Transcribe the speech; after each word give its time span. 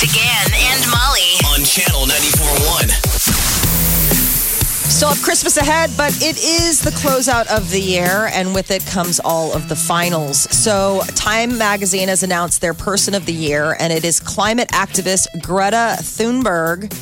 With 0.00 0.12
Big 0.12 0.20
and 0.20 0.90
Molly. 0.90 1.36
on 1.46 1.64
Channel 1.64 2.06
94.1. 2.06 2.90
Still 4.90 5.08
have 5.10 5.22
Christmas 5.22 5.56
ahead, 5.56 5.90
but 5.96 6.12
it 6.22 6.36
is 6.38 6.80
the 6.80 6.90
closeout 6.90 7.46
of 7.46 7.70
the 7.70 7.80
year, 7.80 8.28
and 8.32 8.54
with 8.54 8.70
it 8.70 8.84
comes 8.86 9.20
all 9.20 9.52
of 9.54 9.68
the 9.68 9.76
finals. 9.76 10.40
So, 10.54 11.02
Time 11.14 11.56
Magazine 11.56 12.08
has 12.08 12.22
announced 12.22 12.60
their 12.60 12.74
Person 12.74 13.14
of 13.14 13.26
the 13.26 13.32
Year, 13.32 13.76
and 13.78 13.92
it 13.92 14.04
is 14.04 14.20
climate 14.20 14.68
activist 14.68 15.28
Greta 15.42 15.96
Thunberg. 16.00 16.92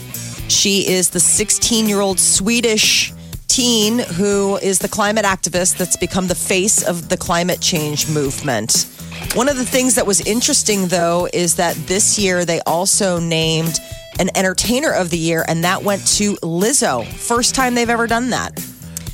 She 0.51 0.87
is 0.89 1.11
the 1.11 1.21
16 1.21 1.89
year 1.89 2.01
old 2.01 2.21
Swedish 2.21 3.13
teen 3.49 4.01
who 4.01 4.57
is 4.59 4.79
the 4.81 4.89
climate 4.89 5.25
activist 5.25 5.77
that's 5.79 5.97
become 5.97 6.27
the 6.27 6.35
face 6.35 6.83
of 6.83 7.09
the 7.09 7.17
climate 7.17 7.61
change 7.61 8.09
movement. 8.09 8.94
One 9.35 9.49
of 9.49 9.57
the 9.57 9.65
things 9.65 9.97
that 9.97 10.07
was 10.07 10.21
interesting, 10.21 10.87
though, 10.89 11.29
is 11.33 11.57
that 11.57 11.75
this 11.87 12.19
year 12.19 12.45
they 12.45 12.61
also 12.61 13.19
named 13.19 13.81
an 14.21 14.31
entertainer 14.37 14.93
of 14.93 15.11
the 15.11 15.19
year, 15.19 15.45
and 15.49 15.65
that 15.65 15.83
went 15.83 16.07
to 16.07 16.35
Lizzo. 16.37 17.05
First 17.07 17.55
time 17.55 17.75
they've 17.75 17.91
ever 17.91 18.07
done 18.07 18.31
that. 18.31 18.61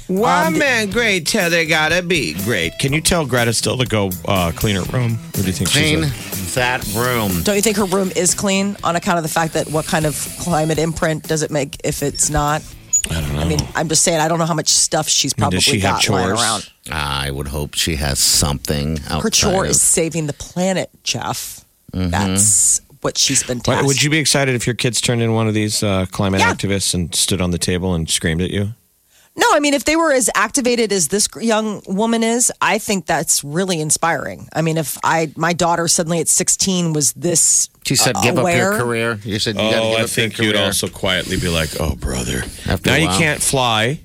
Why, 0.09 0.47
Um, 0.47 0.59
man, 0.59 0.91
great. 0.91 1.27
Tell 1.27 1.49
they 1.49 1.67
gotta 1.67 2.03
be 2.03 2.35
great. 2.43 2.79
Can 2.81 2.93
you 2.93 3.01
tell 3.01 3.25
Greta 3.25 3.53
still 3.53 3.79
to 3.79 3.87
go 3.87 4.11
uh, 4.27 4.51
clean 4.55 4.75
her 4.77 4.83
room? 4.93 5.19
Or 5.35 5.41
do 5.41 5.47
you 5.47 5.53
think 5.53 5.71
Clean 5.71 6.03
she's 6.03 6.55
that 6.55 6.85
room. 6.95 7.43
Don't 7.45 7.55
you 7.55 7.63
think 7.63 7.77
her 7.77 7.85
room 7.85 8.11
is 8.17 8.35
clean 8.35 8.77
on 8.83 8.97
account 8.97 9.19
of 9.19 9.23
the 9.23 9.29
fact 9.29 9.55
that 9.55 9.69
what 9.71 9.87
kind 9.87 10.05
of 10.05 10.17
climate 10.41 10.79
imprint 10.79 11.29
does 11.29 11.43
it 11.43 11.51
make 11.51 11.77
if 11.85 12.03
it's 12.03 12.29
not? 12.29 12.63
Mean, 13.51 13.69
I'm 13.75 13.89
just 13.89 14.03
saying, 14.03 14.21
I 14.21 14.29
don't 14.29 14.39
know 14.39 14.47
how 14.47 14.55
much 14.55 14.69
stuff 14.69 15.09
she's 15.09 15.37
mean, 15.37 15.43
probably 15.43 15.59
does 15.59 15.65
she 15.65 15.81
have 15.81 16.03
got 16.03 16.09
lying 16.09 16.27
chores? 16.29 16.41
around. 16.41 16.71
I 16.91 17.31
would 17.31 17.49
hope 17.49 17.75
she 17.75 17.97
has 17.97 18.19
something 18.19 18.99
outside 19.09 19.23
Her 19.23 19.31
chore 19.31 19.65
of- 19.65 19.71
is 19.71 19.81
saving 19.83 20.27
the 20.27 20.33
planet, 20.33 20.91
Jeff. 21.05 21.65
That's 21.93 22.81
what 23.01 23.19
she's 23.19 23.43
been 23.43 23.59
Why- 23.59 23.75
tasked. 23.75 23.87
would 23.87 24.03
you 24.03 24.11
be 24.11 24.19
excited 24.19 24.55
if 24.55 24.67
your 24.67 24.75
kids 24.75 25.01
turned 25.01 25.23
in 25.23 25.33
one 25.33 25.49
of 25.49 25.55
these 25.55 25.83
uh, 25.83 26.07
climate 26.11 26.41
Yeah. 26.41 26.53
activists 26.55 26.95
and 26.95 27.15
stood 27.15 27.41
on 27.41 27.51
the 27.51 27.59
table 27.59 27.95
and 27.95 28.09
screamed 28.09 28.43
at 28.43 28.51
you? 28.51 28.75
No, 29.41 29.47
I 29.53 29.61
mean, 29.61 29.73
if 29.73 29.85
they 29.85 29.97
were 29.97 30.13
as 30.13 30.29
activated 30.35 30.93
as 30.93 31.09
this 31.09 31.27
young 31.41 31.81
woman 31.87 32.23
is, 32.23 32.53
I 32.61 32.77
think 32.79 33.07
that's 33.07 33.43
really 33.43 33.81
inspiring. 33.81 34.49
I 34.55 34.61
mean, 34.61 34.77
if 34.77 34.99
I 35.03 35.33
my 35.35 35.55
daughter 35.55 35.89
suddenly 35.89 36.21
at 36.21 36.29
16 36.29 36.93
was 36.93 37.13
this 37.15 37.71
She 37.87 37.97
said, 37.97 38.17
uh, 38.17 38.23
"Give 38.23 38.37
aware, 38.37 38.73
up 38.73 38.79
your 38.79 38.87
career." 38.87 39.19
You 39.25 39.39
said, 39.39 39.55
you 39.57 39.63
gotta 39.63 39.77
Oh, 39.79 39.91
give 39.93 39.99
I 40.01 40.03
up 40.03 40.11
think 40.11 40.37
your 40.37 40.47
you'd 40.49 40.57
also 40.57 40.89
quietly 40.89 41.39
be 41.39 41.49
like, 41.49 41.71
"Oh, 41.81 41.95
brother, 41.97 42.43
After 42.67 42.91
now 42.91 42.97
you 42.97 43.09
can't 43.09 43.41
fly. 43.41 44.01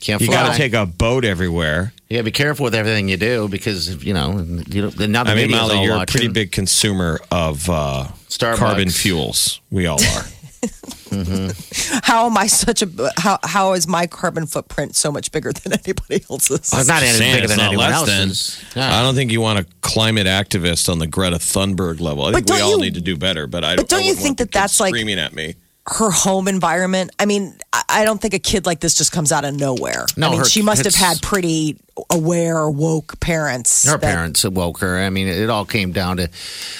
can't 0.00 0.20
You 0.20 0.28
got 0.28 0.52
to 0.52 0.56
take 0.56 0.72
a 0.72 0.86
boat 0.86 1.24
everywhere." 1.24 1.92
Yeah, 2.08 2.22
be 2.22 2.30
careful 2.30 2.62
with 2.64 2.74
everything 2.76 3.08
you 3.08 3.16
do 3.16 3.48
because 3.48 4.04
you 4.04 4.14
know 4.14 4.38
you 4.68 4.82
don't, 4.82 5.10
now 5.10 5.24
the 5.24 5.32
I 5.32 5.34
mean, 5.34 5.50
Molly, 5.50 5.82
you're 5.82 6.00
a 6.00 6.06
pretty 6.06 6.28
big 6.28 6.52
consumer 6.52 7.20
of 7.32 7.68
uh, 7.68 8.06
Starbucks. 8.28 8.56
carbon 8.56 8.90
fuels. 8.90 9.60
We 9.72 9.86
all 9.86 10.00
are. 10.00 10.24
Mm-hmm. 11.24 11.98
how 12.02 12.26
am 12.26 12.36
I 12.36 12.46
such 12.46 12.82
a 12.82 12.88
how 13.16 13.38
how 13.42 13.72
is 13.72 13.86
my 13.88 14.06
carbon 14.06 14.46
footprint 14.46 14.96
so 14.96 15.10
much 15.12 15.32
bigger 15.32 15.52
than 15.52 15.72
anybody 15.72 16.24
else's? 16.30 16.70
Oh, 16.74 16.78
it's 16.80 16.88
not 16.88 17.02
any 17.02 17.18
bigger 17.18 17.48
than 17.48 17.60
anyone 17.60 17.90
less 17.90 18.06
than. 18.06 18.28
else's. 18.28 18.64
Yeah. 18.74 18.98
I 18.98 19.02
don't 19.02 19.14
think 19.14 19.32
you 19.32 19.40
want 19.40 19.58
a 19.60 19.66
climate 19.80 20.26
activist 20.26 20.88
on 20.90 20.98
the 20.98 21.06
Greta 21.06 21.36
Thunberg 21.36 22.00
level. 22.00 22.24
I 22.26 22.32
think 22.32 22.48
we 22.50 22.60
all 22.60 22.76
you- 22.76 22.80
need 22.82 22.94
to 22.94 23.00
do 23.00 23.16
better. 23.16 23.46
But 23.46 23.64
I 23.64 23.76
but 23.76 23.88
don't 23.88 24.02
I 24.02 24.06
you 24.06 24.14
think 24.14 24.38
that 24.38 24.52
that's 24.52 24.74
kids 24.74 24.80
like- 24.80 24.90
screaming 24.94 25.18
at 25.18 25.32
me? 25.34 25.54
Her 25.88 26.10
home 26.10 26.48
environment. 26.48 27.10
I 27.18 27.26
mean, 27.26 27.56
I 27.72 27.82
I 27.88 28.04
don't 28.04 28.20
think 28.20 28.34
a 28.34 28.38
kid 28.38 28.66
like 28.66 28.80
this 28.80 28.94
just 28.94 29.12
comes 29.12 29.30
out 29.32 29.44
of 29.44 29.54
nowhere. 29.54 30.06
No, 30.16 30.26
I 30.26 30.30
mean, 30.30 30.38
her- 30.40 30.44
she 30.44 30.62
must 30.62 30.84
have 30.84 30.94
had 30.94 31.22
pretty 31.22 31.78
aware, 32.10 32.68
woke 32.68 33.18
parents. 33.20 33.84
her 33.84 33.92
that- 33.96 34.02
parents 34.02 34.44
woke 34.44 34.78
her. 34.80 34.98
I 34.98 35.10
mean, 35.10 35.28
it 35.28 35.48
all 35.48 35.64
came 35.64 35.92
down 35.92 36.16
to. 36.18 36.24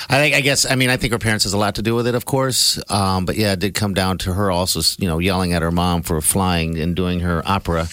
I 0.08 0.16
think. 0.18 0.34
I 0.34 0.40
guess. 0.40 0.66
I 0.68 0.74
mean, 0.74 0.90
I 0.90 0.96
think 0.96 1.12
her 1.12 1.18
parents 1.18 1.44
has 1.44 1.52
a 1.52 1.58
lot 1.58 1.76
to 1.76 1.82
do 1.82 1.94
with 1.94 2.06
it, 2.06 2.14
of 2.14 2.24
course. 2.24 2.78
Um, 2.90 3.24
but 3.26 3.36
yeah, 3.36 3.52
it 3.52 3.60
did 3.60 3.74
come 3.74 3.94
down 3.94 4.18
to 4.18 4.32
her 4.32 4.50
also, 4.50 4.80
you 5.00 5.08
know, 5.08 5.18
yelling 5.18 5.52
at 5.52 5.62
her 5.62 5.70
mom 5.70 6.02
for 6.02 6.20
flying 6.20 6.78
and 6.78 6.94
doing 6.96 7.20
her 7.20 7.42
opera 7.46 7.88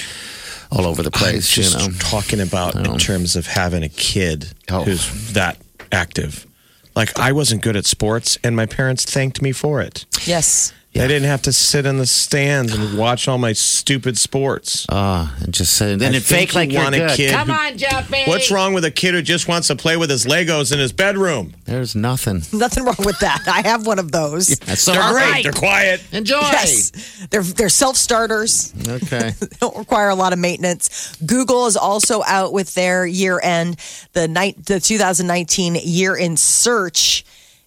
all 0.72 0.86
over 0.88 1.04
the 1.04 1.12
I'm 1.14 1.20
place. 1.22 1.50
just 1.52 1.80
you 1.80 1.88
know, 1.92 1.94
talking 2.00 2.40
about 2.42 2.76
in 2.76 2.98
terms 2.98 3.36
of 3.36 3.46
having 3.46 3.84
a 3.84 3.90
kid 3.90 4.48
Oh. 4.72 4.84
who's 4.84 5.34
that 5.34 5.58
active. 5.92 6.48
Like 6.96 7.18
I 7.20 7.32
wasn't 7.32 7.62
good 7.62 7.76
at 7.76 7.86
sports, 7.86 8.38
and 8.44 8.56
my 8.56 8.66
parents 8.66 9.06
thanked 9.06 9.42
me 9.42 9.52
for 9.52 9.80
it. 9.82 10.06
Yes. 10.26 10.74
I 10.96 11.08
didn't 11.08 11.24
have 11.28 11.42
to 11.44 11.54
sit 11.54 11.86
in 11.88 11.98
the 11.98 12.06
stands 12.06 12.74
and 12.74 12.98
watch 12.98 13.28
all 13.28 13.38
my 13.40 13.54
stupid 13.54 14.18
sports. 14.18 14.86
uh, 14.90 15.28
and 15.42 15.54
just 15.54 15.74
say, 15.74 15.96
then 15.96 16.14
I 16.14 16.18
it 16.18 16.24
think 16.24 16.50
fake 16.52 16.56
like 16.56 16.70
you 16.70 16.76
you're 16.76 16.84
want 16.84 16.96
a 16.96 17.16
kid 17.16 17.32
Come 17.32 17.48
who- 17.50 17.54
on, 17.54 17.78
Jeffy. 17.78 18.24
What's 18.26 18.52
wrong 18.52 18.74
with 18.74 18.86
a 18.86 18.92
kid 18.92 19.14
who 19.16 19.22
just 19.24 19.48
wants 19.48 19.68
to 19.70 19.76
play 19.76 19.98
with 19.98 20.10
his 20.12 20.26
Legos 20.26 20.72
in 20.72 20.78
his 20.80 20.94
bedroom? 20.94 21.54
There's 21.66 21.96
nothing. 21.96 22.44
Nothing 22.54 22.84
wrong 22.86 22.96
with 23.00 23.18
that. 23.20 23.42
I 23.48 23.68
have 23.68 23.88
one 23.88 23.98
of 23.98 24.12
those. 24.12 24.50
That's 24.60 24.82
so 24.82 24.92
They're 24.94 25.12
great. 25.12 25.22
right. 25.32 25.44
They're 25.44 25.52
quiet. 25.52 26.04
Enjoy. 26.12 26.40
Yes. 26.42 27.26
They're 27.32 27.42
they're 27.42 27.70
self 27.70 27.96
starters. 27.98 28.74
Okay. 28.88 29.32
don't 29.60 29.76
require 29.78 30.10
a 30.10 30.16
lot 30.16 30.34
of 30.34 30.40
maintenance. 30.40 31.16
Google 31.26 31.66
is 31.66 31.76
also 31.78 32.22
out 32.28 32.54
with 32.54 32.74
their 32.76 33.06
year 33.06 33.40
end, 33.42 33.78
the 34.14 34.28
night 34.28 34.66
the 34.66 34.80
2019 34.80 35.76
year 35.84 36.16
in 36.16 36.38
search. 36.38 37.26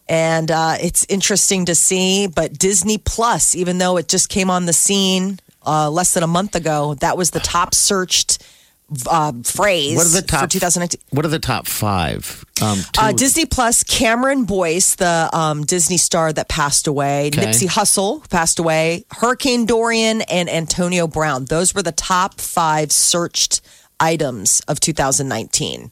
And 0.08 0.50
uh, 0.50 0.76
it's 0.80 1.04
interesting 1.08 1.64
to 1.66 1.74
see, 1.74 2.26
but 2.28 2.56
Disney 2.58 2.98
Plus, 2.98 3.54
even 3.56 3.78
though 3.78 3.96
it 3.96 4.08
just 4.08 4.28
came 4.28 4.50
on 4.50 4.66
the 4.66 4.72
scene 4.72 5.38
uh, 5.66 5.90
less 5.90 6.14
than 6.14 6.22
a 6.22 6.28
month 6.28 6.54
ago, 6.54 6.94
that 6.94 7.16
was 7.18 7.30
the 7.32 7.40
top 7.40 7.74
searched 7.74 8.38
uh, 9.10 9.32
phrase 9.42 9.96
What 9.96 10.06
are 10.06 10.10
the 10.20 10.22
top 10.22 10.42
for 10.42 10.46
2019. 10.46 11.00
What 11.10 11.24
are 11.24 11.28
the 11.28 11.40
top 11.40 11.66
five? 11.66 12.44
Um, 12.62 12.78
Uh, 12.96 13.10
Disney 13.12 13.44
Plus, 13.44 13.82
Cameron 13.82 14.44
Boyce, 14.44 14.94
the 14.94 15.28
um, 15.32 15.64
Disney 15.64 15.96
star 15.96 16.32
that 16.32 16.48
passed 16.48 16.86
away, 16.86 17.26
Okay. 17.26 17.46
Nipsey 17.46 17.66
Hussle 17.68 18.28
passed 18.30 18.60
away, 18.60 19.04
Hurricane 19.10 19.66
Dorian, 19.66 20.22
and 20.22 20.48
Antonio 20.48 21.08
Brown. 21.08 21.46
Those 21.46 21.74
were 21.74 21.82
the 21.82 21.90
top 21.90 22.40
five 22.40 22.92
searched 22.92 23.60
items 23.98 24.60
of 24.68 24.78
2019. 24.78 25.90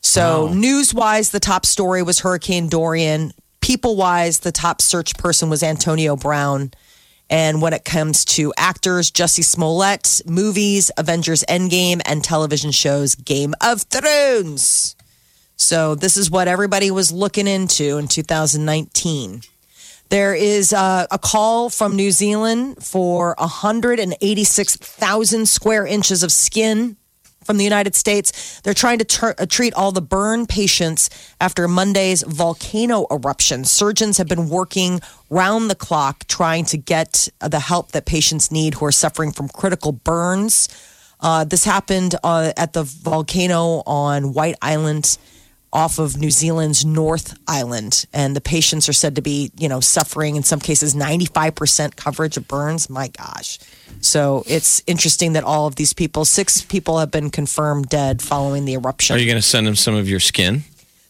So, 0.00 0.48
news 0.52 0.92
wise, 0.92 1.30
the 1.30 1.38
top 1.38 1.64
story 1.66 2.02
was 2.02 2.20
Hurricane 2.20 2.68
Dorian. 2.68 3.32
People 3.62 3.96
wise, 3.96 4.40
the 4.40 4.52
top 4.52 4.82
search 4.82 5.16
person 5.16 5.48
was 5.48 5.62
Antonio 5.62 6.16
Brown. 6.16 6.72
And 7.30 7.62
when 7.62 7.72
it 7.72 7.86
comes 7.86 8.26
to 8.26 8.52
actors, 8.58 9.10
Jussie 9.10 9.44
Smollett, 9.44 10.20
movies, 10.26 10.90
Avengers 10.98 11.42
Endgame, 11.48 12.02
and 12.04 12.22
television 12.22 12.72
shows, 12.72 13.14
Game 13.14 13.54
of 13.62 13.80
Thrones. 13.82 14.94
So 15.56 15.94
this 15.94 16.16
is 16.16 16.30
what 16.30 16.48
everybody 16.48 16.90
was 16.90 17.12
looking 17.12 17.46
into 17.46 17.96
in 17.96 18.08
2019. 18.08 19.42
There 20.08 20.34
is 20.34 20.72
uh, 20.74 21.06
a 21.10 21.18
call 21.18 21.70
from 21.70 21.96
New 21.96 22.10
Zealand 22.10 22.84
for 22.84 23.34
186,000 23.38 25.46
square 25.46 25.86
inches 25.86 26.22
of 26.22 26.30
skin 26.32 26.98
from 27.44 27.56
the 27.56 27.64
United 27.64 27.94
States. 27.94 28.60
They're 28.60 28.74
trying 28.74 28.98
to 28.98 29.04
tur- 29.04 29.34
uh, 29.38 29.46
treat 29.46 29.74
all 29.74 29.92
the 29.92 30.02
burn 30.02 30.46
patients 30.46 31.10
after 31.40 31.66
Monday's 31.68 32.22
volcano 32.22 33.06
eruption. 33.10 33.64
Surgeons 33.64 34.18
have 34.18 34.28
been 34.28 34.48
working 34.48 35.00
round 35.30 35.70
the 35.70 35.74
clock 35.74 36.26
trying 36.26 36.64
to 36.66 36.78
get 36.78 37.28
uh, 37.40 37.48
the 37.48 37.60
help 37.60 37.92
that 37.92 38.06
patients 38.06 38.50
need 38.50 38.74
who 38.74 38.84
are 38.84 38.92
suffering 38.92 39.32
from 39.32 39.48
critical 39.48 39.92
burns. 39.92 40.68
Uh, 41.20 41.44
this 41.44 41.64
happened 41.64 42.16
uh, 42.24 42.52
at 42.56 42.72
the 42.72 42.82
volcano 42.82 43.82
on 43.86 44.32
White 44.32 44.56
Island 44.60 45.18
off 45.72 45.98
of 45.98 46.18
New 46.18 46.30
Zealand's 46.30 46.84
North 46.84 47.38
Island. 47.48 48.04
And 48.12 48.36
the 48.36 48.40
patients 48.40 48.88
are 48.88 48.92
said 48.92 49.16
to 49.16 49.22
be, 49.22 49.50
you 49.56 49.68
know, 49.68 49.80
suffering 49.80 50.36
in 50.36 50.42
some 50.42 50.60
cases 50.60 50.94
95% 50.94 51.96
coverage 51.96 52.36
of 52.36 52.46
burns. 52.46 52.90
My 52.90 53.08
gosh. 53.08 53.58
So 54.00 54.44
it's 54.46 54.82
interesting 54.86 55.34
that 55.34 55.44
all 55.44 55.66
of 55.66 55.76
these 55.76 55.92
people, 55.92 56.24
six 56.24 56.62
people 56.62 56.98
have 56.98 57.10
been 57.10 57.30
confirmed 57.30 57.88
dead 57.88 58.20
following 58.22 58.64
the 58.64 58.74
eruption. 58.74 59.16
Are 59.16 59.18
you 59.18 59.26
going 59.26 59.36
to 59.36 59.42
send 59.42 59.66
them 59.66 59.76
some 59.76 59.94
of 59.94 60.08
your 60.08 60.20
skin? 60.20 60.62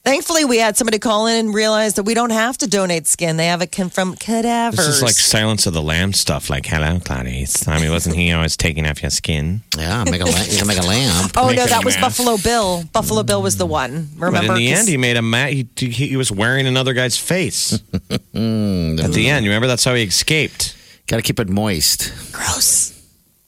Thankfully, 0.05 0.45
we 0.45 0.59
had 0.59 0.77
somebody 0.77 0.99
call 0.99 1.29
in 1.29 1.47
and 1.47 1.55
realize 1.55 1.95
that 1.95 2.03
we 2.03 2.15
don't 2.15 2.31
have 2.31 2.59
to 2.59 2.67
donate 2.67 3.07
skin. 3.07 3.37
They 3.37 3.47
have 3.47 3.63
it 3.63 3.71
con- 3.71 3.89
from 3.89 4.17
cadavers. 4.17 4.77
This 4.77 4.97
is 4.97 5.03
like 5.03 5.13
Silence 5.15 5.65
of 5.67 5.75
the 5.75 5.83
Lamb 5.83 6.13
stuff. 6.13 6.51
Like, 6.51 6.67
hello, 6.67 6.99
Clarice. 6.99 7.69
I 7.69 7.79
mean, 7.81 7.93
wasn't 7.93 8.17
he 8.17 8.33
always 8.33 8.57
taking 8.57 8.85
off 8.85 9.01
your 9.01 9.13
skin? 9.13 9.63
Yeah, 9.79 10.03
make 10.03 10.21
a 10.21 10.25
la- 10.25 10.43
you 10.43 10.59
can 10.59 10.67
make 10.67 10.79
a 10.79 10.87
lamb. 10.87 11.31
Oh 11.37 11.47
Make 11.47 11.57
no, 11.59 11.67
that 11.67 11.85
was 11.85 11.95
mess. 11.95 12.03
Buffalo 12.03 12.37
Bill. 12.37 12.83
Buffalo 12.93 13.23
Bill 13.23 13.43
was 13.43 13.59
the 13.59 13.67
one. 13.67 14.09
Remember? 14.17 14.49
But 14.49 14.57
in 14.59 14.65
the 14.65 14.73
end, 14.73 14.89
he 14.89 14.97
made 14.97 15.17
a 15.17 15.23
mat. 15.23 15.53
He, 15.53 15.69
he 15.77 15.91
he 15.91 16.17
was 16.17 16.33
wearing 16.33 16.67
another 16.67 16.95
guy's 16.95 17.17
face. 17.17 17.81
Hmm. 18.33 18.99
At 18.99 19.13
the 19.13 19.29
end, 19.29 19.45
you 19.45 19.51
remember 19.51 19.67
that's 19.67 19.85
how 19.85 19.95
he 19.95 20.03
escaped. 20.05 20.75
Got 21.13 21.19
to 21.19 21.23
keep 21.23 21.39
it 21.41 21.51
moist. 21.51 22.11
gross, 22.33 22.99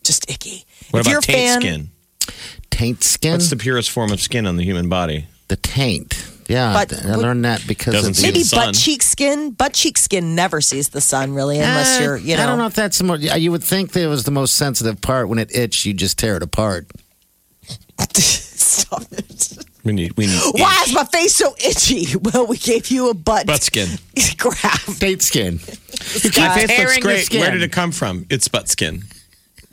just 0.02 0.31
icky. 0.31 0.66
What 0.90 1.00
if 1.00 1.06
about 1.06 1.22
taint 1.22 1.38
fan, 1.49 1.61
skin? 1.62 1.90
Taint 2.69 3.02
skin. 3.02 3.32
What's 3.32 3.49
the 3.49 3.56
purest 3.56 3.90
form 3.90 4.12
of 4.12 4.20
skin 4.20 4.46
on 4.46 4.56
the 4.58 4.64
human 4.64 4.90
body? 4.90 5.28
the 5.49 5.56
taint? 5.56 6.31
Yeah, 6.46 6.75
But 6.75 6.93
I 7.06 7.14
learned 7.14 7.46
that 7.46 7.66
because 7.66 8.06
of 8.06 8.16
the, 8.16 8.20
maybe 8.22 8.43
the 8.43 8.55
butt 8.55 8.75
cheek 8.75 9.00
skin. 9.02 9.52
Butt 9.52 9.72
cheek 9.72 9.96
skin 9.96 10.34
never 10.34 10.61
sees 10.61 10.90
the 10.90 11.00
sun 11.00 11.32
really, 11.32 11.56
unless 11.58 11.99
Eh, 11.99 12.05
you're, 12.05 12.16
you 12.19 12.37
know. 12.37 12.43
I 12.43 12.46
don't 12.46 12.58
know 12.58 12.66
if 12.66 12.75
that's 12.75 12.99
the 12.99 13.05
more. 13.05 13.16
You 13.16 13.50
would 13.50 13.64
think 13.64 13.93
that 13.93 14.02
it 14.02 14.08
was 14.08 14.25
the 14.25 14.31
most 14.31 14.56
sensitive 14.56 15.00
part. 15.00 15.31
When 15.31 15.38
it 15.38 15.56
itched, 15.56 15.87
you 15.87 15.94
just 15.94 16.19
tear 16.19 16.37
it 16.37 16.43
apart. 16.43 16.90
Stop 18.12 19.05
it. 19.12 19.56
We 19.84 19.92
need 19.92 20.16
we 20.16 20.26
need 20.26 20.40
Why 20.52 20.82
is 20.86 20.94
my 20.94 21.04
face 21.04 21.36
so 21.36 21.54
itchy? 21.64 22.06
Well, 22.22 22.46
we 22.46 22.56
gave 22.56 22.88
you 22.88 23.10
a 23.10 23.14
butt, 23.14 23.46
butt 23.46 23.62
skin. 23.62 23.88
graft. 24.38 24.98
Taint 25.00 25.22
skin. 25.22 25.60
You 26.14 26.31
keep 26.31 26.38
My 26.38 26.54
face 26.54 26.69
tearing 26.69 26.86
looks 26.94 26.98
great. 26.98 27.25
skin. 27.26 27.40
Where 27.40 27.50
did 27.50 27.62
it 27.62 27.70
come 27.72 27.92
from? 27.92 28.25
It's 28.31 28.48
butt 28.48 28.69
skin. 28.69 29.04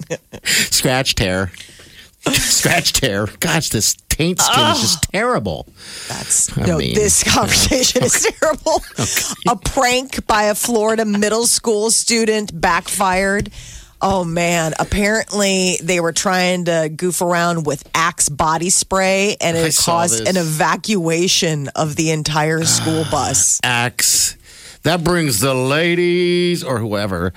Scratch 0.43 1.15
tear. 1.15 1.51
Scratch 2.27 2.93
tear. 2.93 3.27
Gosh, 3.39 3.69
this 3.69 3.95
taint 4.09 4.39
skin 4.41 4.67
is 4.71 4.81
just 4.81 5.03
terrible. 5.11 5.67
That's 6.07 6.55
I 6.57 6.65
no. 6.67 6.77
mean, 6.77 6.93
this 6.93 7.23
conversation 7.23 8.03
is 8.03 8.27
terrible. 8.39 8.83
A 9.47 9.55
prank 9.55 10.27
by 10.27 10.43
a 10.43 10.55
Florida 10.55 11.05
middle 11.05 11.47
school 11.47 11.89
student 11.89 12.59
backfired. 12.59 13.49
Oh 14.01 14.24
man! 14.24 14.74
Apparently, 14.80 15.77
they 15.81 16.00
were 16.00 16.12
trying 16.12 16.65
to 16.65 16.89
goof 16.95 17.21
around 17.21 17.65
with 17.65 17.88
Axe 17.94 18.30
body 18.30 18.69
spray, 18.69 19.36
and 19.39 19.56
it 19.56 19.74
saw 19.74 20.01
caused 20.01 20.27
an 20.27 20.38
evacuation 20.38 21.68
of 21.75 21.95
the 21.95 22.12
entire 22.12 22.63
school 22.63 23.06
bus. 23.12 23.59
Axe. 23.63 24.38
That 24.83 25.03
brings 25.03 25.39
the 25.39 25.53
ladies 25.53 26.63
or 26.63 26.80
whoever. 26.80 27.33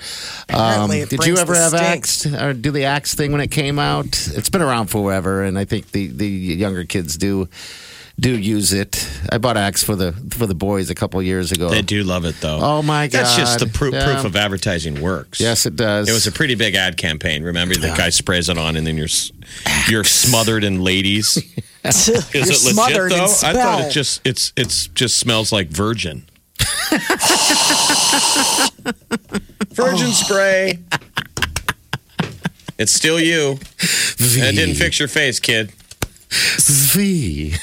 Um, 0.49 0.89
did 0.89 1.25
you 1.25 1.37
ever 1.37 1.53
have. 1.53 1.75
Axe 1.75 2.25
or 2.25 2.53
do 2.53 2.71
the 2.71 2.85
Axe 2.85 3.13
thing 3.13 3.31
when 3.31 3.41
it 3.41 3.51
came 3.51 3.77
out? 3.77 4.07
It's 4.07 4.49
been 4.49 4.63
around 4.63 4.87
forever, 4.87 5.43
and 5.43 5.59
I 5.59 5.65
think 5.65 5.91
the, 5.91 6.07
the 6.07 6.27
younger 6.27 6.85
kids 6.85 7.17
do 7.17 7.47
do 8.19 8.37
use 8.37 8.71
it. 8.73 9.07
I 9.31 9.37
bought 9.37 9.57
Axe 9.57 9.83
for 9.83 9.95
the 9.95 10.13
for 10.31 10.47
the 10.47 10.55
boys 10.55 10.89
a 10.89 10.95
couple 10.95 11.21
years 11.21 11.51
ago. 11.51 11.69
They 11.69 11.81
do 11.81 12.03
love 12.03 12.25
it 12.25 12.35
though. 12.41 12.59
Oh, 12.61 12.81
my 12.81 13.07
god! 13.07 13.19
That's 13.19 13.35
just 13.35 13.59
the 13.59 13.65
God. 13.65 13.73
proof, 13.73 13.93
Yeah. 13.93 14.05
proof 14.05 14.25
of 14.25 14.35
advertising 14.35 15.01
works. 15.01 15.39
Yes, 15.39 15.65
it 15.65 15.75
does. 15.75 16.09
It 16.09 16.13
was 16.13 16.25
a 16.27 16.31
pretty 16.31 16.55
big 16.55 16.75
ad 16.75 16.97
campaign. 16.97 17.43
Remember, 17.43 17.75
the 17.75 17.87
guy 17.89 18.09
sprays 18.09 18.49
it 18.49 18.57
on, 18.57 18.75
and 18.75 18.87
then 18.87 18.97
you're 18.97 19.05
s- 19.05 19.31
you're 19.89 20.03
smothered 20.03 20.63
in 20.63 20.81
ladies. 20.83 21.37
Is 21.85 22.07
You're 22.07 22.17
it 22.17 22.33
legit 22.33 22.55
smothered 22.55 23.11
though? 23.11 23.25
I 23.43 23.53
thought 23.53 23.81
it 23.81 23.91
just 23.91 24.25
it's 24.25 24.51
it's 24.57 24.87
just 24.87 25.17
smells 25.17 25.51
like 25.51 25.67
virgin. 25.67 26.25
virgin 29.69 30.07
oh. 30.07 30.11
spray. 30.11 30.79
It's 32.79 32.91
still 32.91 33.19
you. 33.19 33.51
And 33.51 33.59
it 34.47 34.55
didn't 34.55 34.75
fix 34.75 34.97
your 34.97 35.07
face, 35.07 35.39
kid. 35.39 35.71
V. 36.31 37.53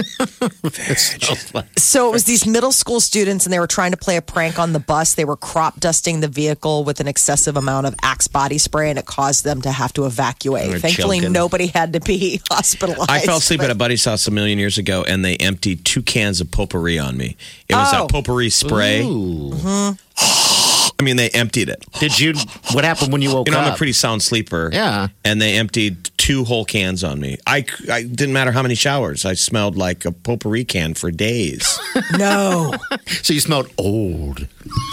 It 0.00 1.78
So 1.78 2.08
it 2.08 2.12
was 2.12 2.24
these 2.24 2.46
middle 2.46 2.72
school 2.72 3.00
students, 3.00 3.46
and 3.46 3.52
they 3.52 3.58
were 3.58 3.66
trying 3.66 3.90
to 3.92 3.96
play 3.96 4.16
a 4.16 4.22
prank 4.22 4.58
on 4.58 4.72
the 4.72 4.78
bus. 4.80 5.14
They 5.14 5.24
were 5.24 5.36
crop 5.36 5.80
dusting 5.80 6.20
the 6.20 6.28
vehicle 6.28 6.84
with 6.84 7.00
an 7.00 7.08
excessive 7.08 7.56
amount 7.56 7.86
of 7.86 7.94
Axe 8.02 8.28
body 8.28 8.58
spray, 8.58 8.90
and 8.90 8.98
it 8.98 9.06
caused 9.06 9.44
them 9.44 9.60
to 9.62 9.70
have 9.72 9.92
to 9.94 10.06
evacuate. 10.06 10.66
They 10.66 10.72
were 10.74 10.78
Thankfully, 10.78 11.18
choking. 11.18 11.32
nobody 11.32 11.66
had 11.68 11.92
to 11.94 12.00
be 12.00 12.40
hospitalized. 12.50 13.10
I 13.10 13.20
fell 13.20 13.38
asleep 13.38 13.58
but- 13.60 13.64
at 13.64 13.70
a 13.70 13.74
buddy's 13.74 14.04
house 14.04 14.26
a 14.26 14.30
million 14.30 14.58
years 14.58 14.78
ago, 14.78 15.04
and 15.04 15.24
they 15.24 15.36
emptied 15.36 15.84
two 15.84 16.02
cans 16.02 16.40
of 16.40 16.50
potpourri 16.50 16.98
on 16.98 17.16
me. 17.16 17.36
It 17.68 17.74
was 17.74 17.92
Oh. 17.94 18.04
a 18.04 18.08
potpourri 18.08 18.50
spray. 18.50 19.02
Ooh. 19.02 19.50
Mm-hmm. 19.52 19.96
I 21.00 21.02
mean, 21.02 21.16
they 21.16 21.30
emptied 21.30 21.70
it. 21.70 21.82
Did 21.98 22.20
you? 22.20 22.34
What 22.72 22.84
happened 22.84 23.10
when 23.10 23.22
you 23.22 23.32
woke 23.32 23.48
You 23.48 23.52
know, 23.52 23.60
up? 23.60 23.68
I'm 23.68 23.72
a 23.72 23.76
pretty 23.76 23.94
sound 23.94 24.22
sleeper. 24.22 24.68
Yeah. 24.70 25.08
And 25.24 25.40
they 25.40 25.54
emptied 25.56 26.10
two 26.18 26.44
whole 26.44 26.66
cans 26.66 27.02
on 27.02 27.18
me. 27.18 27.38
I, 27.46 27.64
I 27.90 28.02
didn't 28.02 28.34
matter 28.34 28.52
how 28.52 28.60
many 28.60 28.74
showers. 28.74 29.24
I 29.24 29.32
smelled 29.32 29.76
like 29.78 30.04
a 30.04 30.12
potpourri 30.12 30.64
can 30.66 30.92
for 30.94 31.10
days. 31.10 31.78
No. 32.18 32.74
so 33.06 33.32
you 33.32 33.40
smelled 33.40 33.70
old. 33.78 34.46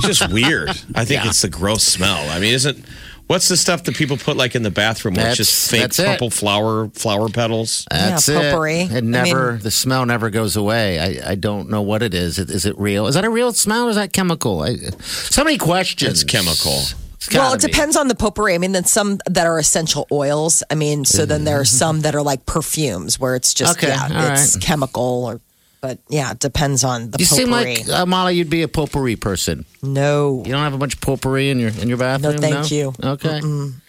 It's 0.04 0.20
just 0.20 0.32
weird. 0.32 0.70
I 0.96 1.04
think 1.04 1.24
Yeah. 1.24 1.28
it's 1.30 1.42
the 1.42 1.50
gross 1.50 1.84
smell. 1.84 2.30
I 2.30 2.40
mean, 2.40 2.54
isn't 2.54 2.86
what's 3.28 3.48
the 3.48 3.58
stuff 3.58 3.84
that 3.84 3.96
people 3.96 4.18
put 4.18 4.36
like 4.38 4.56
in 4.56 4.64
the 4.64 4.72
bathroom 4.72 5.16
where 5.16 5.28
it's 5.30 5.38
That's- 5.38 5.48
just 5.50 5.72
fake 5.72 5.82
that's 5.82 6.00
it. 6.00 6.06
purple 6.06 6.30
flower 6.30 6.90
flower 6.94 7.30
petals? 7.30 7.86
That's 7.92 8.28
Yeah, 8.28 8.36
it. 8.40 8.42
potpourri. 8.52 8.80
It 8.82 8.92
I 8.94 9.00
never. 9.02 9.54
mean- 9.54 9.62
the 9.62 9.72
smell 9.72 10.06
never 10.06 10.30
goes 10.30 10.56
away. 10.56 11.00
I, 11.00 11.32
I 11.32 11.36
don't 11.36 11.70
know 11.70 11.82
what 11.82 12.02
it 12.04 12.14
is. 12.14 12.40
Is 12.40 12.66
it 12.66 12.78
real? 12.80 13.08
Is 13.08 13.16
that 13.16 13.26
a 13.26 13.30
real 13.30 13.54
smell? 13.54 13.88
or 13.88 13.90
Is 13.90 13.96
that 13.96 14.14
chemical? 14.14 14.62
I, 14.64 14.76
so 15.02 15.44
many 15.44 15.58
questions. 15.58 16.22
It's 16.22 16.24
chemical. 16.24 16.80
It's 17.16 17.34
Well, 17.34 17.52
gotta 17.52 17.56
it 17.56 17.62
be. 17.68 17.72
depends 17.74 17.96
on 17.98 18.08
the 18.08 18.16
potpourri. 18.16 18.54
I 18.54 18.58
mean, 18.60 18.72
then 18.74 18.86
some 18.86 19.20
that 19.28 19.48
are 19.48 19.58
essential 19.60 20.08
oils. 20.12 20.64
I 20.70 20.76
mean, 20.76 21.04
so 21.04 21.26
then 21.26 21.44
there 21.46 21.60
are 21.60 21.64
mm-hmm. 21.64 21.78
some 21.78 22.02
that 22.02 22.14
are 22.16 22.22
like 22.22 22.46
perfumes 22.46 23.20
where 23.20 23.36
it's 23.36 23.54
just 23.56 23.78
Okay, 23.78 23.88
yeah, 23.88 24.04
all 24.04 24.32
it's 24.34 24.56
right. 24.56 24.64
chemical 24.64 25.26
or. 25.26 25.42
But 25.88 26.00
yeah, 26.10 26.32
it 26.32 26.40
depends 26.40 26.84
on 26.84 27.12
the 27.12 27.18
You 27.20 27.26
potpourri. 27.26 27.76
seem 27.76 27.88
like 27.88 28.00
uh, 28.02 28.06
Molly. 28.06 28.36
You'd 28.36 28.50
be 28.50 28.62
a 28.64 28.68
potpourri 28.68 29.16
person. 29.16 29.64
no, 29.82 30.44
You 30.46 30.52
don't 30.52 30.64
have 30.64 30.74
a 30.74 30.78
bunch 30.78 30.96
of 30.96 31.00
potpourri 31.02 31.50
in 31.50 31.60
your 31.60 31.70
in 31.70 31.88
your 31.88 31.98
bathroom. 31.98 32.36
No, 32.36 32.42
thank 32.42 32.72
you. 32.72 32.94
Okay. 33.02 33.40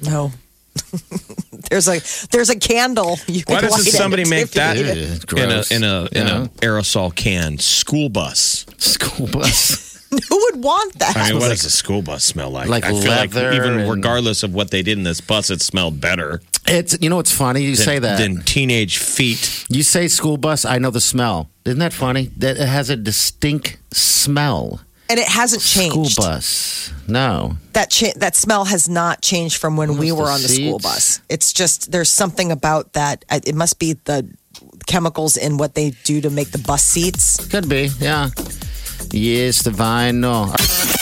no. 0.01 0.31
there's 1.71 1.89
a 1.89 1.99
there's 2.31 2.51
a 2.51 2.59
candle. 2.59 3.19
You 3.27 3.43
Why 3.47 3.61
doesn't 3.63 3.87
it 3.89 3.91
somebody 3.97 4.25
make 4.25 4.51
that. 4.53 4.77
Ew, 4.77 4.85
in 4.85 5.51
a 5.51 5.65
in 5.75 5.83
a 5.85 6.09
in 6.13 6.27
Yeah. 6.27 6.45
a 6.45 6.49
aerosol 6.61 7.13
can? 7.15 7.59
School 7.59 8.09
bus. 8.09 8.65
School 8.79 9.27
bus. 9.27 9.87
Who 10.11 10.37
would 10.53 10.63
want 10.63 10.95
that? 11.01 11.17
I 11.17 11.25
mean, 11.31 11.35
what 11.35 11.49
like- 11.49 11.51
does 11.59 11.65
a 11.67 11.71
school 11.71 12.01
bus 12.03 12.25
smell 12.25 12.51
like? 12.51 12.69
Like 12.69 12.85
I 12.85 12.91
feel 12.93 13.11
like 13.11 13.35
leather 13.35 13.53
even 13.53 13.81
and- 13.81 13.91
regardless 13.91 14.43
of 14.45 14.55
what 14.55 14.71
they 14.71 14.83
did 14.83 14.97
in 14.99 15.05
this 15.05 15.21
bus, 15.21 15.51
it 15.51 15.61
smelled 15.61 16.01
better 16.01 16.41
it's 16.69 16.99
you 17.01 17.11
know 17.11 17.17
what's 17.17 17.33
funny. 17.33 17.63
You 17.63 17.77
than, 17.77 17.85
say 17.85 17.99
that. 17.99 18.19
than 18.19 18.43
teenage 18.43 18.99
feet. 18.99 19.67
You 19.69 19.83
say 19.83 20.09
school 20.09 20.37
bus. 20.37 20.65
I 20.65 20.79
know 20.79 20.91
the 20.91 21.01
smell. 21.01 21.51
Isn't 21.65 21.79
that 21.81 21.93
funny? 21.93 22.31
That 22.39 22.57
it 22.57 22.69
has 22.69 22.91
a 22.91 22.97
distinct 22.97 23.79
smell. 23.93 24.81
and 25.11 25.19
it 25.19 25.29
hasn't 25.29 25.63
changed. 25.63 26.13
School 26.13 26.25
bus. 26.25 26.93
No. 27.07 27.57
That 27.73 27.91
cha- 27.91 28.13
that 28.17 28.37
smell 28.37 28.65
has 28.67 28.89
not 28.89 29.23
changed 29.23 29.57
from 29.57 29.77
when 29.77 29.97
we 29.97 30.13
were 30.13 30.25
the 30.25 30.31
on 30.31 30.43
the 30.43 30.49
school 30.49 30.79
bus. 30.79 31.21
It's 31.29 31.53
just 31.53 31.91
there's 31.93 32.11
something 32.11 32.53
about 32.53 32.93
that. 32.93 33.25
It 33.31 33.55
must 33.55 33.79
be 33.79 33.95
the 34.05 34.29
chemicals 34.87 35.37
in 35.37 35.57
what 35.57 35.75
they 35.75 35.91
do 36.05 36.21
to 36.21 36.31
make 36.31 36.51
the 36.51 36.59
bus 36.59 36.85
seats. 36.85 37.47
Could 37.49 37.69
be. 37.69 37.91
Yeah. 38.01 38.31
Yes, 39.13 39.63
the 39.63 39.71
no 40.13 40.47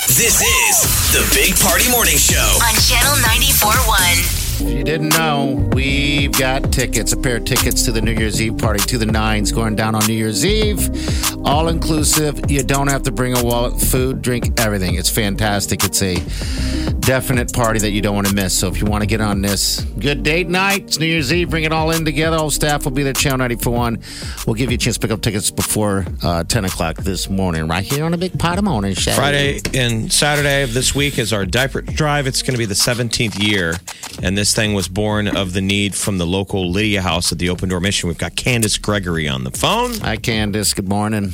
This 0.06 0.40
is 0.40 0.76
the 1.12 1.26
Big 1.34 1.58
Party 1.58 1.90
Morning 1.90 2.18
Show. 2.18 2.58
On 2.62 2.74
Channel 2.86 3.16
94.1. 3.24 4.45
If 4.58 4.70
you 4.70 4.84
didn't 4.84 5.10
know, 5.10 5.68
we've 5.74 6.32
got 6.32 6.72
tickets, 6.72 7.12
a 7.12 7.16
pair 7.18 7.36
of 7.36 7.44
tickets 7.44 7.82
to 7.82 7.92
the 7.92 8.00
New 8.00 8.12
Year's 8.12 8.40
Eve 8.40 8.56
party 8.56 8.82
to 8.86 8.96
the 8.96 9.04
Nines 9.04 9.52
going 9.52 9.76
down 9.76 9.94
on 9.94 10.06
New 10.06 10.14
Year's 10.14 10.46
Eve. 10.46 10.88
All 11.44 11.68
inclusive. 11.68 12.50
You 12.50 12.62
don't 12.62 12.88
have 12.88 13.02
to 13.02 13.12
bring 13.12 13.36
a 13.36 13.44
wallet, 13.44 13.78
food, 13.78 14.22
drink, 14.22 14.58
everything. 14.58 14.94
It's 14.94 15.10
fantastic. 15.10 15.84
It's 15.84 16.00
a 16.00 16.16
definite 17.06 17.52
party 17.52 17.78
that 17.78 17.92
you 17.92 18.02
don't 18.02 18.16
want 18.16 18.26
to 18.26 18.34
miss. 18.34 18.58
So 18.58 18.66
if 18.66 18.80
you 18.80 18.84
want 18.84 19.02
to 19.02 19.06
get 19.06 19.20
on 19.20 19.40
this, 19.40 19.80
good 20.00 20.24
date 20.24 20.48
night. 20.48 20.82
It's 20.82 20.98
New 20.98 21.06
Year's 21.06 21.32
Eve. 21.32 21.48
Bring 21.48 21.62
it 21.62 21.72
all 21.72 21.92
in 21.92 22.04
together. 22.04 22.36
All 22.36 22.50
staff 22.50 22.84
will 22.84 22.90
be 22.90 23.04
there, 23.04 23.12
Channel 23.12 23.38
941. 23.38 24.02
We'll 24.44 24.54
give 24.54 24.72
you 24.72 24.74
a 24.74 24.78
chance 24.78 24.96
to 24.96 25.00
pick 25.00 25.12
up 25.12 25.22
tickets 25.22 25.52
before 25.52 26.04
uh, 26.24 26.42
10 26.42 26.64
o'clock 26.64 26.96
this 26.96 27.30
morning, 27.30 27.68
right 27.68 27.84
here 27.84 28.04
on 28.04 28.12
a 28.12 28.16
Big 28.16 28.36
Party 28.36 28.60
Morning 28.60 28.92
Show. 28.94 29.12
Friday 29.12 29.60
and 29.72 30.12
Saturday 30.12 30.64
of 30.64 30.74
this 30.74 30.96
week 30.96 31.16
is 31.16 31.32
our 31.32 31.46
diaper 31.46 31.80
drive. 31.80 32.26
It's 32.26 32.42
going 32.42 32.54
to 32.54 32.58
be 32.58 32.66
the 32.66 32.74
17th 32.74 33.40
year. 33.40 33.74
And 34.20 34.36
this 34.36 34.52
thing 34.52 34.74
was 34.74 34.88
born 34.88 35.28
of 35.28 35.52
the 35.52 35.62
need 35.62 35.94
from 35.94 36.18
the 36.18 36.26
local 36.26 36.72
Lydia 36.72 37.02
House 37.02 37.30
at 37.30 37.38
the 37.38 37.50
Open 37.50 37.68
Door 37.68 37.80
Mission. 37.80 38.08
We've 38.08 38.18
got 38.18 38.34
Candace 38.34 38.78
Gregory 38.78 39.28
on 39.28 39.44
the 39.44 39.52
phone. 39.52 39.94
Hi, 40.00 40.16
Candace. 40.16 40.74
Good 40.74 40.88
morning. 40.88 41.32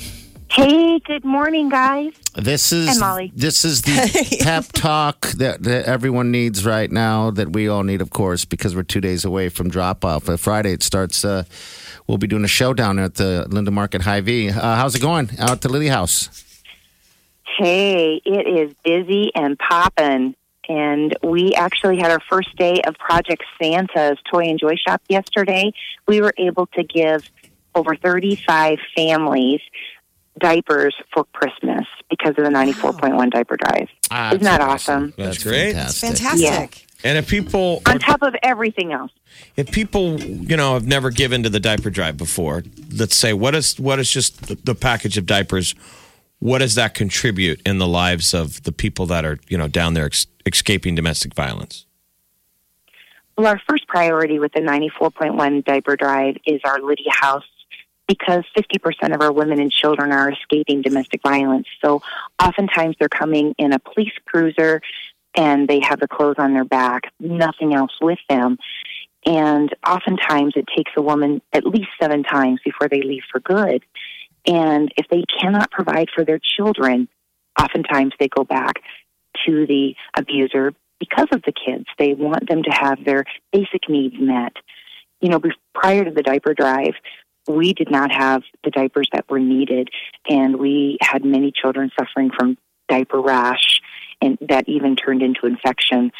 Hey, 0.54 0.98
good 0.98 1.24
morning, 1.24 1.70
guys. 1.70 2.12
This 2.34 2.72
is 2.72 3.00
Molly. 3.00 3.32
this 3.34 3.64
is 3.64 3.80
the 3.80 4.36
pep 4.42 4.66
talk 4.66 5.28
that, 5.38 5.62
that 5.62 5.86
everyone 5.86 6.30
needs 6.30 6.66
right 6.66 6.92
now. 6.92 7.30
That 7.30 7.54
we 7.54 7.68
all 7.68 7.84
need, 7.84 8.02
of 8.02 8.10
course, 8.10 8.44
because 8.44 8.76
we're 8.76 8.82
two 8.82 9.00
days 9.00 9.24
away 9.24 9.48
from 9.48 9.70
drop 9.70 10.04
off. 10.04 10.28
Uh, 10.28 10.36
Friday 10.36 10.74
it 10.74 10.82
starts. 10.82 11.24
Uh, 11.24 11.44
we'll 12.06 12.18
be 12.18 12.26
doing 12.26 12.44
a 12.44 12.48
showdown 12.48 12.98
at 12.98 13.14
the 13.14 13.46
Linden 13.48 13.72
Market 13.72 14.02
Hy-Vee. 14.02 14.50
Uh, 14.50 14.76
how's 14.76 14.94
it 14.94 15.00
going 15.00 15.30
out 15.38 15.52
at 15.52 15.60
the 15.62 15.70
Lydia 15.70 15.90
House? 15.92 16.28
Hey, 17.56 18.20
it 18.22 18.46
is 18.46 18.74
busy 18.84 19.32
and 19.34 19.58
popping. 19.58 20.34
And 20.68 21.16
we 21.22 21.54
actually 21.54 21.96
had 21.96 22.10
our 22.10 22.20
first 22.28 22.54
day 22.58 22.82
of 22.86 22.96
Project 22.98 23.42
Santa's 23.58 24.18
Toy 24.30 24.50
and 24.50 24.60
Joy 24.60 24.74
Shop 24.86 25.00
yesterday. 25.08 25.72
We 26.06 26.20
were 26.20 26.34
able 26.36 26.66
to 26.74 26.84
give 26.84 27.30
over 27.74 27.96
35 27.96 28.78
families 28.94 29.60
diapers 30.38 30.94
for 31.12 31.24
Christmas 31.32 31.86
because 32.10 32.30
of 32.30 32.44
the 32.44 32.50
94.1 32.50 33.30
diaper 33.30 33.56
drive. 33.56 33.88
Ah, 34.10 34.28
Isn't 34.28 34.42
that 34.44 34.58
that's 34.58 34.88
awesome? 34.88 35.12
That's 35.16 35.42
great. 35.42 35.72
Fantastic. 35.74 36.08
Fantastic. 36.18 36.86
And 37.04 37.18
if 37.18 37.28
people 37.28 37.82
On 37.86 37.98
top 37.98 38.22
of 38.22 38.34
everything 38.42 38.92
else. 38.92 39.10
if 39.56 39.70
people 39.72 40.20
you 40.20 40.56
know 40.56 40.74
have 40.74 40.86
never 40.86 41.10
given 41.10 41.42
to 41.42 41.48
the 41.50 41.58
diaper 41.60 41.90
drive 41.90 42.16
before, 42.16 42.62
let's 42.92 43.16
say 43.16 43.32
what 43.32 43.54
is 43.54 43.78
what 43.80 43.98
is 43.98 44.10
just 44.10 44.46
the, 44.46 44.54
the 44.54 44.74
package 44.74 45.18
of 45.18 45.26
diapers? 45.26 45.74
What 46.38 46.58
does 46.58 46.74
that 46.76 46.94
contribute 46.94 47.60
in 47.66 47.78
the 47.78 47.86
lives 47.86 48.34
of 48.34 48.62
the 48.62 48.72
people 48.72 49.06
that 49.06 49.24
are 49.24 49.38
you 49.48 49.58
know 49.58 49.68
down 49.68 49.94
there 49.94 50.06
ex- 50.06 50.26
escaping 50.46 50.94
domestic 50.94 51.34
violence? 51.34 51.86
Well, 53.36 53.46
our 53.48 53.60
first 53.68 53.88
priority 53.88 54.38
with 54.38 54.52
the 54.52 54.60
94.1 54.60 55.64
diaper 55.64 55.96
drive 55.96 56.36
is 56.46 56.60
our 56.64 56.80
Lydia 56.80 57.10
House 57.12 57.44
because 58.08 58.44
50% 58.56 59.14
of 59.14 59.20
our 59.20 59.32
women 59.32 59.60
and 59.60 59.70
children 59.70 60.12
are 60.12 60.30
escaping 60.30 60.82
domestic 60.82 61.22
violence. 61.22 61.66
So 61.84 62.02
oftentimes 62.42 62.96
they're 62.98 63.08
coming 63.08 63.54
in 63.58 63.72
a 63.72 63.78
police 63.78 64.12
cruiser 64.26 64.80
and 65.34 65.66
they 65.68 65.80
have 65.80 66.00
the 66.00 66.08
clothes 66.08 66.36
on 66.38 66.52
their 66.52 66.64
back, 66.64 67.04
nothing 67.18 67.74
else 67.74 67.92
with 68.00 68.18
them. 68.28 68.58
And 69.24 69.72
oftentimes 69.86 70.54
it 70.56 70.66
takes 70.76 70.90
a 70.96 71.02
woman 71.02 71.40
at 71.52 71.64
least 71.64 71.88
seven 72.00 72.22
times 72.22 72.60
before 72.64 72.88
they 72.88 73.02
leave 73.02 73.22
for 73.30 73.40
good. 73.40 73.82
And 74.46 74.92
if 74.96 75.06
they 75.08 75.24
cannot 75.40 75.70
provide 75.70 76.08
for 76.14 76.24
their 76.24 76.40
children, 76.56 77.08
oftentimes 77.58 78.12
they 78.18 78.28
go 78.28 78.44
back 78.44 78.82
to 79.46 79.66
the 79.66 79.94
abuser 80.16 80.74
because 80.98 81.28
of 81.32 81.42
the 81.42 81.52
kids. 81.52 81.86
They 81.98 82.14
want 82.14 82.48
them 82.48 82.62
to 82.64 82.70
have 82.70 83.04
their 83.04 83.24
basic 83.52 83.88
needs 83.88 84.16
met. 84.18 84.52
You 85.20 85.28
know, 85.30 85.40
prior 85.74 86.04
to 86.04 86.10
the 86.10 86.22
diaper 86.22 86.54
drive, 86.54 86.94
we 87.46 87.72
did 87.72 87.90
not 87.90 88.12
have 88.12 88.42
the 88.64 88.70
diapers 88.70 89.08
that 89.12 89.28
were 89.28 89.40
needed, 89.40 89.88
and 90.28 90.56
we 90.56 90.98
had 91.00 91.24
many 91.24 91.52
children 91.52 91.90
suffering 91.98 92.30
from 92.30 92.56
diaper 92.88 93.20
rash, 93.20 93.80
and 94.20 94.38
that 94.40 94.68
even 94.68 94.96
turned 94.96 95.22
into 95.22 95.46
infection. 95.46 96.12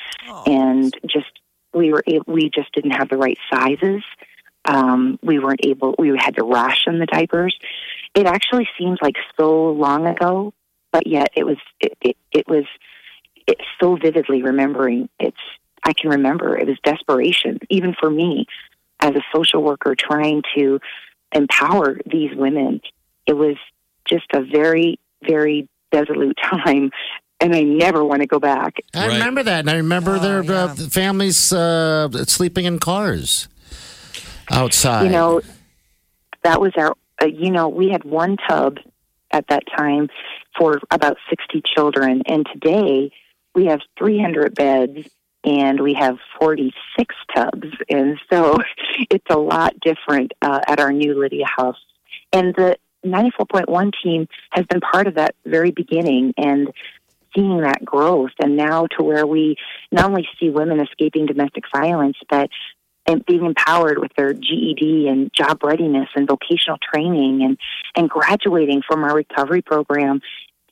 And 0.47 0.93
just 1.07 1.41
we 1.73 1.93
were 1.93 2.03
we 2.27 2.51
just 2.51 2.73
didn't 2.73 2.93
have 2.93 3.09
the 3.09 3.17
right 3.17 3.39
sizes. 3.53 4.03
Um, 4.65 5.19
we 5.23 5.39
weren't 5.39 5.65
able. 5.65 5.95
We 5.99 6.17
had 6.17 6.37
to 6.37 6.45
ration 6.45 6.99
the 6.99 7.07
diapers. 7.07 7.57
It 8.15 8.27
actually 8.27 8.69
seems 8.79 8.99
like 9.03 9.17
so 9.39 9.71
long 9.73 10.07
ago, 10.07 10.53
but 10.93 11.07
yet 11.07 11.29
it 11.37 11.45
was. 11.45 11.59
It, 11.81 11.97
it, 12.01 12.17
it 12.33 12.49
was. 12.49 12.65
It's 13.47 13.65
so 13.81 13.97
vividly 13.97 14.43
remembering. 14.43 15.09
It's. 15.19 15.37
I 15.85 15.93
can 15.93 16.11
remember. 16.11 16.57
It 16.57 16.69
was 16.69 16.79
desperation, 16.85 17.59
even 17.69 17.95
for 17.99 18.09
me, 18.09 18.47
as 19.01 19.17
a 19.17 19.23
social 19.35 19.63
worker 19.65 19.97
trying 19.99 20.43
to 20.57 20.79
empower 21.33 21.99
these 22.11 22.35
women. 22.35 22.81
It 23.27 23.35
was 23.35 23.57
just 24.09 24.27
a 24.35 24.43
very, 24.43 24.99
very 25.27 25.69
desolate 25.91 26.37
time, 26.51 26.91
and 27.41 27.55
I 27.55 27.63
never 27.63 28.05
want 28.05 28.21
to 28.23 28.27
go 28.27 28.39
back. 28.39 28.75
I 28.95 29.07
Right. 29.09 29.15
remember 29.15 29.43
that, 29.43 29.61
and 29.61 29.71
I 29.71 29.77
remember 29.77 30.19
their 30.19 30.43
yeah. 30.43 30.65
uh, 30.65 30.75
families 30.75 31.53
uh, 31.53 32.09
sleeping 32.27 32.65
in 32.65 32.79
cars 32.79 33.49
outside. 34.51 35.05
you 35.05 35.11
know, 35.11 35.41
that 36.43 36.61
was 36.61 36.73
our, 36.77 36.95
uh, 37.23 37.27
you 37.27 37.51
know, 37.51 37.69
we 37.69 37.89
had 37.91 38.05
one 38.05 38.37
tub 38.49 38.79
at 39.31 39.47
that 39.49 39.63
time 39.77 40.09
for 40.59 40.81
about 40.91 41.17
60 41.31 41.63
children. 41.75 42.23
And 42.27 42.47
today 42.53 43.11
we 43.55 43.67
have 43.67 43.81
300 43.99 44.55
beds 44.55 45.09
and 45.45 45.81
we 45.81 45.95
have 45.95 46.19
46 46.41 47.15
tubs. 47.35 47.69
And 47.89 48.19
so 48.31 48.59
it's 49.11 49.27
a 49.31 49.39
lot 49.39 49.75
different 49.81 50.33
uh, 50.43 50.61
at 50.67 50.81
our 50.81 50.93
new 50.93 51.19
Lydia 51.19 51.47
house. 51.47 51.81
And 52.33 52.55
the 52.55 52.77
94.1 53.05 53.93
team 54.03 54.29
has 54.51 54.65
been 54.67 54.81
part 54.81 55.07
of 55.07 55.17
that 55.17 55.35
very 55.45 55.71
beginning 55.71 56.35
and 56.37 56.69
seeing 57.35 57.63
that 57.63 57.85
growth. 57.85 58.31
And 58.41 58.57
now 58.57 58.87
to 58.99 59.05
where 59.05 59.27
we 59.27 59.57
not 59.91 60.07
only 60.07 60.29
see 60.39 60.51
women 60.51 60.81
escaping 60.81 61.27
domestic 61.27 61.65
violence, 61.75 62.17
but 62.29 62.51
and 63.07 63.25
being 63.27 63.45
empowered 63.45 63.99
with 63.99 64.13
their 64.17 64.33
GED 64.33 65.09
and 65.09 65.33
job 65.35 65.65
readiness 65.65 66.09
and 66.15 66.29
vocational 66.29 66.79
training 66.93 67.43
and, 67.43 67.59
and 67.97 68.09
graduating 68.09 68.83
from 68.87 69.03
our 69.03 69.17
recovery 69.17 69.61
program 69.61 70.21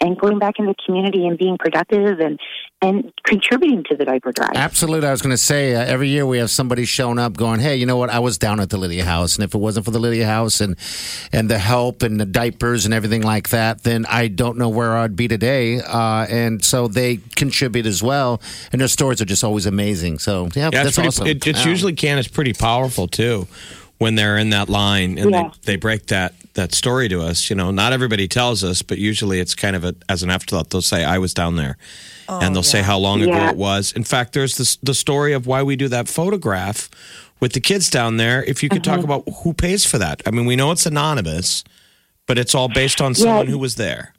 and 0.01 0.19
going 0.19 0.39
back 0.39 0.55
in 0.59 0.67
the 0.67 0.75
community 0.87 1.27
and 1.27 1.37
being 1.37 1.59
productive 1.59 2.21
and, 2.21 2.41
and 2.81 3.13
contributing 3.25 3.85
to 3.91 3.97
the 3.97 4.07
diaper 4.07 4.33
drive. 4.33 4.53
Absolutely. 4.55 5.07
I 5.07 5.11
was 5.11 5.21
going 5.21 5.33
to 5.35 5.37
say, 5.37 5.75
uh, 5.75 5.85
every 5.85 6.09
year 6.09 6.25
we 6.25 6.39
have 6.39 6.51
somebody 6.51 6.87
showing 6.87 7.19
up 7.19 7.37
going, 7.37 7.61
hey, 7.61 7.77
you 7.77 7.85
know 7.85 7.99
what? 7.99 8.09
I 8.09 8.19
was 8.19 8.39
down 8.39 8.61
at 8.61 8.71
the 8.71 8.79
Lydia 8.79 9.05
House. 9.05 9.37
And 9.37 9.45
if 9.45 9.55
it 9.55 9.59
wasn't 9.59 9.85
for 9.85 9.91
the 9.91 9.99
Lydia 9.99 10.25
House 10.27 10.63
and, 10.63 10.77
and 11.33 11.51
the 11.51 11.59
help 11.59 12.03
and 12.03 12.19
the 12.19 12.25
diapers 12.25 12.87
and 12.87 12.95
everything 12.95 13.21
like 13.23 13.51
that, 13.51 13.83
then 13.83 14.07
I 14.07 14.29
don't 14.29 14.57
know 14.57 14.71
where 14.71 14.97
I'd 14.97 15.17
be 15.17 15.29
today. 15.29 15.81
Uh, 15.83 16.27
and 16.31 16.65
so 16.65 16.89
they 16.89 17.19
contribute 17.37 17.85
as 17.85 18.03
well. 18.03 18.41
And 18.73 18.81
their 18.81 18.89
stories 18.89 19.21
are 19.21 19.27
just 19.27 19.45
always 19.45 19.67
amazing. 19.67 20.19
So, 20.19 20.49
yeah, 20.55 20.71
Yeah, 20.73 20.85
that's 20.85 20.95
pretty, 20.97 21.09
awesome. 21.09 21.27
it, 21.27 21.47
it's 21.47 21.65
Wow. 21.65 21.71
usually 21.71 21.93
can 21.93 22.17
is 22.19 22.27
pretty 22.29 22.55
powerful 22.55 23.07
too 23.07 23.47
when 24.01 24.15
they're 24.15 24.39
in 24.39 24.49
that 24.51 24.69
line 24.69 25.19
and 25.19 25.31
Yeah. 25.31 25.51
they, 25.65 25.73
they 25.73 25.77
break 25.77 26.07
that 26.07 26.33
that 26.55 26.75
story 26.75 27.09
to 27.09 27.21
us. 27.23 27.49
You 27.51 27.55
know, 27.55 27.71
not 27.71 27.93
everybody 27.93 28.27
tells 28.27 28.65
us, 28.65 28.83
but 28.83 28.99
usually 28.99 29.39
it's 29.39 29.55
kind 29.55 29.77
of 29.77 29.85
a, 29.85 29.95
as 30.09 30.23
an 30.25 30.31
afterthought. 30.31 30.71
They'll 30.71 30.83
say, 30.95 31.05
"I 31.05 31.19
was 31.19 31.33
down 31.33 31.55
there," 31.57 31.77
oh, 32.29 32.41
and 32.41 32.55
they'll 32.55 32.63
say 32.77 32.83
how 32.83 32.99
long 32.99 33.23
ago 33.23 33.31
Yeah. 33.33 33.51
it 33.51 33.57
was. 33.57 33.93
In 33.93 34.03
fact, 34.05 34.33
there's 34.33 34.57
this 34.57 34.77
the 34.83 34.95
story 34.95 35.33
of 35.35 35.47
why 35.47 35.63
we 35.63 35.77
do 35.77 35.87
that 35.89 36.09
photograph 36.09 36.89
with 37.41 37.53
the 37.53 37.61
kids 37.61 37.89
down 37.91 38.17
there. 38.17 38.43
If 38.45 38.63
you 38.63 38.69
could 38.69 38.83
talk 38.83 38.99
uh-huh. 38.99 39.05
about 39.21 39.29
who 39.43 39.53
pays 39.53 39.85
for 39.87 39.99
that, 39.99 40.23
I 40.27 40.31
mean, 40.31 40.47
we 40.47 40.57
know 40.57 40.73
it's 40.73 40.87
anonymous, 40.87 41.63
but 42.27 42.37
it's 42.39 42.55
all 42.55 42.69
based 42.69 43.01
on 43.01 43.15
someone 43.15 43.47
who 43.47 43.59
was 43.59 43.75
there. 43.77 44.15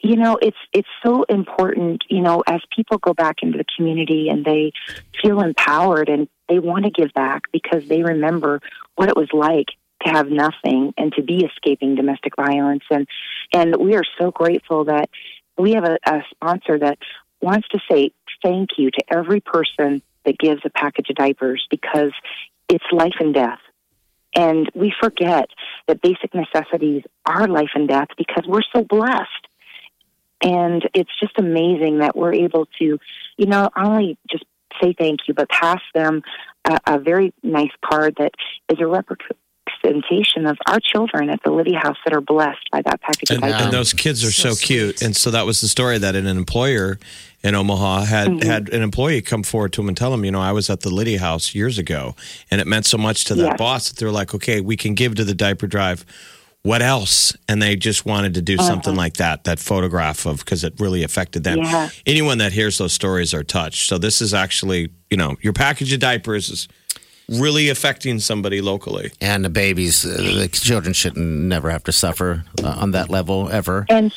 you 0.00 0.16
know 0.16 0.36
it's 0.42 0.62
it's 0.78 0.88
so 1.04 1.24
important 1.40 2.04
you 2.10 2.20
know 2.20 2.42
as 2.46 2.60
people 2.76 2.98
go 2.98 3.12
back 3.14 3.36
into 3.42 3.56
the 3.58 3.64
community 3.76 4.28
and 4.28 4.44
they 4.44 4.70
feel 5.22 5.40
empowered 5.40 6.08
and 6.08 6.28
they 6.48 6.58
want 6.58 6.84
to 6.84 6.90
give 6.90 7.12
back 7.12 7.44
because 7.52 7.86
they 7.88 8.02
remember 8.02 8.60
what 8.94 9.08
it 9.08 9.16
was 9.16 9.28
like 9.32 9.68
to 10.02 10.10
have 10.10 10.28
nothing 10.28 10.92
and 10.96 11.12
to 11.14 11.22
be 11.22 11.44
escaping 11.44 11.94
domestic 11.94 12.36
violence. 12.36 12.84
And 12.90 13.06
and 13.52 13.76
we 13.76 13.94
are 13.94 14.04
so 14.18 14.30
grateful 14.30 14.84
that 14.84 15.10
we 15.58 15.72
have 15.72 15.84
a, 15.84 15.98
a 16.04 16.22
sponsor 16.30 16.78
that 16.78 16.98
wants 17.40 17.68
to 17.68 17.80
say 17.90 18.12
thank 18.42 18.70
you 18.78 18.90
to 18.90 19.04
every 19.08 19.40
person 19.40 20.02
that 20.24 20.38
gives 20.38 20.62
a 20.64 20.70
package 20.70 21.10
of 21.10 21.16
diapers 21.16 21.66
because 21.70 22.12
it's 22.68 22.84
life 22.92 23.14
and 23.20 23.32
death. 23.32 23.60
And 24.34 24.70
we 24.74 24.92
forget 25.00 25.48
that 25.86 26.02
basic 26.02 26.34
necessities 26.34 27.04
are 27.24 27.48
life 27.48 27.70
and 27.74 27.88
death 27.88 28.08
because 28.18 28.44
we're 28.46 28.62
so 28.74 28.82
blessed. 28.82 29.30
And 30.42 30.86
it's 30.92 31.10
just 31.18 31.38
amazing 31.38 31.98
that 31.98 32.14
we're 32.14 32.34
able 32.34 32.66
to, 32.78 32.98
you 33.38 33.46
know, 33.46 33.70
only 33.74 34.18
just 34.30 34.44
say 34.82 34.94
thank 34.98 35.20
you, 35.28 35.34
but 35.34 35.48
pass 35.48 35.80
them 35.94 36.22
a, 36.64 36.78
a 36.86 36.98
very 36.98 37.32
nice 37.42 37.70
card 37.84 38.14
that 38.18 38.32
is 38.68 38.78
a 38.80 38.86
representation 38.86 40.46
of 40.46 40.56
our 40.66 40.78
children 40.80 41.30
at 41.30 41.40
the 41.44 41.50
Lydia 41.50 41.78
House 41.78 41.96
that 42.04 42.14
are 42.14 42.20
blessed 42.20 42.68
by 42.72 42.82
that 42.82 43.00
package 43.00 43.30
And, 43.30 43.44
of 43.44 43.50
and 43.50 43.72
those 43.72 43.92
kids 43.92 44.24
are 44.24 44.30
so, 44.32 44.54
cute. 44.54 45.02
And 45.02 45.16
so 45.16 45.30
that 45.30 45.46
was 45.46 45.60
the 45.60 45.68
story 45.68 45.98
that 45.98 46.14
an 46.16 46.26
employer 46.26 46.98
in 47.42 47.54
Omaha 47.54 48.00
had 48.04 48.28
Mm-hmm. 48.28 48.48
had 48.48 48.68
an 48.70 48.82
employee 48.82 49.22
come 49.22 49.42
forward 49.42 49.72
to 49.74 49.80
him 49.82 49.88
and 49.88 49.96
tell 49.96 50.12
him, 50.12 50.24
you 50.24 50.30
know, 50.32 50.40
I 50.40 50.52
was 50.52 50.68
at 50.70 50.80
the 50.80 50.90
Lydia 50.90 51.20
House 51.20 51.54
years 51.54 51.78
ago, 51.78 52.16
and 52.50 52.60
it 52.60 52.66
meant 52.66 52.86
so 52.86 52.98
much 52.98 53.24
to 53.26 53.34
that 53.36 53.44
Yes. 53.44 53.58
boss 53.58 53.88
that 53.88 53.98
they're 53.98 54.10
like, 54.10 54.34
okay, 54.34 54.60
we 54.60 54.76
can 54.76 54.94
give 54.94 55.14
to 55.16 55.24
the 55.24 55.34
diaper 55.34 55.66
drive. 55.66 56.04
What 56.66 56.82
else? 56.82 57.36
And 57.48 57.62
they 57.62 57.76
just 57.76 58.04
wanted 58.04 58.34
to 58.34 58.42
do 58.42 58.56
something 58.56 58.96
like 58.96 59.14
that, 59.14 59.44
that 59.44 59.60
photograph 59.60 60.26
of 60.26 60.40
because 60.40 60.64
it 60.64 60.74
really 60.80 61.04
affected 61.04 61.44
them. 61.44 61.60
Uh-huh. 61.60 61.76
Yeah. 61.76 61.88
Anyone 62.06 62.38
that 62.38 62.52
hears 62.52 62.78
those 62.78 62.92
stories 62.92 63.32
are 63.32 63.44
touched. 63.44 63.88
So 63.88 63.98
this 63.98 64.20
is 64.20 64.34
actually, 64.34 64.90
you 65.08 65.16
know, 65.16 65.36
your 65.42 65.52
package 65.52 65.92
of 65.92 66.00
diapers 66.00 66.50
is 66.50 66.66
really 67.28 67.68
affecting 67.68 68.18
somebody 68.18 68.60
locally. 68.60 69.12
And 69.20 69.44
the 69.44 69.48
babies, 69.48 70.04
uh, 70.04 70.16
the 70.16 70.48
children 70.48 70.92
shouldn't 70.92 71.24
never 71.24 71.70
have 71.70 71.84
to 71.84 71.92
suffer 71.92 72.44
uh, 72.60 72.68
on 72.68 72.90
that 72.90 73.10
level 73.10 73.48
ever. 73.48 73.86
and 73.88 74.12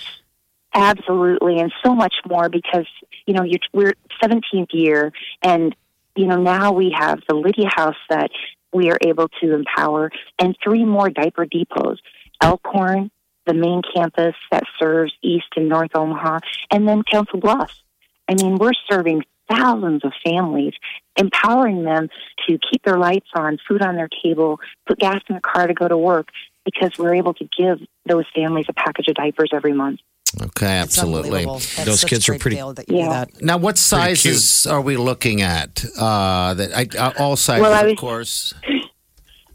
absolutely, 0.73 1.59
and 1.59 1.71
so 1.83 1.93
much 1.93 2.15
more 2.27 2.49
because 2.49 2.87
you 3.25 3.33
know 3.35 3.43
you're, 3.43 3.59
we're 3.73 3.93
17th 4.23 4.73
year, 4.73 5.11
and 5.43 5.75
you 6.15 6.25
know 6.25 6.41
now 6.41 6.71
we 6.71 6.95
have 6.97 7.19
the 7.27 7.35
Lydia 7.35 7.69
House 7.75 7.95
that 8.09 8.31
we 8.73 8.89
are 8.91 8.97
able 9.01 9.27
to 9.41 9.53
empower, 9.53 10.11
and 10.37 10.55
three 10.63 10.85
more 10.85 11.09
diaper 11.09 11.45
depots: 11.45 11.97
Elkhorn, 12.41 13.11
the 13.45 13.53
main 13.53 13.81
campus 13.93 14.35
that 14.51 14.63
serves 14.79 15.13
East 15.21 15.47
and 15.55 15.69
North 15.69 15.91
Omaha, 15.95 16.39
and 16.71 16.87
then 16.87 17.03
Council 17.03 17.39
Bluffs. 17.39 17.83
I 18.27 18.35
mean, 18.35 18.57
we're 18.57 18.73
serving 18.89 19.23
thousands 19.49 20.05
of 20.05 20.13
families, 20.23 20.73
empowering 21.15 21.83
them 21.83 22.09
to 22.47 22.59
keep 22.71 22.83
their 22.83 22.97
lights 22.97 23.27
on, 23.33 23.57
food 23.67 23.81
on 23.81 23.95
their 23.95 24.09
table, 24.23 24.59
put 24.87 24.99
gas 24.99 25.21
in 25.27 25.35
the 25.35 25.41
car 25.41 25.65
to 25.67 25.73
go 25.73 25.87
to 25.87 25.97
work, 25.97 26.29
because 26.63 26.91
we're 26.99 27.15
able 27.15 27.33
to 27.33 27.47
give 27.57 27.79
those 28.05 28.25
families 28.35 28.65
a 28.69 28.73
package 28.73 29.07
of 29.07 29.15
diapers 29.15 29.49
every 29.51 29.73
month. 29.73 29.99
Okay, 30.39 30.67
absolutely. 30.67 31.45
Those 31.83 32.03
kids 32.03 32.29
are 32.29 32.37
pretty- 32.37 32.57
that 32.57 32.85
you 32.87 32.97
Yeah. 32.97 33.09
that. 33.09 33.41
Now, 33.41 33.57
what 33.57 33.79
sizes 33.79 34.67
are 34.67 34.81
we 34.81 34.95
looking 34.95 35.41
at? 35.41 35.83
Uh, 35.97 36.53
that 36.53 36.69
I, 36.77 36.97
uh, 36.99 37.13
all 37.17 37.35
sizes, 37.35 37.63
Well, 37.63 37.73
I 37.73 37.89
of 37.89 37.97
course. 37.97 38.53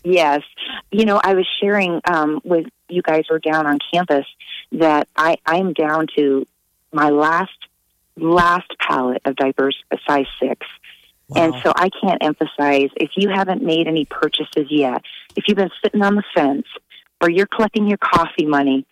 Yes, 0.07 0.43
you 0.91 1.07
know, 1.07 1.19
I 1.25 1.33
was 1.33 1.47
sharing 1.63 2.03
um, 2.07 2.43
with 2.45 2.67
you 2.89 3.03
guys 3.03 3.25
were 3.31 3.39
down 3.39 3.67
on 3.67 3.79
campus 3.93 4.27
that 4.73 5.09
I 5.17 5.37
I'm 5.47 5.73
down 5.73 6.07
to 6.17 6.47
my 6.93 7.11
last 7.11 7.51
last 8.17 8.71
pallet 8.81 9.23
of 9.25 9.37
diapers, 9.37 9.77
a 9.91 9.99
size 10.07 10.27
six. 10.41 10.67
And 11.37 11.55
so 11.65 11.73
I 11.75 11.89
can't 11.89 12.23
emphasize 12.23 12.91
if 12.97 13.13
you 13.17 13.29
haven't 13.31 13.63
made 13.63 13.89
any 13.89 14.05
purchases 14.05 14.67
yet, 14.71 15.03
if 15.35 15.45
you've 15.49 15.57
been 15.57 15.71
sitting 15.83 16.03
on 16.03 16.15
the 16.15 16.23
fence 16.35 16.67
or 17.21 17.29
you're 17.31 17.47
collecting 17.47 17.89
your 17.89 17.99
coffee 17.99 18.47
money, 18.47 18.87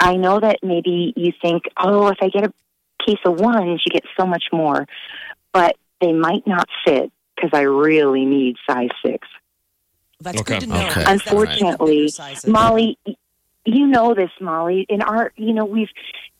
I 0.00 0.16
know 0.16 0.40
that 0.40 0.60
maybe 0.62 1.12
you 1.14 1.32
think, 1.40 1.64
oh, 1.76 2.08
if 2.08 2.16
I 2.20 2.28
get 2.28 2.44
a 2.44 2.52
case 3.06 3.18
of 3.24 3.38
ones, 3.38 3.82
you 3.86 3.92
get 3.92 4.04
so 4.18 4.26
much 4.26 4.44
more. 4.52 4.86
But 5.52 5.76
they 6.00 6.12
might 6.12 6.44
not 6.46 6.66
fit 6.84 7.12
because 7.36 7.50
I 7.52 7.62
really 7.62 8.24
need 8.24 8.56
size 8.68 8.88
six. 9.04 9.28
That's 10.20 10.40
Okay. 10.40 10.54
good 10.54 10.60
to 10.62 10.66
know. 10.66 10.86
Okay. 10.88 11.04
Unfortunately, 11.06 11.96
bigger 11.98 12.08
sizes. 12.08 12.50
Molly, 12.50 12.98
y- 13.06 13.14
you 13.66 13.86
know 13.86 14.14
this, 14.14 14.30
Molly. 14.40 14.86
In 14.88 15.02
our, 15.02 15.32
you 15.36 15.52
know, 15.52 15.64
we've 15.64 15.90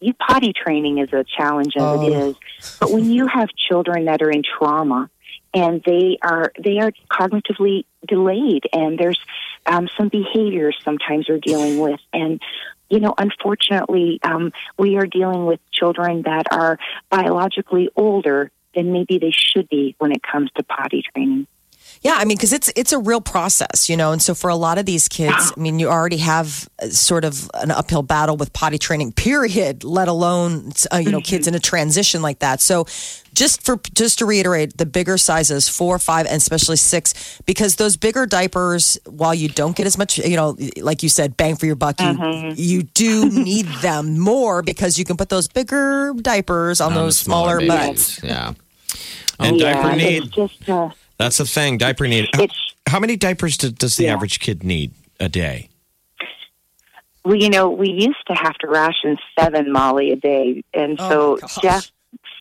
you 0.01 0.15
potty 0.15 0.53
training 0.53 0.99
is 0.99 1.13
a 1.13 1.25
challenge 1.25 1.75
as 1.77 1.83
Oh. 1.83 2.03
it 2.07 2.13
is, 2.13 2.37
but 2.81 2.91
when 2.91 3.11
you 3.11 3.27
have 3.27 3.49
children 3.69 4.05
that 4.07 4.23
are 4.23 4.31
in 4.31 4.43
trauma 4.43 5.11
and 5.55 5.83
they 5.85 6.19
are 6.23 6.53
they 6.63 6.79
are 6.79 6.93
cognitively 7.11 7.85
delayed, 8.07 8.65
and 8.73 8.99
there's 8.99 9.19
um, 9.67 9.89
some 9.97 10.09
behaviors 10.09 10.77
sometimes 10.85 11.29
we're 11.29 11.39
dealing 11.39 11.79
with, 11.79 12.01
and 12.13 12.41
you 12.89 13.01
know, 13.01 13.15
unfortunately, 13.19 14.21
um, 14.23 14.53
we 14.79 14.97
are 14.97 15.07
dealing 15.07 15.45
with 15.47 15.59
children 15.73 16.23
that 16.23 16.47
are 16.53 16.79
biologically 17.11 17.91
older 17.97 18.51
than 18.75 18.93
maybe 18.93 19.19
they 19.19 19.33
should 19.33 19.69
be 19.69 19.97
when 19.99 20.13
it 20.13 20.23
comes 20.23 20.51
to 20.53 20.63
potty 20.63 21.03
training. 21.13 21.47
Yeah, 22.07 22.19
I 22.19 22.25
mean, 22.25 22.37
because 22.37 22.53
it's 22.53 22.71
it's 22.77 22.93
a 22.93 23.01
real 23.01 23.21
process, 23.21 23.89
you 23.91 23.97
know, 23.97 24.13
and 24.13 24.23
so 24.23 24.33
for 24.33 24.49
a 24.49 24.55
lot 24.55 24.79
of 24.79 24.87
these 24.87 25.09
kids, 25.09 25.53
I 25.57 25.61
mean, 25.61 25.81
you 25.81 25.89
already 25.89 26.19
have 26.19 26.69
uh, 26.81 26.89
sort 26.89 27.25
of 27.25 27.51
an 27.55 27.73
uphill 27.73 28.03
battle 28.03 28.37
with 28.37 28.53
potty 28.53 28.79
training, 28.79 29.11
period. 29.13 29.83
Let 29.83 30.07
alone 30.07 30.71
uh, 30.93 30.99
you 30.99 31.11
know 31.11 31.21
kids 31.21 31.49
in 31.49 31.55
a 31.57 31.59
transition 31.59 32.23
like 32.23 32.39
that. 32.39 32.61
So, 32.61 32.87
just 33.35 33.63
for 33.65 33.81
just 33.93 34.21
to 34.21 34.25
reiterate, 34.25 34.77
the 34.77 34.87
bigger 34.87 35.19
sizes 35.19 35.69
four, 35.69 35.99
five, 35.99 36.27
and 36.27 36.37
especially 36.37 36.77
six, 36.77 37.41
because 37.45 37.75
those 37.75 37.97
bigger 37.97 38.25
diapers, 38.25 38.99
while 39.07 39.35
you 39.35 39.49
don't 39.49 39.75
get 39.75 39.87
as 39.87 39.99
much, 39.99 40.17
you 40.19 40.37
know, 40.37 40.57
like 40.81 41.03
you 41.03 41.09
said, 41.09 41.37
bang 41.37 41.57
for 41.57 41.67
your 41.67 41.75
buck, 41.75 42.01
you 42.01 42.53
you 42.55 42.83
do 42.85 43.29
need 43.51 43.67
them 43.83 44.17
more 44.21 44.63
because 44.63 44.97
you 44.97 45.05
can 45.05 45.17
put 45.17 45.29
those 45.29 45.49
bigger 45.49 46.15
diapers 46.23 46.81
on, 46.81 46.93
On 46.93 46.95
those 46.95 47.19
smaller, 47.19 47.59
babies. 47.59 47.69
butts. 47.75 48.23
Yeah. 48.23 48.53
And 49.41 49.59
yeah, 49.59 49.75
diaper 49.75 49.97
need. 49.97 50.23
it's 50.23 50.35
just. 50.37 50.69
Uh, 50.69 50.91
That's 51.19 51.39
the 51.39 51.45
thing. 51.47 51.79
Diaper 51.79 52.07
need. 52.07 52.29
How, 52.35 52.43
It's- 52.43 52.75
how 52.89 53.01
many 53.01 53.17
diapers 53.17 53.57
do, 53.57 53.71
does 53.71 53.97
the 53.97 54.05
Yeah. 54.05 54.15
average 54.15 54.41
kid 54.41 54.63
need 54.63 54.93
a 55.19 55.29
day? 55.29 55.69
Well, 57.25 57.37
you 57.37 57.51
know, 57.51 57.69
we 57.71 57.91
used 57.91 58.25
to 58.29 58.35
have 58.35 58.55
to 58.59 58.69
ration 58.69 59.17
seven 59.39 59.73
Molly 59.73 60.13
a 60.13 60.17
day, 60.17 60.63
and 60.73 60.97
Oh, 61.01 61.37
so 61.39 61.39
my. 61.43 61.63
Jeff, 61.63 61.91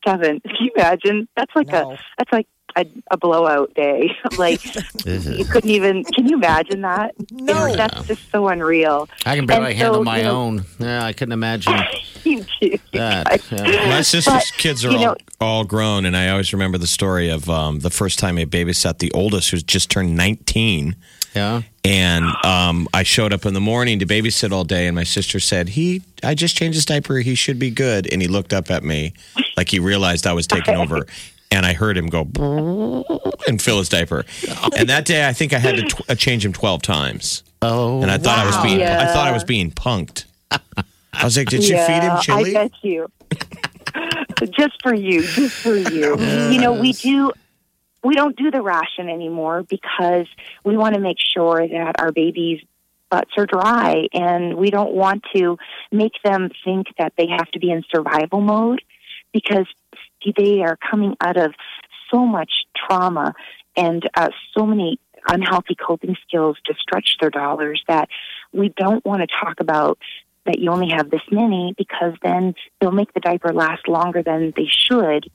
seven. 0.05 0.39
Can 0.46 0.55
you 0.60 0.72
imagine? 0.75 1.27
That's 1.36 1.51
like 1.55 1.67
No. 1.67 1.94
a 1.94 2.00
that's 2.20 2.32
like 2.32 2.48
a, 2.75 2.86
a 3.12 3.17
blowout 3.17 3.74
day. 3.74 4.12
like 4.38 4.63
you 5.05 5.46
couldn't 5.46 5.70
even. 5.70 6.03
Can 6.03 6.27
you 6.27 6.36
imagine 6.38 6.82
that? 6.82 7.13
No. 7.32 7.74
that's 7.75 8.08
just 8.08 8.29
so 8.32 8.48
unreal. 8.48 9.08
I 9.25 9.36
can 9.36 9.46
barely 9.46 9.72
And 9.72 9.77
handle 9.77 10.00
so, 10.01 10.03
my 10.03 10.17
you 10.17 10.24
know- 10.24 10.41
own. 10.41 10.65
Yeah, 10.79 11.03
I 11.05 11.13
couldn't 11.13 11.34
imagine 11.34 11.74
You 12.24 12.46
do. 12.62 12.77
that. 12.94 13.41
Yeah. 13.51 13.88
My 13.89 14.01
sister's 14.01 14.51
kids 14.51 14.84
are 14.84 14.89
all, 14.91 15.00
know- 15.00 15.15
all 15.39 15.63
grown, 15.63 16.05
and 16.05 16.17
I 16.17 16.29
always 16.29 16.51
remember 16.53 16.77
the 16.77 16.88
story 16.88 17.29
of 17.29 17.50
um, 17.50 17.79
the 17.79 17.89
first 17.91 18.20
time 18.20 18.38
I 18.38 18.46
babysat 18.46 18.98
the 19.00 19.12
oldest, 19.12 19.51
who's 19.51 19.63
just 19.63 19.89
turned 19.91 20.15
19. 20.15 20.96
yeah. 21.36 21.62
And 21.84 22.25
um, 22.44 22.88
I 22.96 23.03
showed 23.03 23.32
up 23.32 23.46
in 23.46 23.53
the 23.53 23.62
morning 23.62 24.00
to 24.00 24.08
babysit 24.08 24.51
all 24.51 24.63
day, 24.63 24.88
and 24.88 24.96
my 24.96 25.03
sister 25.03 25.39
said, 25.39 25.70
"He, 25.70 26.01
I 26.24 26.34
just 26.34 26.58
changed 26.58 26.75
his 26.77 26.86
diaper. 26.86 27.17
He 27.17 27.36
should 27.36 27.60
be 27.60 27.70
good." 27.70 28.12
And 28.12 28.24
he 28.24 28.27
looked 28.27 28.53
up 28.53 28.72
at 28.72 28.84
me 28.84 29.13
like 29.55 29.70
he 29.70 29.77
realized 29.77 30.25
I 30.25 30.34
was 30.34 30.48
taking 30.48 30.74
over, 30.75 31.05
and 31.56 31.66
I 31.66 31.74
heard 31.74 31.98
him 31.98 32.08
go 32.08 32.22
and 33.48 33.62
fill 33.62 33.80
his 33.80 33.90
diaper. 33.90 34.26
And 34.78 34.90
that 34.90 35.06
day, 35.06 35.28
I 35.28 35.34
think 35.34 35.54
I 35.54 35.58
had 35.60 35.76
to 35.78 35.84
tw- 35.84 36.10
uh, 36.10 36.16
change 36.16 36.46
him 36.46 36.54
twelve 36.54 36.82
times, 36.82 37.44
Oh. 37.62 38.02
and 38.02 38.12
I 38.12 38.18
thought 38.18 38.38
I 38.40 38.46
was 38.46 38.58
being, 38.58 38.82
I 38.84 39.06
thought 39.14 39.28
I 39.28 39.32
was 39.32 39.44
being 39.44 39.72
punked. 39.72 40.26
I 40.52 41.24
was 41.24 41.38
like, 41.38 41.48
"Did 41.50 41.64
you 41.68 41.78
feed 41.78 42.04
him 42.04 42.18
chili?" 42.22 42.56
I 42.58 42.64
bet 42.66 42.72
you. 42.82 43.08
just 44.52 44.82
for 44.84 44.94
you, 44.94 45.22
just 45.24 45.56
for 45.56 45.76
you. 45.76 46.18
You 46.52 46.60
know, 46.60 46.74
we 46.74 46.94
do. 46.94 47.32
We 48.04 48.13
don't 48.13 48.36
do 48.36 48.52
the 48.52 48.62
ration 48.62 49.10
anymore 49.10 49.63
because 49.63 50.28
we 50.63 50.78
want 50.78 50.94
to 50.94 51.02
make 51.02 51.18
sure 51.20 51.68
that 51.68 51.96
our 52.00 52.12
babies' 52.12 52.62
butts 53.10 53.32
are 53.38 53.48
dry, 53.48 54.08
and 54.13 54.56
we 54.58 54.70
don't 54.70 54.94
want 54.94 55.24
to 55.36 55.58
make 55.91 56.12
them 56.24 56.52
think 56.63 56.88
that 57.00 57.13
they 57.18 57.28
have 57.28 57.50
to 57.52 57.60
be 57.60 57.72
in 57.72 57.84
survival 57.89 58.41
mode 58.41 58.84
because 59.32 59.65
they 60.36 60.62
are 60.62 60.78
coming 60.78 61.16
out 61.22 61.38
of 61.38 61.54
so 62.12 62.26
much 62.26 62.52
trauma 62.76 63.34
and 63.76 64.08
uh, 64.16 64.30
so 64.58 64.66
many 64.66 65.00
unhealthy 65.28 65.76
coping 65.76 66.16
skills 66.28 66.58
to 66.66 66.74
stretch 66.80 67.18
their 67.20 67.30
dollars 67.30 67.84
that 67.88 68.10
we 68.52 68.70
don't 68.70 69.04
want 69.06 69.22
to 69.22 69.28
talk 69.28 69.60
about 69.60 69.98
that 70.46 70.60
you 70.60 70.70
only 70.70 70.90
have 70.90 71.10
this 71.10 71.22
many 71.32 71.74
because 71.78 72.14
then 72.22 72.54
they'll 72.80 72.92
make 72.92 73.12
the 73.14 73.20
diaper 73.20 73.52
last 73.52 73.88
longer 73.88 74.22
than 74.22 74.54
they 74.56 74.68
should. 74.70 75.30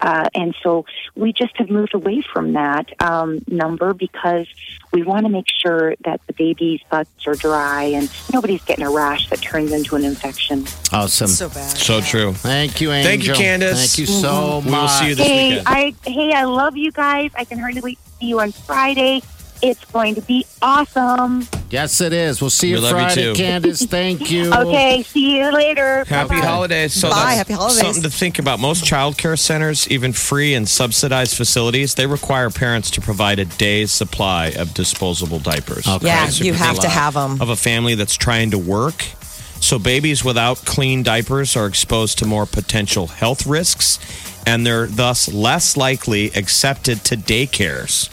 Uh, 0.00 0.28
and 0.34 0.54
so 0.62 0.84
we 1.14 1.32
just 1.32 1.56
have 1.56 1.70
moved 1.70 1.94
away 1.94 2.22
from 2.32 2.52
that 2.52 2.90
um, 3.02 3.40
number 3.48 3.94
because 3.94 4.46
we 4.92 5.02
want 5.02 5.24
to 5.26 5.28
make 5.28 5.46
sure 5.48 5.94
that 6.04 6.20
the 6.26 6.32
baby's 6.32 6.80
butts 6.90 7.26
are 7.26 7.34
dry 7.34 7.84
and 7.84 8.10
nobody's 8.32 8.62
getting 8.64 8.84
a 8.84 8.90
rash 8.90 9.28
that 9.30 9.40
turns 9.40 9.72
into 9.72 9.96
an 9.96 10.04
infection. 10.04 10.66
Awesome. 10.92 11.28
So 11.28 11.48
bad. 11.48 11.76
So 11.76 12.00
true. 12.00 12.32
Thank 12.32 12.80
you, 12.80 12.92
Angel. 12.92 13.10
Thank 13.10 13.26
you, 13.26 13.34
Candace. 13.34 13.78
Thank 13.78 13.98
you 13.98 14.06
so 14.06 14.60
We 14.64 14.70
much. 14.70 14.80
will 14.80 14.88
see 14.88 15.08
you 15.08 15.14
this 15.14 15.26
hey, 15.26 15.48
weekend. 15.48 15.68
I 15.68 15.94
hey, 16.04 16.32
I 16.32 16.44
love 16.44 16.76
you 16.76 16.92
guys. 16.92 17.30
I 17.36 17.44
can 17.44 17.58
hardly 17.58 17.80
wait 17.80 17.98
to 18.04 18.10
see 18.18 18.26
you 18.26 18.40
on 18.40 18.52
Friday. 18.52 19.22
It's 19.60 19.84
going 19.86 20.14
to 20.14 20.20
be 20.22 20.46
awesome. 20.62 21.46
Yes, 21.70 22.00
it 22.00 22.12
is. 22.12 22.40
We'll 22.40 22.50
see 22.50 22.68
you 22.68 22.74
We 22.76 22.80
love 22.80 22.90
you 22.92 22.96
Friday, 22.98 23.22
too. 23.22 23.34
Candace. 23.34 23.82
Thank 23.84 24.30
you. 24.30 24.52
Okay, 24.52 25.02
see 25.02 25.36
you 25.38 25.52
later. 25.52 26.04
Happy 26.04 26.30
Bye-bye. 26.30 26.46
holidays. 26.46 26.92
So 26.92 27.10
Bye. 27.10 27.16
that's 27.16 27.36
Happy 27.38 27.52
holidays. 27.54 27.78
something 27.80 28.02
to 28.04 28.10
think 28.10 28.38
about. 28.38 28.60
Most 28.60 28.84
childcare 28.84 29.38
centers, 29.38 29.88
even 29.88 30.12
free 30.12 30.54
and 30.54 30.68
subsidized 30.68 31.36
facilities, 31.36 31.94
they 31.96 32.06
require 32.06 32.50
parents 32.50 32.90
to 32.92 33.00
provide 33.00 33.38
a 33.38 33.44
day's 33.44 33.90
supply 33.90 34.48
of 34.56 34.74
disposable 34.74 35.38
diapers. 35.40 35.86
Okay. 35.88 36.06
Yeah, 36.06 36.26
So 36.28 36.44
you 36.44 36.52
have 36.54 36.78
to 36.80 36.88
have 36.88 37.14
them. 37.14 37.40
Of 37.42 37.48
a 37.48 37.56
family 37.56 37.94
that's 37.96 38.16
trying 38.16 38.52
to 38.52 38.58
work. 38.58 39.04
So 39.60 39.78
babies 39.80 40.24
without 40.24 40.58
clean 40.58 41.02
diapers 41.02 41.56
are 41.56 41.66
exposed 41.66 42.18
to 42.18 42.26
more 42.26 42.46
potential 42.46 43.08
health 43.08 43.44
risks, 43.44 43.98
and 44.46 44.64
they're 44.64 44.86
thus 44.86 45.32
less 45.32 45.76
likely 45.76 46.26
accepted 46.36 47.04
to 47.06 47.16
daycares. 47.16 48.08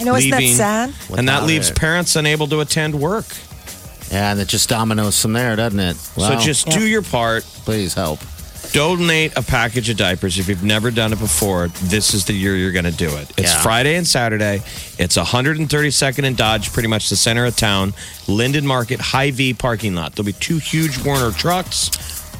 You 0.00 0.06
know, 0.06 0.14
isn't 0.16 0.30
that 0.30 0.38
leaving- 0.40 0.56
sad? 0.56 0.88
and 1.16 1.28
that 1.28 1.40
Without 1.40 1.46
leaves 1.46 1.70
it. 1.70 1.76
parents 1.76 2.16
unable 2.16 2.46
to 2.48 2.60
attend 2.60 2.94
work. 2.94 3.26
Yeah, 4.10 4.30
and 4.32 4.40
it 4.40 4.46
just 4.48 4.68
dominoes 4.68 5.20
from 5.20 5.32
there, 5.32 5.56
doesn't 5.56 5.80
it? 5.80 5.96
Wow. 6.16 6.38
So 6.38 6.44
just 6.44 6.68
do 6.68 6.86
your 6.86 7.02
part. 7.02 7.44
please 7.64 7.94
help. 7.94 8.20
donate 8.72 9.32
a 9.36 9.42
package 9.42 9.88
of 9.88 9.96
diapers 9.96 10.38
if 10.40 10.48
you've 10.48 10.62
never 10.64 10.90
done 10.90 11.12
it 11.12 11.18
before 11.20 11.68
this 11.84 12.12
is 12.14 12.24
the 12.24 12.32
year 12.32 12.56
you're 12.56 12.72
going 12.72 12.84
to 12.84 12.90
do 12.90 13.08
it 13.16 13.30
it's 13.36 13.52
Yeah. 13.54 13.62
friday 13.62 13.94
and 13.94 14.04
saturday 14.06 14.60
it's 14.98 15.16
132nd 15.16 16.24
and 16.26 16.36
dodge 16.36 16.72
pretty 16.72 16.88
much 16.88 17.08
the 17.08 17.14
center 17.16 17.44
of 17.46 17.54
town 17.56 17.94
linden 18.26 18.66
market 18.66 19.00
Hy-Vee 19.00 19.54
parking 19.54 19.94
lot 19.94 20.14
there'll 20.16 20.26
be 20.26 20.32
two 20.32 20.58
huge 20.58 20.98
Werner 20.98 21.30
trucks 21.30 21.90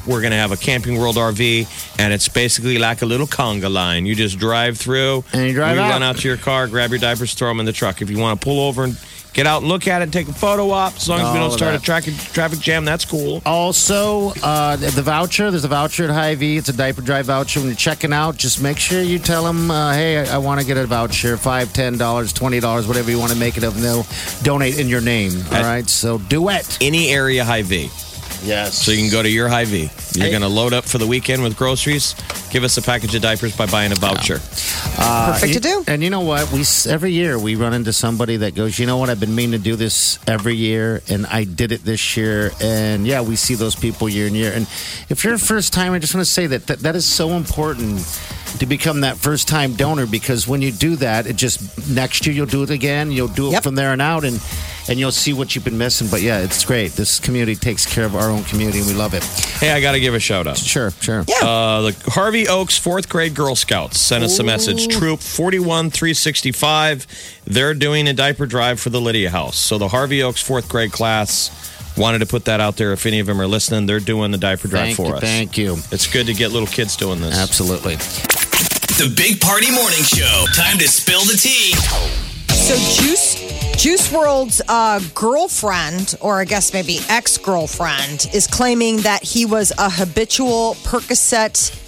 we're 0.07 0.21
going 0.21 0.31
to 0.31 0.37
have 0.37 0.51
a 0.51 0.57
camping 0.57 0.97
world 0.97 1.15
rv 1.15 1.99
and 1.99 2.13
it's 2.13 2.27
basically 2.29 2.77
like 2.77 3.01
a 3.01 3.05
little 3.05 3.27
conga 3.27 3.71
line 3.71 4.05
you 4.05 4.15
just 4.15 4.39
drive 4.39 4.77
through 4.77 5.23
And 5.33 5.47
you 5.47 5.53
drive 5.53 5.77
out. 5.77 5.89
run 5.89 6.03
out 6.03 6.17
to 6.17 6.27
your 6.27 6.37
car 6.37 6.67
grab 6.67 6.89
your 6.91 6.99
diapers 6.99 7.33
throw 7.33 7.49
them 7.49 7.59
in 7.59 7.65
the 7.65 7.73
truck 7.73 8.01
if 8.01 8.09
you 8.09 8.17
want 8.17 8.39
to 8.39 8.43
pull 8.45 8.59
over 8.67 8.83
and 8.83 8.97
get 9.33 9.45
out 9.45 9.61
and 9.61 9.69
look 9.69 9.87
at 9.87 10.01
it 10.01 10.05
and 10.05 10.13
take 10.13 10.27
a 10.27 10.33
photo 10.33 10.71
op 10.71 10.95
as 10.95 11.07
long 11.07 11.19
as 11.19 11.31
we 11.31 11.37
don't 11.37 11.51
start 11.51 11.75
a 11.75 11.77
that. 11.77 11.83
traffic, 11.83 12.15
traffic 12.33 12.59
jam 12.59 12.85
that's 12.85 13.05
cool 13.05 13.39
Also, 13.45 14.31
uh, 14.41 14.75
the 14.77 15.01
voucher, 15.03 15.51
there's 15.51 15.63
a 15.63 15.67
voucher 15.67 16.05
at 16.05 16.09
Hy-Vee. 16.09 16.57
It's 16.57 16.69
a 16.69 16.73
diaper 16.73 17.01
drive 17.01 17.27
voucher. 17.27 17.59
When 17.59 17.67
you're 17.69 17.75
checking 17.75 18.13
out, 18.13 18.37
just 18.37 18.61
make 18.63 18.77
sure 18.79 19.01
you 19.01 19.19
tell 19.19 19.43
them, 19.43 19.69
uh, 19.69 19.93
hey, 19.93 20.17
I, 20.17 20.35
I 20.35 20.37
want 20.39 20.59
to 20.61 20.65
get 20.65 20.77
a 20.77 20.85
voucher, 20.87 21.37
$5, 21.37 21.65
$10, 21.67 21.97
$20, 21.97 22.87
whatever 22.87 23.11
you 23.11 23.19
want 23.19 23.31
to 23.31 23.37
make 23.37 23.57
it 23.57 23.63
of. 23.63 23.75
And 23.75 23.83
they'll 23.83 24.07
donate 24.41 24.79
in 24.79 24.87
your 24.87 25.01
name. 25.01 25.33
All 25.51 25.61
right? 25.61 25.87
So 25.87 26.17
do 26.17 26.49
it. 26.49 26.77
any 26.81 27.09
area 27.09 27.43
Hy-Vee 27.43 27.89
Yes. 28.43 28.75
So 28.85 28.91
you 28.91 28.99
can 29.01 29.11
go 29.11 29.21
to 29.23 29.29
your 29.29 29.47
Hy-Vee. 29.49 29.89
You're 30.13 30.25
Hey. 30.25 30.29
going 30.31 30.41
to 30.41 30.47
load 30.47 30.73
up 30.73 30.85
for 30.85 30.97
the 30.97 31.07
weekend 31.07 31.43
with 31.43 31.57
groceries. 31.57 32.15
Give 32.51 32.63
us 32.63 32.77
a 32.77 32.81
package 32.81 33.13
of 33.15 33.21
diapers 33.21 33.55
by 33.55 33.65
buying 33.65 33.91
a 33.91 33.95
voucher. 33.95 34.39
Uh, 34.97 35.33
Perfect 35.33 35.53
to 35.53 35.59
do. 35.59 35.83
And 35.87 36.01
you 36.03 36.09
know 36.09 36.21
what? 36.21 36.51
We 36.51 36.61
s- 36.61 36.87
every 36.87 37.11
year 37.11 37.37
we 37.37 37.55
run 37.55 37.73
into 37.73 37.91
somebody 37.93 38.37
that 38.37 38.55
goes, 38.55 38.79
you 38.79 38.85
know 38.85 38.97
what? 38.97 39.09
I've 39.09 39.19
been 39.19 39.35
meaning 39.35 39.51
to 39.59 39.63
do 39.63 39.75
this 39.75 40.17
every 40.27 40.55
year, 40.55 41.01
and 41.09 41.25
I 41.27 41.43
did 41.43 41.71
it 41.71 41.83
this 41.83 42.15
year. 42.15 42.51
And 42.61 43.05
yeah, 43.05 43.21
we 43.21 43.35
see 43.35 43.55
those 43.55 43.75
people 43.75 44.07
year 44.07 44.27
and 44.27 44.35
year. 44.35 44.53
And 44.53 44.65
if 45.09 45.23
you're 45.23 45.33
a 45.33 45.39
first 45.39 45.73
time, 45.73 45.93
I 45.93 45.99
just 45.99 46.13
want 46.15 46.25
to 46.25 46.31
say 46.31 46.47
that 46.47 46.67
that, 46.67 46.79
that 46.79 46.95
is 46.95 47.05
so 47.05 47.31
important 47.31 47.99
to 48.59 48.65
become 48.65 49.01
that 49.01 49.17
first 49.17 49.47
time 49.47 49.73
donor 49.73 50.05
because 50.05 50.47
when 50.47 50.61
you 50.61 50.71
do 50.71 50.95
that, 50.97 51.27
it 51.27 51.35
just 51.35 51.87
next 51.89 52.25
year 52.25 52.35
you'll 52.35 52.45
do 52.45 52.63
it 52.63 52.69
again. 52.69 53.11
You'll 53.11 53.27
do 53.27 53.47
it 53.49 53.51
Yep. 53.53 53.63
from 53.63 53.75
there 53.75 53.91
and 53.93 54.01
out, 54.01 54.23
and 54.25 54.39
and 54.89 54.97
you'll 54.97 55.11
see 55.11 55.33
what 55.33 55.53
you've 55.53 55.65
been 55.65 55.77
missing. 55.77 56.07
But 56.09 56.21
yeah, 56.21 56.39
it's 56.39 56.63
great. 56.63 56.93
This 56.93 57.19
community 57.19 57.55
takes 57.55 57.85
care 57.85 58.05
of 58.05 58.15
our 58.15 58.29
own 58.29 58.43
community, 58.45 58.79
and 58.79 58.87
we 58.87 58.93
love 58.93 59.13
it. 59.13 59.23
Hey, 59.59 59.71
I 59.71 59.81
got 59.81 59.91
to 59.91 59.99
give 59.99 60.13
a 60.13 60.19
shout 60.19 60.47
out. 60.47 60.57
Sure, 60.57 60.91
sure. 61.01 61.25
Yeah. 61.27 61.45
Uh, 61.45 61.81
the 61.91 62.11
Harvey 62.11 62.47
Oaks 62.47 62.77
fourth 62.77 63.09
grade 63.09 63.35
Girl 63.35 63.55
Scouts 63.55 63.99
sent 63.99 64.23
us 64.23 64.39
a 64.39 64.43
message. 64.43 64.87
Troop 64.87 65.19
41 65.19 65.89
365. 65.91 67.05
They're 67.45 67.73
doing 67.73 68.07
a 68.07 68.13
diaper 68.13 68.45
drive 68.45 68.79
for 68.79 68.89
the 68.89 69.01
Lydia 69.01 69.29
House. 69.29 69.57
So 69.57 69.77
the 69.77 69.89
Harvey 69.89 70.23
Oaks 70.23 70.41
fourth 70.41 70.69
grade 70.69 70.91
class 70.93 71.51
wanted 71.97 72.19
to 72.19 72.25
put 72.25 72.45
that 72.45 72.59
out 72.59 72.77
there. 72.77 72.93
If 72.93 73.05
any 73.05 73.19
of 73.19 73.27
them 73.27 73.41
are 73.41 73.47
listening, 73.47 73.85
they're 73.85 73.99
doing 73.99 74.31
the 74.31 74.37
diaper 74.37 74.67
drive 74.67 74.95
Thank 74.95 74.97
for 74.97 75.07
you, 75.07 75.13
us. 75.15 75.21
thank 75.21 75.57
you. 75.57 75.77
It's 75.91 76.11
good 76.11 76.27
to 76.27 76.33
get 76.33 76.51
little 76.51 76.67
kids 76.67 76.95
doing 76.95 77.19
this. 77.21 77.37
Absolutely. 77.37 77.95
The 77.95 79.13
Big 79.15 79.39
Party 79.41 79.71
Morning 79.71 80.03
Show. 80.03 80.45
Time 80.55 80.77
to 80.77 80.87
spill 80.87 81.21
the 81.21 81.37
tea. 81.37 81.73
So 82.53 82.75
Juice 83.01 83.35
Juice 83.77 84.11
WRLD's 84.11 84.61
uh, 84.67 84.99
girlfriend, 85.13 86.15
or 86.19 86.39
I 86.39 86.45
guess 86.45 86.73
maybe 86.73 86.97
ex-girlfriend, 87.09 88.27
is 88.33 88.47
claiming 88.47 88.97
that 88.97 89.23
he 89.23 89.45
was 89.45 89.71
a 89.77 89.89
habitual 89.89 90.73
Percocet 90.83 91.83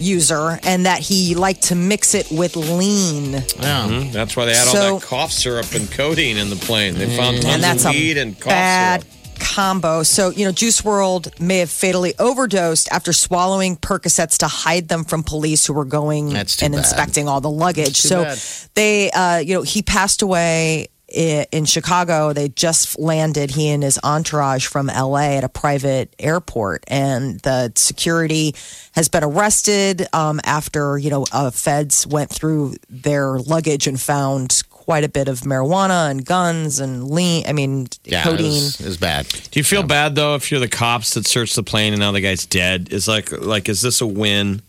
user 0.00 0.58
and 0.62 0.86
that 0.86 1.00
he 1.00 1.34
liked 1.34 1.62
to 1.64 1.74
mix 1.74 2.14
it 2.14 2.30
with 2.30 2.54
lean. 2.56 3.32
Yeah. 3.58 4.08
That's 4.12 4.36
why 4.36 4.44
they 4.46 4.54
had 4.54 4.68
all 4.68 4.98
that 5.00 5.06
cough 5.06 5.32
syrup 5.32 5.72
and 5.74 5.90
codeine 5.90 6.36
in 6.36 6.50
the 6.50 6.56
plane. 6.56 6.94
They 6.94 7.16
found 7.16 7.42
tons 7.42 7.54
and 7.54 7.62
that's 7.62 7.84
of 7.84 7.90
a 7.90 7.94
weed 7.94 8.18
and 8.18 8.38
cough 8.38 8.50
bad 8.50 9.02
syrup. 9.02 9.21
Combo. 9.38 10.02
So, 10.02 10.30
you 10.30 10.44
know, 10.44 10.52
Juice 10.52 10.80
WRLD 10.82 11.40
may 11.40 11.58
have 11.58 11.70
fatally 11.70 12.14
overdosed 12.18 12.88
after 12.90 13.12
swallowing 13.12 13.76
Percocets 13.76 14.38
to 14.38 14.46
hide 14.46 14.88
them 14.88 15.04
from 15.04 15.22
police 15.22 15.66
who 15.66 15.72
were 15.72 15.84
going 15.84 16.34
and 16.36 16.48
bad. 16.48 16.72
inspecting 16.74 17.28
all 17.28 17.40
the 17.40 17.50
luggage. 17.50 17.96
So 17.96 18.24
bad. 18.24 18.38
they, 18.74 19.10
uh, 19.10 19.38
you 19.38 19.54
know, 19.54 19.62
he 19.62 19.82
passed 19.82 20.22
away 20.22 20.88
in 21.14 21.64
Chicago. 21.64 22.32
They 22.32 22.48
just 22.48 22.98
landed, 22.98 23.50
he 23.50 23.68
and 23.68 23.82
his 23.82 23.98
entourage 24.02 24.66
from 24.66 24.86
LA 24.86 25.36
at 25.36 25.44
a 25.44 25.48
private 25.48 26.14
airport. 26.18 26.84
And 26.88 27.40
the 27.40 27.72
security 27.74 28.54
has 28.92 29.08
been 29.08 29.24
arrested 29.24 30.06
um, 30.12 30.40
after, 30.44 30.98
you 30.98 31.10
know, 31.10 31.26
uh, 31.32 31.50
feds 31.50 32.06
went 32.06 32.30
through 32.30 32.76
their 32.88 33.38
luggage 33.38 33.86
and 33.86 34.00
found 34.00 34.62
quite 34.92 35.04
a 35.04 35.08
bit 35.08 35.26
of 35.26 35.40
marijuana 35.40 36.10
and 36.10 36.22
guns 36.22 36.78
and 36.78 37.08
lean, 37.08 37.46
I 37.48 37.54
mean, 37.54 37.86
Yeah, 38.04 38.24
codeine. 38.24 38.50
It 38.50 38.52
was, 38.52 38.80
it 38.82 38.84
was 38.84 38.96
bad. 38.98 39.26
Do 39.26 39.58
you 39.58 39.64
feel 39.64 39.82
bad 39.82 40.14
though 40.16 40.34
if 40.34 40.50
you're 40.50 40.60
the 40.60 40.68
cops 40.68 41.14
that 41.14 41.26
search 41.26 41.54
the 41.54 41.62
plane 41.62 41.94
and 41.94 42.00
now 42.00 42.12
the 42.12 42.20
guy's 42.20 42.44
dead? 42.44 42.92
Is 42.92 43.08
like 43.08 43.32
like 43.32 43.70
is 43.70 43.80
this 43.80 44.02
a 44.02 44.06
win? 44.06 44.60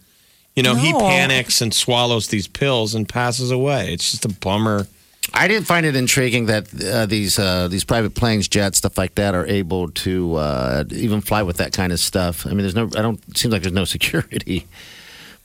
You 0.56 0.64
know, 0.64 0.76
he 0.76 0.94
panics 0.94 1.60
and 1.60 1.74
swallows 1.74 2.30
these 2.30 2.48
pills 2.48 2.96
and 2.96 3.10
passes 3.10 3.52
away. 3.52 3.92
It's 3.92 4.12
just 4.12 4.24
a 4.24 4.30
bummer. 4.30 4.88
I 5.34 5.50
didn't 5.50 5.66
find 5.66 5.86
it 5.86 5.94
intriguing 5.98 6.46
that 6.46 6.74
uh, 6.82 7.06
these 7.06 7.38
uh, 7.38 7.68
these 7.68 7.84
private 7.84 8.16
planes, 8.16 8.48
jets, 8.48 8.78
stuff 8.78 8.98
like 8.98 9.16
that, 9.16 9.36
are 9.36 9.46
able 9.46 9.90
to 9.90 10.36
uh, 10.36 10.84
even 10.92 11.20
fly 11.20 11.44
with 11.44 11.58
that 11.58 11.74
kind 11.74 11.92
of 11.92 12.00
stuff. 12.00 12.46
I 12.46 12.52
mean, 12.52 12.60
there's 12.60 12.76
no. 12.76 12.86
I 12.96 13.02
don't. 13.02 13.20
It 13.28 13.38
seems 13.38 13.52
like 13.52 13.62
there's 13.62 13.74
no 13.74 13.84
security 13.98 14.68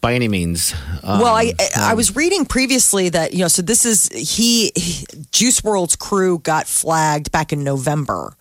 by 0.00 0.14
any 0.14 0.28
means. 0.28 0.74
Um, 1.02 1.20
well, 1.20 1.34
I 1.34 1.52
I 1.76 1.94
was 1.94 2.14
reading 2.16 2.44
previously 2.44 3.08
that 3.10 3.32
you 3.32 3.40
know, 3.40 3.48
so 3.48 3.62
this 3.62 3.84
is 3.84 4.08
he, 4.08 4.70
he 4.76 5.06
Juice 5.32 5.60
WRLD's 5.60 5.96
crew 5.96 6.38
got 6.38 6.66
flagged 6.66 7.32
back 7.32 7.52
in 7.52 7.64
November, 7.64 8.34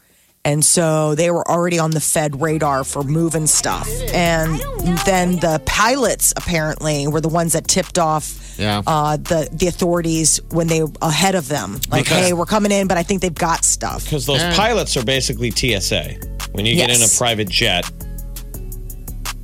and 0.46 0.64
so 0.64 1.16
they 1.16 1.32
were 1.32 1.50
already 1.50 1.80
on 1.80 1.92
the 1.92 2.00
Fed 2.02 2.42
radar 2.42 2.84
for 2.84 3.04
moving 3.04 3.48
stuff, 3.48 3.90
and 4.14 4.60
then 5.06 5.38
the 5.40 5.62
pilots 5.66 6.34
apparently 6.38 7.08
were 7.08 7.22
the 7.22 7.30
ones 7.30 7.54
that 7.54 7.68
tipped 7.68 7.98
off. 7.98 8.56
Yeah. 8.60 8.82
Uh, 8.86 9.18
the 9.18 9.50
the 9.52 9.68
authorities 9.68 10.40
when 10.50 10.68
they 10.68 10.84
were 10.84 10.92
ahead 11.02 11.36
of 11.36 11.48
them, 11.48 11.80
like, 11.90 12.06
Because- 12.06 12.26
hey, 12.28 12.34
we're 12.34 12.46
coming 12.46 12.72
in, 12.72 12.88
but 12.88 12.98
I 12.98 13.04
think 13.04 13.22
they've 13.22 13.34
got 13.34 13.66
stuff. 13.66 14.04
Because 14.04 14.26
those 14.26 14.42
pilots 14.56 14.96
are 14.98 15.04
basically 15.04 15.52
TSA. 15.52 16.16
When 16.54 16.66
you 16.66 16.76
get 16.76 16.90
in 16.90 17.02
a 17.04 17.08
private 17.18 17.50
jet, 17.50 17.86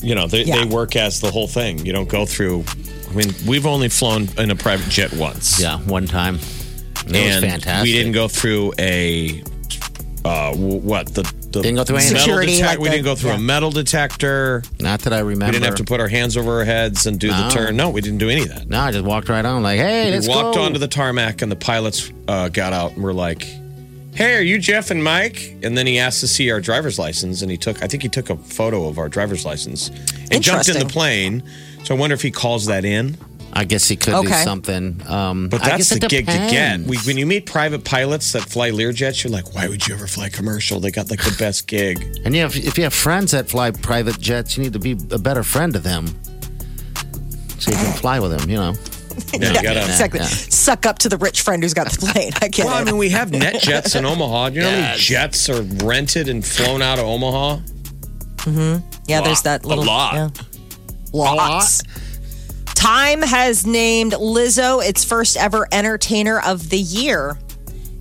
you 0.03 0.13
know, 0.15 0.27
they, 0.27 0.43
Yeah. 0.43 0.57
they 0.59 0.65
work 0.65 0.95
as 0.95 1.19
the 1.21 1.31
whole 1.31 1.47
thing. 1.47 1.85
You 1.85 1.93
don't 1.93 2.09
go 2.09 2.25
through. 2.25 2.63
I 3.09 3.13
mean, 3.13 3.33
we've 3.47 3.65
only 3.65 3.89
flown 3.89 4.27
in 4.37 4.51
a 4.51 4.55
private 4.55 4.89
jet 4.89 5.13
once. 5.13 5.59
yeah, 5.61 5.77
one 5.79 6.05
time. 6.07 6.35
It 7.07 7.15
and 7.15 7.43
was 7.43 7.51
fantastic. 7.51 7.83
we 7.83 7.93
didn't 7.93 8.13
go 8.13 8.27
through 8.27 8.73
a 8.79 9.43
uh, 10.25 10.53
what 10.55 11.07
the, 11.13 11.23
the 11.51 11.61
Didn't 11.61 11.75
go 11.75 11.83
through 11.83 11.97
any- 11.97 12.05
metal 12.05 12.19
Security, 12.21 12.53
detec- 12.53 12.65
like 12.65 12.79
we 12.79 12.85
the- 12.87 12.91
didn't 12.95 13.03
go 13.05 13.15
through 13.15 13.31
yeah. 13.31 13.35
a 13.35 13.39
metal 13.39 13.71
detector. 13.71 14.63
Not 14.79 15.01
that 15.01 15.11
I 15.11 15.19
remember. 15.19 15.47
We 15.47 15.51
didn't 15.51 15.65
have 15.65 15.75
to 15.75 15.83
put 15.83 15.99
our 15.99 16.07
hands 16.07 16.37
over 16.37 16.59
our 16.59 16.63
heads 16.63 17.05
and 17.07 17.19
do 17.19 17.27
the 17.27 17.49
turn. 17.49 17.75
No, 17.75 17.89
we 17.89 17.99
didn't 17.99 18.19
do 18.19 18.29
any 18.29 18.43
of 18.43 18.49
that. 18.49 18.69
No, 18.69 18.79
I 18.79 18.91
just 18.93 19.03
walked 19.03 19.27
right 19.27 19.43
on. 19.45 19.63
Like, 19.63 19.79
hey, 19.79 20.11
let's 20.11 20.27
we 20.27 20.33
walked 20.33 20.55
go. 20.55 20.63
onto 20.63 20.79
the 20.79 20.87
tarmac 20.87 21.41
and 21.41 21.51
the 21.51 21.57
pilots 21.57 22.09
uh, 22.29 22.47
got 22.47 22.71
out 22.71 22.93
and 22.93 23.03
were 23.03 23.13
like, 23.13 23.45
"Hey, 24.15 24.35
are 24.35 24.41
you 24.41 24.59
Jeff 24.59 24.91
and 24.91 25.03
Mike?" 25.03 25.55
And 25.63 25.77
then 25.77 25.87
he 25.87 25.99
asked 25.99 26.19
to 26.21 26.27
see 26.27 26.51
our 26.51 26.61
driver's 26.61 26.97
license, 26.99 27.41
and 27.41 27.49
he 27.51 27.57
took. 27.57 27.81
I 27.83 27.87
think 27.87 28.03
he 28.03 28.09
took 28.09 28.29
a 28.29 28.37
photo 28.37 28.87
of 28.87 28.97
our 28.97 29.09
driver's 29.09 29.45
license 29.45 29.89
and 30.31 30.41
jumped 30.43 30.69
in 30.69 30.79
the 30.79 30.85
plane. 30.85 31.43
So 31.83 31.95
I 31.95 31.97
wonder 31.97 32.13
if 32.13 32.21
he 32.21 32.31
calls 32.31 32.65
that 32.67 32.85
in. 32.85 33.17
I 33.55 33.65
guess 33.65 33.87
he 33.87 33.95
could 33.95 34.13
do 34.13 34.17
Okay. 34.29 34.43
something. 34.43 34.99
Um, 35.07 35.47
But 35.47 35.61
I 35.61 35.65
that's 35.65 35.77
guess 35.77 35.99
the 35.99 36.05
it 36.05 36.09
gig 36.09 36.25
to 36.25 36.31
get. 36.31 36.49
depends. 36.49 36.87
We, 36.89 36.97
when 37.05 37.17
you 37.17 37.27
meet 37.27 37.45
private 37.45 37.83
pilots 37.83 38.31
that 38.31 38.41
fly 38.43 38.71
Learjets, 38.71 39.23
you're 39.23 39.31
like, 39.31 39.53
"Why 39.53 39.67
would 39.67 39.85
you 39.87 39.93
ever 39.93 40.07
fly 40.07 40.29
commercial?" 40.29 40.79
They 40.79 40.89
got 40.89 41.11
like 41.11 41.21
the 41.23 41.35
best 41.37 41.67
gig. 41.75 42.03
And 42.25 42.33
you 42.35 42.41
have, 42.41 42.55
if 42.55 42.77
you 42.79 42.83
have 42.85 42.93
friends 42.95 43.29
that 43.31 43.49
fly 43.49 43.69
private 43.69 44.19
jets, 44.19 44.57
you 44.57 44.63
need 44.63 44.73
to 44.73 44.79
be 44.79 44.93
a 45.11 45.19
better 45.19 45.43
friend 45.43 45.71
to 45.73 45.79
them. 45.79 46.07
So 47.59 47.71
you 47.71 47.77
can 47.77 47.93
fly 47.93 48.19
with 48.19 48.31
them, 48.37 48.49
you 48.49 48.57
know. 48.57 48.73
Yeah, 49.33 49.49
you 49.49 49.53
gotta. 49.63 49.79
exactly. 49.85 50.19
yeah. 50.19 50.25
Suck 50.27 50.85
up 50.85 50.99
to 50.99 51.09
the 51.09 51.17
rich 51.17 51.41
friend 51.41 51.61
who's 51.63 51.73
got 51.73 51.89
the 51.91 51.97
plane. 51.97 52.31
I 52.41 52.47
get 52.47 52.65
Well, 52.65 52.75
I 52.75 52.81
it. 52.81 52.85
mean, 52.85 52.97
we 52.97 53.09
have 53.09 53.31
NetJets 53.31 53.95
in 53.95 54.05
Omaha. 54.05 54.49
Do 54.49 54.55
you 54.55 54.61
know 54.61 54.69
how 54.69 54.75
many 54.75 54.87
Yes. 54.87 54.99
jets 54.99 55.49
are 55.49 55.61
rented 55.85 56.29
and 56.29 56.45
flown 56.45 56.81
out 56.81 56.99
of 56.99 57.05
Omaha? 57.05 57.57
Mhm. 58.37 58.83
Yeah, 59.07 59.21
there's 59.21 59.41
that 59.43 59.63
A 59.63 59.67
little 59.67 59.85
lot. 59.85 60.13
yeah. 60.15 60.29
Lots. 61.13 61.81
Time 62.75 63.21
has 63.21 63.65
named 63.65 64.13
Lizzo 64.13 64.83
its 64.85 65.03
first 65.05 65.37
ever 65.37 65.67
entertainer 65.71 66.39
of 66.41 66.69
the 66.69 66.77
year. 66.79 67.37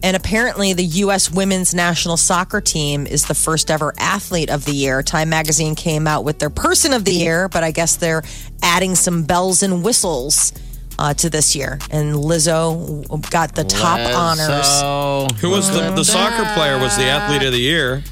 And 0.05 0.17
apparently, 0.17 0.73
the 0.73 0.85
U.S. 0.85 1.31
women's 1.31 1.73
national 1.75 2.17
soccer 2.17 2.61
team 2.61 3.07
is 3.07 3.27
the 3.27 3.35
first 3.37 3.71
ever 3.71 3.95
athlete 3.99 4.51
of 4.51 4.65
the 4.65 4.73
year. 4.73 5.01
Time 5.05 5.29
magazine 5.29 5.77
came 5.77 6.09
out 6.09 6.25
with 6.25 6.41
their 6.41 6.51
person 6.51 6.93
of 6.93 7.05
the 7.05 7.13
year, 7.13 7.49
but 7.49 7.63
I 7.63 7.71
guess 7.71 7.95
they're 7.97 8.25
adding 8.65 8.97
some 8.97 9.23
bells 9.23 9.63
and 9.63 9.85
whistles 9.85 10.53
uh, 10.99 11.15
to 11.15 11.31
this 11.31 11.55
year. 11.57 11.79
And 11.91 12.15
Lizzo 12.15 13.07
got 13.31 13.55
the 13.55 13.65
top 13.65 13.99
honors. 14.15 15.41
Who 15.41 15.51
was 15.51 15.71
the, 15.73 15.91
the 15.95 16.05
soccer 16.05 16.45
player? 16.55 16.79
Was 16.79 16.97
the 16.97 17.05
athlete 17.05 17.43
of 17.43 17.53
the 17.53 17.61
year 17.61 18.03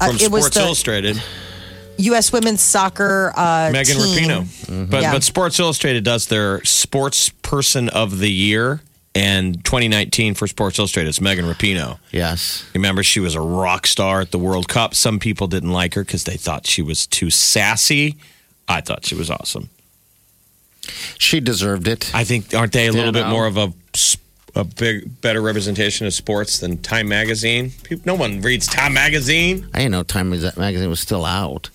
Uh, 0.00 0.06
from 0.08 0.16
it 0.16 0.30
was 0.30 0.44
Sports 0.44 0.54
the 0.56 0.60
Illustrated? 0.62 1.22
U.S. 1.98 2.32
women's 2.32 2.60
soccer 2.60 3.32
uh, 3.36 3.70
Megan 3.72 3.96
team. 3.96 4.28
Rapinoe. 4.28 4.90
But 4.90 5.02
Yeah. 5.02 5.12
but 5.12 5.24
Sports 5.24 5.58
Illustrated 5.58 6.04
does 6.04 6.26
their 6.26 6.64
Sports 6.64 7.30
Person 7.42 7.88
of 7.88 8.20
the 8.20 8.30
Year, 8.30 8.80
and 9.16 9.64
2019 9.64 10.34
for 10.34 10.46
Sports 10.46 10.78
Illustrated 10.78 11.08
is 11.08 11.20
Megan 11.20 11.44
Rapinoe. 11.46 11.98
yes. 12.12 12.64
Remember, 12.72 13.02
she 13.02 13.18
was 13.18 13.34
a 13.34 13.40
rock 13.40 13.84
star 13.86 14.20
at 14.20 14.30
the 14.30 14.38
World 14.38 14.68
Cup. 14.68 14.94
Some 14.94 15.18
people 15.18 15.48
didn't 15.48 15.72
like 15.72 15.94
her 15.94 16.04
because 16.04 16.22
they 16.22 16.36
thought 16.36 16.66
she 16.68 16.82
was 16.82 17.04
too 17.04 17.30
sassy. 17.30 18.16
I 18.68 18.80
thought 18.80 19.04
she 19.04 19.16
was 19.16 19.28
awesome. 19.30 19.68
She 21.18 21.40
deserved 21.40 21.88
it. 21.88 22.14
I 22.14 22.24
think 22.24 22.54
aren't 22.54 22.72
they 22.72 22.86
a 22.86 22.92
little 22.92 23.12
bit 23.12 23.26
know. 23.26 23.30
more 23.30 23.46
of 23.46 23.56
a 23.56 23.72
a 24.54 24.64
big 24.64 25.20
better 25.20 25.40
representation 25.40 26.06
of 26.06 26.14
sports 26.14 26.58
than 26.58 26.78
Time 26.78 27.08
Magazine? 27.08 27.70
People, 27.82 28.02
no 28.06 28.14
one 28.14 28.40
reads 28.40 28.66
Time 28.66 28.92
Magazine. 28.94 29.68
I 29.72 29.78
didn't 29.78 29.92
know 29.92 30.02
Time 30.02 30.30
Magazine 30.30 30.90
was 30.90 31.00
still 31.00 31.24
out. 31.24 31.70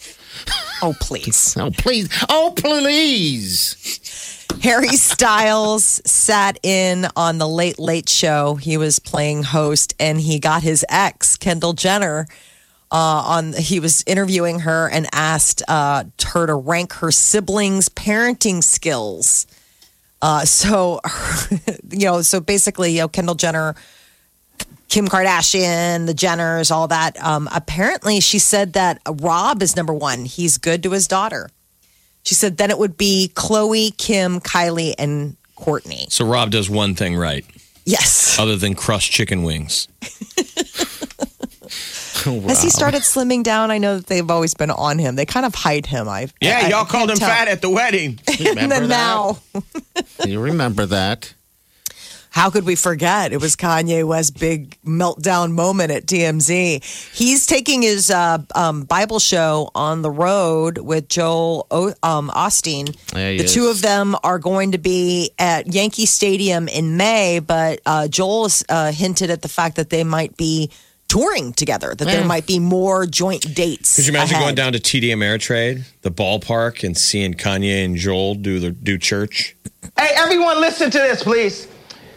Oh, 0.81 0.93
please. 0.99 1.55
Oh, 1.59 1.71
please. 1.71 2.09
Oh, 2.27 2.53
please. 2.55 4.45
Harry 4.61 4.89
Styles 4.89 6.01
sat 6.05 6.59
in 6.63 7.07
on 7.15 7.37
the 7.37 7.47
Late 7.47 7.79
Late 7.79 8.09
Show. 8.09 8.55
He 8.55 8.77
was 8.77 8.99
playing 8.99 9.43
host, 9.43 9.93
and 9.99 10.19
he 10.19 10.39
got 10.39 10.61
his 10.63 10.85
ex 10.89 11.37
Kendall 11.37 11.73
Jenner 11.73 12.27
uh, 12.93 13.23
on. 13.25 13.53
He 13.53 13.79
was 13.81 14.03
interviewing 14.07 14.59
her 14.59 14.87
and 14.89 15.07
asked 15.11 15.63
uh, 15.67 16.05
her 16.27 16.47
to 16.47 16.53
rank 16.55 16.93
her 16.93 17.11
siblings' 17.11 17.89
parenting 17.89 18.63
skills. 18.63 19.47
Uh, 20.21 20.45
so, 20.45 21.01
you 21.89 22.05
know, 22.05 22.21
so 22.21 22.39
basically, 22.39 22.93
you 22.93 22.99
know, 22.99 23.07
Kendall 23.09 23.35
Jenner. 23.35 23.75
Kim 24.89 25.07
Kardashian, 25.07 26.05
the 26.05 26.13
Jenners, 26.13 26.69
all 26.69 26.87
that. 26.89 27.19
Um, 27.23 27.49
apparently, 27.51 28.19
she 28.19 28.37
said 28.37 28.73
that 28.73 29.01
Rob 29.09 29.63
is 29.63 29.75
number 29.75 29.93
one. 29.93 30.25
He's 30.25 30.59
good 30.59 30.83
to 30.83 30.91
his 30.91 31.07
daughter. 31.07 31.49
She 32.21 32.35
said 32.35 32.57
then 32.57 32.69
it 32.69 32.77
would 32.77 32.95
be 32.95 33.31
Khloé, 33.33 33.97
Kim, 33.97 34.39
Kylie, 34.39 34.93
and 34.99 35.35
Kourtney. 35.57 36.11
So 36.11 36.25
Rob 36.25 36.51
does 36.51 36.69
one 36.69 36.93
thing 36.93 37.15
right, 37.15 37.43
Yes. 37.85 38.37
other 38.37 38.55
than 38.55 38.75
crushed 38.75 39.11
chicken 39.11 39.41
wings. 39.41 39.87
Has 42.47 42.63
he 42.63 42.69
started 42.69 43.01
slimming 43.01 43.43
down? 43.43 43.71
I 43.71 43.77
know 43.77 43.97
that 43.97 44.07
they've 44.07 44.29
always 44.29 44.53
been 44.53 44.71
on 44.71 44.97
him. 44.99 45.15
They 45.15 45.25
kind 45.25 45.45
of 45.45 45.53
hide 45.55 45.85
him. 45.85 46.07
I 46.07 46.27
Yeah, 46.41 46.59
I- 46.63 46.65
I 46.65 46.69
y'all 46.69 46.85
called 46.85 47.09
him 47.11 47.17
tell. 47.17 47.29
fat 47.29 47.47
at 47.47 47.61
the 47.61 47.69
wedding. 47.69 48.19
And 48.57 48.71
then 48.71 48.87
now, 48.87 49.39
You 50.25 50.39
remember 50.39 50.85
that? 50.85 51.33
How 52.29 52.49
could 52.49 52.65
we 52.65 52.73
forget? 52.75 53.31
It 53.31 53.39
was 53.39 53.55
Kanye 53.55 54.03
West's 54.07 54.31
big 54.31 54.75
meltdown 54.83 55.51
moment 55.51 55.91
at 55.91 56.07
TMZ. 56.07 56.83
He's 57.15 57.45
taking 57.45 57.83
his 57.83 58.09
uh, 58.09 58.39
um, 58.55 58.85
Bible 58.85 59.19
show 59.19 59.69
on 59.75 60.01
the 60.01 60.09
road 60.09 60.79
with 60.79 61.07
Joel 61.09 61.67
o- 61.69 61.93
um, 62.01 62.31
Osteen. 62.33 62.95
Yeah, 63.15 63.29
he 63.29 63.37
the 63.37 63.43
two 63.43 63.67
of 63.67 63.83
them 63.83 64.15
are 64.23 64.39
going 64.39 64.71
to 64.71 64.79
be 64.79 65.29
at 65.37 65.71
Yankee 65.71 66.07
Stadium 66.07 66.67
in 66.67 66.97
May, 66.97 67.37
but 67.39 67.81
uh, 67.85 68.07
Joel 68.07 68.47
uh, 68.67 68.91
hinted 68.91 69.29
at 69.29 69.43
the 69.43 69.47
fact 69.49 69.75
that 69.75 69.91
they 69.91 70.03
might 70.03 70.35
be 70.35 70.71
touring 71.13 71.53
together, 71.53 71.93
that 71.93 72.05
there 72.05 72.25
might 72.25 72.47
be 72.47 72.57
more 72.57 73.05
joint 73.05 73.53
dates. 73.53 73.97
Could 73.97 74.07
you 74.07 74.13
imagine 74.13 74.35
ahead. 74.35 74.45
going 74.45 74.55
down 74.55 74.73
to 74.73 74.79
TD 74.79 75.09
Ameritrade, 75.09 75.83
the 76.01 76.09
ballpark, 76.09 76.83
and 76.83 76.97
seeing 76.97 77.35
Kanye 77.35 77.85
and 77.85 77.95
Joel 77.95 78.33
do 78.33 78.59
the 78.59 78.71
do 78.71 78.97
church? 78.97 79.55
Hey, 79.95 80.09
everyone, 80.15 80.59
listen 80.59 80.89
to 80.89 80.97
this, 80.97 81.21
please. 81.21 81.67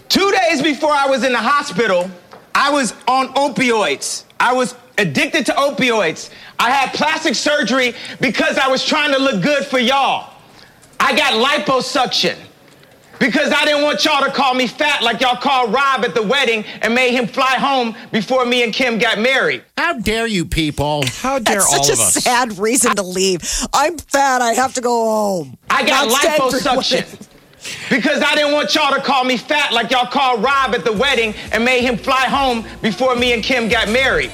Two 0.09 0.33
days 0.33 0.63
before 0.63 0.93
I 0.93 1.07
was 1.07 1.25
in 1.25 1.33
the 1.33 1.39
hospital, 1.39 2.11
I 2.55 2.71
was 2.71 2.95
on 3.07 3.29
opioids. 3.35 4.25
I 4.41 4.55
was 4.55 4.75
addicted 4.97 5.45
to 5.47 5.53
opioids. 5.53 6.31
I 6.59 6.71
had 6.71 6.95
plastic 6.95 7.35
surgery 7.35 7.95
because 8.19 8.57
I 8.57 8.69
was 8.69 8.83
trying 8.83 9.13
to 9.13 9.19
look 9.19 9.43
good 9.43 9.67
for 9.67 9.79
y'all. 9.79 10.33
I 10.99 11.15
got 11.15 11.35
liposuction 11.35 12.39
because 13.19 13.53
I 13.53 13.65
didn't 13.65 13.83
want 13.83 14.05
y'all 14.05 14.23
to 14.25 14.31
call 14.31 14.55
me 14.55 14.67
fat 14.67 15.03
like 15.03 15.21
y'all 15.21 15.37
called 15.37 15.73
Rob 15.73 16.05
at 16.05 16.15
the 16.15 16.23
wedding 16.23 16.65
and 16.83 16.95
made 16.95 17.13
him 17.13 17.27
fly 17.27 17.55
home 17.55 17.95
before 18.13 18.45
me 18.45 18.63
and 18.63 18.73
Kim 18.73 18.99
got 18.99 19.19
married. 19.19 19.63
How 19.77 19.95
dare 19.99 20.27
you 20.27 20.45
people? 20.45 21.05
How 21.07 21.39
dare 21.39 21.57
That's 21.57 21.73
all 21.73 21.85
such 21.85 21.93
of 21.95 21.99
a 21.99 22.03
us? 22.03 22.15
sad 22.15 22.59
reason 22.59 22.97
to 22.97 23.03
leave. 23.03 23.43
I'm 23.73 23.99
fat. 23.99 24.43
I 24.43 24.53
have 24.53 24.75
to 24.75 24.81
go 24.81 25.05
home. 25.05 25.57
I 25.71 25.87
got 25.87 26.09
Not 26.09 26.23
liposuction 26.41 27.29
because 27.91 28.23
I 28.23 28.35
didn't 28.35 28.53
want 28.53 28.75
y'all 28.75 28.95
to 28.95 29.01
call 29.01 29.25
me 29.25 29.37
fat 29.37 29.73
like 29.73 29.91
y'all 29.91 30.07
called 30.07 30.43
Rob 30.43 30.75
at 30.75 30.85
the 30.85 30.93
wedding 30.93 31.35
and 31.53 31.65
made 31.65 31.83
him 31.83 31.97
fly 31.97 32.27
home 32.27 32.65
before 32.83 33.17
me 33.17 33.33
and 33.33 33.43
Kim 33.43 33.69
got 33.69 33.89
married. 33.89 34.31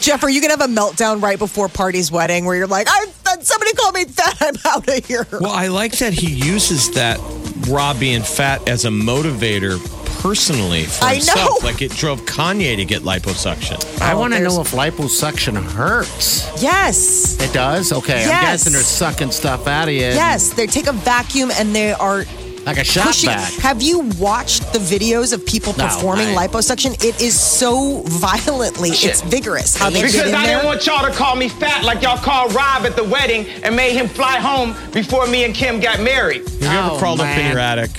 Jeff, 0.00 0.24
are 0.24 0.30
you 0.30 0.40
gonna 0.40 0.56
have 0.56 0.68
a 0.68 0.72
meltdown 0.72 1.22
right 1.22 1.38
before 1.38 1.68
Party's 1.68 2.10
wedding 2.10 2.44
where 2.44 2.56
you're 2.56 2.66
like, 2.66 2.88
I 2.90 3.06
somebody 3.40 3.72
called 3.74 3.94
me 3.94 4.04
fat. 4.04 4.36
I'm 4.40 4.54
out 4.64 4.88
of 4.88 5.04
here. 5.06 5.26
Well, 5.32 5.52
I 5.52 5.68
like 5.68 5.92
that 5.98 6.12
he 6.12 6.28
uses 6.32 6.90
that 6.92 7.20
Rob 7.68 7.98
being 7.98 8.22
fat 8.22 8.68
as 8.68 8.84
a 8.84 8.88
motivator 8.88 9.78
personally 10.22 10.84
for 10.84 11.04
I 11.04 11.14
himself. 11.14 11.62
know. 11.62 11.68
Like 11.68 11.82
it 11.82 11.90
drove 11.92 12.22
Kanye 12.22 12.76
to 12.76 12.84
get 12.84 13.02
liposuction. 13.02 14.00
I 14.00 14.12
oh, 14.12 14.18
want 14.18 14.34
to 14.34 14.40
know 14.40 14.60
if 14.60 14.70
liposuction 14.70 15.60
hurts. 15.60 16.62
Yes. 16.62 17.40
It 17.40 17.52
does? 17.52 17.92
Okay. 17.92 18.22
I'm 18.22 18.28
guessing 18.28 18.72
they're 18.72 18.82
sucking 18.82 19.32
stuff 19.32 19.66
out 19.66 19.88
of 19.88 19.94
you. 19.94 20.00
Yes, 20.00 20.52
they 20.52 20.66
take 20.66 20.86
a 20.86 20.92
vacuum 20.92 21.50
and 21.50 21.74
they 21.74 21.92
are 21.92 22.24
Like 22.64 22.78
a 22.78 22.84
shot 22.84 23.06
pushing. 23.06 23.28
back. 23.28 23.52
Have 23.54 23.82
you 23.82 24.00
watched 24.20 24.72
the 24.72 24.78
videos 24.78 25.32
of 25.32 25.44
people 25.44 25.74
No, 25.76 25.86
performing 25.88 26.36
I- 26.38 26.46
liposuction? 26.46 26.94
It 27.04 27.20
is 27.20 27.38
so 27.38 28.02
violently, 28.06 28.90
it's 28.90 29.20
vigorous 29.22 29.76
how 29.76 29.90
they 29.90 30.00
Because 30.00 30.12
get 30.14 30.28
in 30.28 30.34
I 30.34 30.46
there. 30.46 30.54
didn't 30.56 30.66
want 30.66 30.86
y'all 30.86 31.04
to 31.04 31.12
call 31.12 31.34
me 31.34 31.48
fat 31.48 31.82
like 31.84 32.02
y'all 32.02 32.16
called 32.18 32.54
Rob 32.54 32.86
at 32.86 32.94
the 32.94 33.04
wedding 33.04 33.46
and 33.64 33.74
made 33.74 33.94
him 33.94 34.06
fly 34.08 34.36
home 34.38 34.74
before 34.92 35.26
me 35.26 35.44
and 35.44 35.54
Kim 35.54 35.80
got 35.80 36.00
married. 36.00 36.42
Have 36.48 36.62
you 36.62 36.68
ever 36.68 36.90
Oh, 36.92 36.98
crawled 36.98 37.20
up 37.20 37.36
in 37.36 37.50
your 37.50 37.58
attic? 37.58 37.90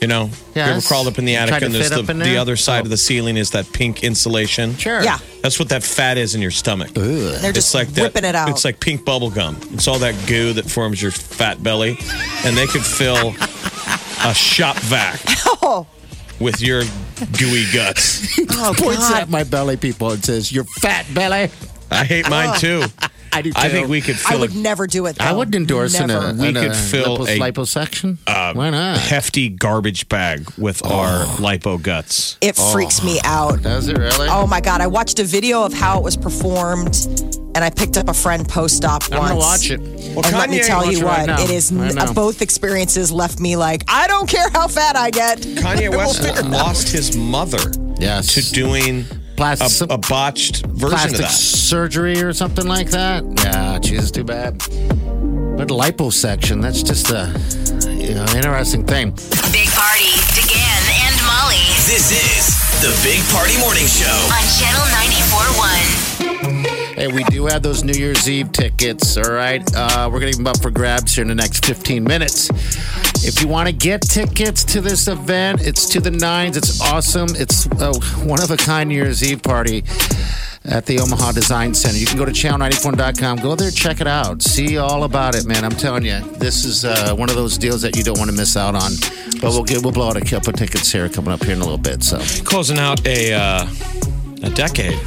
You 0.00 0.06
know, 0.06 0.30
you 0.66 0.72
ever 0.72 0.80
crawled 0.86 1.06
up 1.06 1.18
in 1.18 1.24
the 1.24 1.36
attic 1.36 1.62
and 1.62 1.74
there's 1.74 1.90
the, 1.90 2.00
up 2.00 2.06
the 2.06 2.14
there? 2.14 2.38
other 2.38 2.56
side 2.56 2.80
Oh. 2.80 2.82
of 2.82 2.88
the 2.90 2.94
oh. 2.94 2.96
ceiling 2.96 3.36
is 3.36 3.50
that 3.50 3.72
pink 3.72 4.02
insulation. 4.04 4.76
Sure. 4.76 5.02
yeah, 5.02 5.18
That's 5.42 5.58
what 5.58 5.68
that 5.70 5.82
fat 5.82 6.18
is 6.18 6.34
in 6.34 6.42
your 6.42 6.50
stomach. 6.50 6.90
they're 6.90 7.50
It's 7.50 7.52
just 7.54 7.74
like 7.74 7.88
that, 7.88 8.02
whipping 8.02 8.24
it 8.24 8.34
out. 8.34 8.48
It's 8.50 8.64
like 8.64 8.80
pink 8.80 9.04
bubble 9.04 9.30
gum. 9.30 9.56
It's 9.72 9.88
all 9.88 9.98
that 10.00 10.14
goo 10.26 10.52
that 10.54 10.64
forms 10.68 11.00
your 11.00 11.10
fat 11.10 11.62
belly, 11.62 11.98
and 12.44 12.56
they 12.56 12.66
could 12.66 12.84
fill 12.84 13.34
a 14.24 14.34
shop 14.34 14.76
vac 14.76 15.20
oh, 15.62 15.86
with 16.40 16.60
your 16.60 16.82
gooey 17.38 17.64
guts. 17.72 18.38
oh 18.52 18.74
Points 18.76 19.08
God. 19.08 19.22
at 19.22 19.28
my 19.30 19.44
belly, 19.44 19.76
people, 19.76 20.10
and 20.12 20.24
says, 20.24 20.50
"Your 20.52 20.64
fat 20.64 21.06
belly." 21.14 21.50
I 21.90 22.04
hate 22.04 22.28
mine 22.28 22.50
oh. 22.54 22.58
too. 22.58 22.84
I 23.32 23.42
do. 23.42 23.50
Too. 23.52 23.58
I 23.58 23.68
think 23.68 23.88
we 23.88 24.00
could 24.00 24.16
I 24.28 24.36
would 24.36 24.54
a 24.54 24.58
never 24.58 24.86
do 24.86 25.06
it. 25.06 25.16
Though. 25.16 25.24
I 25.24 25.32
wouldn't 25.32 25.54
endorse 25.54 25.98
in 25.98 26.08
Never. 26.08 26.28
a, 26.28 26.32
We 26.34 26.52
could 26.52 26.70
a 26.70 26.74
fill 26.74 27.18
lipos- 27.18 27.28
a- 27.28 27.38
liposuction. 27.52 28.18
Uh, 28.26 28.52
Why 28.54 28.70
not? 28.70 28.98
hefty 28.98 29.48
garbage 29.48 30.08
bag 30.08 30.50
with 30.58 30.82
oh. 30.84 30.90
our 30.90 31.24
lipo 31.36 31.80
guts. 31.82 32.38
It 32.40 32.56
freaks 32.56 33.02
me 33.02 33.18
oh. 33.24 33.28
out. 33.28 33.62
Does 33.62 33.88
it 33.88 33.98
really? 33.98 34.28
Oh 34.30 34.46
my 34.46 34.60
god! 34.60 34.80
I 34.80 34.86
watched 34.86 35.18
a 35.18 35.24
video 35.24 35.64
of 35.64 35.72
how 35.72 35.98
it 35.98 36.04
was 36.04 36.16
performed, 36.16 37.06
and 37.54 37.58
I 37.58 37.70
picked 37.70 37.96
up 37.96 38.08
a 38.08 38.14
friend 38.14 38.48
post-op 38.48 39.04
I'm 39.12 39.18
once. 39.18 39.28
gonna 39.30 39.40
watch 39.40 39.70
it. 39.70 39.80
Well, 40.14 40.26
and 40.26 40.36
let 40.36 40.50
me 40.50 40.60
tell 40.62 40.90
you 40.90 40.98
it 40.98 41.04
what, 41.04 41.28
right 41.28 41.40
it 41.40 41.50
is. 41.50 41.72
I 41.72 41.88
uh, 41.88 42.12
both 42.12 42.42
experiences 42.42 43.12
left 43.12 43.40
me 43.40 43.56
like, 43.56 43.84
I 43.88 44.06
don't 44.06 44.28
care 44.28 44.48
how 44.50 44.68
fat 44.68 44.96
I 44.96 45.10
get. 45.10 45.38
Kanye 45.38 45.90
West 45.96 46.22
lost 46.44 46.88
his 46.90 47.16
mother 47.16 47.58
Yes. 47.98 48.34
to 48.34 48.52
doing 48.52 49.04
Plastic- 49.38 49.90
a, 49.90 49.94
a 49.94 49.98
botched 49.98 50.66
version 50.66 50.90
plastic 50.90 51.12
of 51.14 51.18
that. 51.20 51.30
surgery 51.30 52.20
or 52.22 52.32
something 52.32 52.66
like 52.66 52.90
that. 52.90 53.24
Yeah, 53.38 53.78
geez, 53.78 54.10
too 54.10 54.24
bad. 54.24 54.58
But 54.58 55.68
liposuction, 55.68 56.60
that's 56.62 56.82
just 56.82 57.10
a 57.10 57.30
you 57.90 58.14
know, 58.14 58.26
interesting 58.34 58.84
thing. 58.84 59.10
Big 59.50 59.68
Party, 59.74 60.10
DeGan 60.38 60.82
and 61.06 61.16
Molly 61.26 61.62
This 61.86 62.10
is 62.10 62.46
the 62.82 62.90
Big 63.02 63.22
Party 63.34 63.58
Morning 63.58 63.86
Show. 63.86 64.06
on 64.06 64.44
Channel 64.58 64.86
94.1. 64.92 66.07
Hey, 66.98 67.06
we 67.06 67.22
do 67.24 67.46
have 67.46 67.62
those 67.62 67.84
New 67.84 67.92
Year's 67.92 68.28
Eve 68.28 68.50
tickets, 68.50 69.16
all 69.16 69.30
right? 69.30 69.62
Uh, 69.72 70.10
we're 70.12 70.18
going 70.18 70.32
to 70.32 70.36
them 70.36 70.48
up 70.48 70.60
for 70.60 70.68
grabs 70.68 71.14
here 71.14 71.22
in 71.22 71.28
the 71.28 71.34
next 71.36 71.64
15 71.64 72.02
minutes. 72.02 72.50
If 73.24 73.40
you 73.40 73.46
want 73.46 73.68
to 73.68 73.72
get 73.72 74.02
tickets 74.02 74.64
to 74.64 74.80
this 74.80 75.06
event, 75.06 75.60
it's 75.60 75.88
to 75.90 76.00
the 76.00 76.10
nines. 76.10 76.56
It's 76.56 76.80
awesome. 76.80 77.28
It's 77.36 77.66
a 77.66 77.92
one 78.26 78.42
of 78.42 78.50
a 78.50 78.56
kind 78.56 78.88
New 78.88 78.96
Year's 78.96 79.22
Eve 79.22 79.44
party 79.44 79.84
at 80.64 80.86
the 80.86 80.98
Omaha 80.98 81.30
Design 81.30 81.72
Center. 81.72 81.98
You 81.98 82.06
can 82.06 82.18
go 82.18 82.24
to 82.24 82.32
channel94.com. 82.32 83.38
Go 83.38 83.54
there, 83.54 83.70
check 83.70 84.00
it 84.00 84.08
out. 84.08 84.42
See 84.42 84.76
all 84.76 85.04
about 85.04 85.36
it, 85.36 85.46
man. 85.46 85.64
I'm 85.64 85.70
telling 85.70 86.04
you, 86.04 86.18
this 86.38 86.64
is 86.64 86.84
uh, 86.84 87.14
one 87.14 87.30
of 87.30 87.36
those 87.36 87.56
deals 87.58 87.80
that 87.82 87.96
you 87.96 88.02
don't 88.02 88.18
want 88.18 88.28
to 88.28 88.36
miss 88.36 88.56
out 88.56 88.74
on. 88.74 88.90
But 89.40 89.50
we'll 89.50 89.62
get 89.62 89.84
we'll 89.84 89.92
blow 89.92 90.08
out 90.08 90.16
a 90.16 90.24
couple 90.24 90.52
tickets 90.52 90.90
here 90.90 91.08
coming 91.08 91.30
up 91.30 91.44
here 91.44 91.54
in 91.54 91.60
a 91.60 91.64
little 91.64 91.78
bit. 91.78 92.02
So 92.02 92.18
Closing 92.44 92.80
out 92.80 93.06
a 93.06 93.34
uh, 93.34 93.68
a 94.42 94.50
decade. 94.50 94.98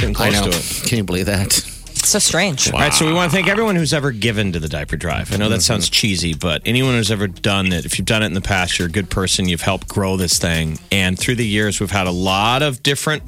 Getting 0.00 0.16
I 0.16 0.30
know. 0.30 0.50
to 0.50 0.56
it. 0.56 0.82
Can 0.86 0.98
you 0.98 1.04
believe 1.04 1.26
that? 1.26 1.52
So 1.52 2.18
strange. 2.18 2.72
All 2.72 2.78
right, 2.78 2.94
so 2.94 3.06
we 3.06 3.12
want 3.12 3.30
to 3.30 3.36
thank 3.36 3.48
everyone 3.48 3.74
who's 3.74 3.92
ever 3.92 4.12
given 4.12 4.52
to 4.52 4.60
the 4.60 4.68
diaper 4.68 4.96
drive. 4.96 5.32
I 5.32 5.36
know 5.36 5.48
that 5.48 5.62
sounds 5.62 5.88
cheesy, 5.90 6.32
but 6.32 6.62
anyone 6.64 6.94
who's 6.94 7.10
ever 7.10 7.26
done 7.26 7.72
it, 7.72 7.84
if 7.84 7.98
you've 7.98 8.06
done 8.06 8.22
it 8.22 8.26
in 8.26 8.34
the 8.34 8.40
past, 8.40 8.78
you're 8.78 8.88
a 8.88 8.90
good 8.90 9.10
person. 9.10 9.48
You've 9.48 9.62
helped 9.62 9.88
grow 9.88 10.16
this 10.16 10.38
thing. 10.38 10.78
And 10.92 11.18
through 11.18 11.34
the 11.34 11.46
years, 11.46 11.80
we've 11.80 11.90
had 11.90 12.06
a 12.06 12.12
lot 12.12 12.62
of 12.62 12.82
different 12.82 13.24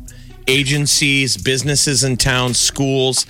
agencies, 0.46 1.36
businesses 1.36 2.04
in 2.04 2.16
town, 2.16 2.54
schools 2.54 3.26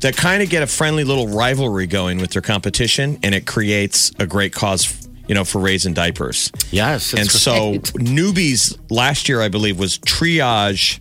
that 0.00 0.16
kind 0.16 0.42
of 0.42 0.48
get 0.48 0.62
a 0.62 0.66
friendly 0.66 1.04
little 1.04 1.28
rivalry 1.28 1.86
going 1.86 2.18
with 2.18 2.30
their 2.30 2.42
competition, 2.42 3.18
and 3.22 3.34
it 3.34 3.46
creates 3.46 4.12
a 4.18 4.26
great 4.26 4.52
cause, 4.52 5.08
you 5.26 5.34
know, 5.34 5.44
for 5.44 5.58
raising 5.60 5.92
diapers. 5.92 6.52
Yes. 6.70 7.14
and 7.14 7.30
so 7.30 7.72
right. 7.72 7.82
newbies 7.94 8.78
last 8.90 9.28
year, 9.28 9.40
I 9.40 9.48
believe, 9.48 9.78
was 9.78 9.98
triage 9.98 11.00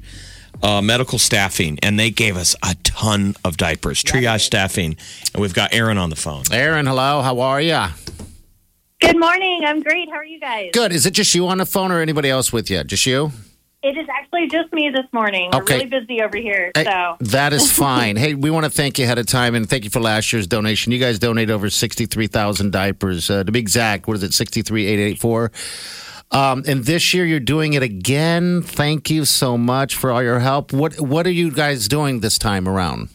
uh, 0.63 0.81
medical 0.81 1.19
staffing, 1.19 1.77
and 1.83 1.99
they 1.99 2.09
gave 2.09 2.37
us 2.37 2.55
a 2.63 2.75
ton 2.83 3.35
of 3.45 3.57
diapers. 3.57 4.03
Triage 4.03 4.41
staffing, 4.41 4.95
and 5.33 5.41
we've 5.41 5.53
got 5.53 5.73
Erin 5.73 5.97
on 5.97 6.09
the 6.09 6.15
phone. 6.15 6.43
Erin, 6.51 6.85
hello. 6.87 7.21
How 7.21 7.39
are 7.41 7.61
you? 7.61 7.85
Good 9.01 9.19
morning. 9.19 9.63
I'm 9.65 9.81
great. 9.81 10.09
How 10.09 10.15
are 10.15 10.25
you 10.25 10.39
guys? 10.39 10.69
Good. 10.73 10.93
Is 10.93 11.05
it 11.05 11.11
just 11.11 11.35
you 11.35 11.45
on 11.47 11.57
the 11.57 11.65
phone 11.65 11.91
or 11.91 11.99
anybody 11.99 12.29
else 12.29 12.53
with 12.53 12.71
you? 12.71 12.83
Just 12.85 13.05
you? 13.05 13.31
It 13.85 13.97
is 13.97 14.07
actually 14.07 14.47
just 14.47 14.71
me 14.71 14.89
this 14.93 15.03
morning. 15.11 15.49
We're 15.51 15.59
Okay. 15.61 15.73
really 15.85 15.87
busy 15.87 16.21
over 16.21 16.37
here. 16.37 16.71
Hey, 16.73 16.85
So 16.85 17.17
that 17.19 17.51
is 17.51 17.69
fine. 17.77 18.15
hey, 18.15 18.33
we 18.33 18.49
want 18.49 18.63
to 18.63 18.69
thank 18.69 18.97
you 18.97 19.03
ahead 19.03 19.17
of 19.17 19.25
time 19.25 19.55
and 19.55 19.69
thank 19.69 19.83
you 19.83 19.89
for 19.89 19.99
last 19.99 20.31
year's 20.31 20.47
donation. 20.47 20.93
You 20.93 20.99
guys 20.99 21.19
donated 21.19 21.51
over 21.51 21.69
63,000 21.69 22.71
diapers. 22.71 23.29
Uh, 23.29 23.43
to 23.43 23.51
be 23.51 23.59
exact, 23.59 24.07
what 24.07 24.15
is 24.15 24.23
it, 24.23 24.33
63,884? 24.33 25.51
Um, 26.33 26.63
and 26.67 26.83
this 26.85 27.13
year 27.13 27.25
you're 27.25 27.39
doing 27.39 27.73
it 27.73 27.83
again. 27.83 28.61
Thank 28.63 29.09
you 29.09 29.23
so 29.25 29.57
much 29.57 29.95
for 29.95 30.11
all 30.11 30.23
your 30.23 30.39
help. 30.39 30.73
What 30.73 30.99
What 30.99 31.27
are 31.27 31.31
you 31.31 31.51
guys 31.51 31.87
doing 31.87 32.19
this 32.21 32.37
time 32.39 32.67
around? 32.67 33.09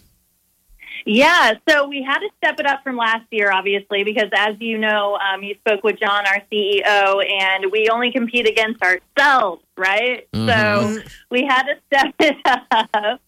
yeah, 1.10 1.54
so 1.66 1.88
we 1.88 2.02
had 2.02 2.18
to 2.18 2.28
step 2.36 2.60
it 2.60 2.66
up 2.66 2.82
from 2.84 2.96
last 2.98 3.24
year, 3.30 3.50
obviously, 3.50 4.04
because 4.04 4.28
as 4.36 4.56
you 4.60 4.76
know, 4.76 5.16
um, 5.16 5.42
you 5.42 5.54
spoke 5.54 5.82
with 5.82 5.98
John, 5.98 6.26
our 6.26 6.42
CEO, 6.52 7.24
and 7.26 7.72
we 7.72 7.88
only 7.90 8.12
compete 8.12 8.46
against 8.46 8.82
ourselves. 8.82 9.62
right? 9.78 10.30
Mm-hmm. 10.32 10.96
So 10.96 11.02
we 11.30 11.46
had 11.48 11.62
to 11.62 11.74
step 11.86 12.14
it 12.20 12.36
up. 12.44 13.20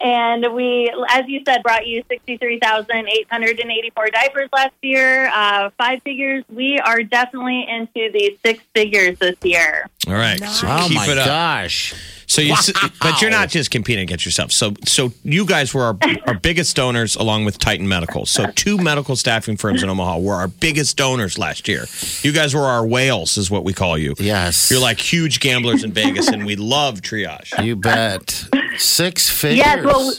And 0.00 0.54
we, 0.54 0.92
as 1.08 1.24
you 1.28 1.42
said, 1.46 1.62
brought 1.62 1.86
you 1.86 2.02
63,884 2.08 4.06
diapers 4.08 4.48
last 4.52 4.74
year, 4.82 5.28
uh, 5.28 5.70
five 5.78 6.02
figures. 6.02 6.44
We 6.48 6.78
are 6.78 7.02
definitely 7.02 7.66
into 7.68 8.10
the 8.12 8.38
six 8.44 8.62
figures 8.74 9.18
this 9.18 9.36
year. 9.42 9.88
All 10.06 10.14
right. 10.14 10.38
So 10.40 10.66
Oh 10.68 10.86
keep 10.88 10.96
my 10.96 11.10
it 11.10 11.18
up. 11.18 11.26
gosh. 11.26 11.94
So 12.26 12.40
you, 12.40 12.52
Wow. 12.52 12.88
but 13.02 13.20
you're 13.20 13.30
not 13.30 13.50
just 13.50 13.70
competing 13.70 14.04
against 14.04 14.24
yourself. 14.24 14.52
So, 14.52 14.72
so 14.86 15.12
you 15.22 15.44
guys 15.44 15.74
were 15.74 15.82
our, 15.82 15.98
our 16.26 16.34
biggest 16.34 16.74
donors, 16.74 17.14
along 17.14 17.44
with 17.44 17.58
Titan 17.58 17.86
Medical. 17.86 18.24
So, 18.24 18.46
two 18.52 18.78
medical 18.78 19.16
staffing 19.16 19.58
firms 19.58 19.82
in 19.82 19.90
Omaha 19.90 20.18
were 20.18 20.34
our 20.36 20.48
biggest 20.48 20.96
donors 20.96 21.36
last 21.38 21.68
year. 21.68 21.84
You 22.22 22.32
guys 22.32 22.54
were 22.54 22.62
our 22.62 22.86
whales, 22.86 23.36
is 23.36 23.50
what 23.50 23.64
we 23.64 23.74
call 23.74 23.98
you. 23.98 24.14
Yes. 24.18 24.70
You're 24.70 24.80
like 24.80 24.98
huge 24.98 25.40
gamblers 25.40 25.84
in 25.84 25.92
Vegas, 25.92 26.28
and 26.28 26.46
we 26.46 26.56
love 26.56 27.02
triage. 27.02 27.62
You 27.62 27.76
bet. 27.76 28.46
Six 28.78 29.28
figures. 29.28 29.58
Yes, 29.58 29.84
well- 29.84 30.14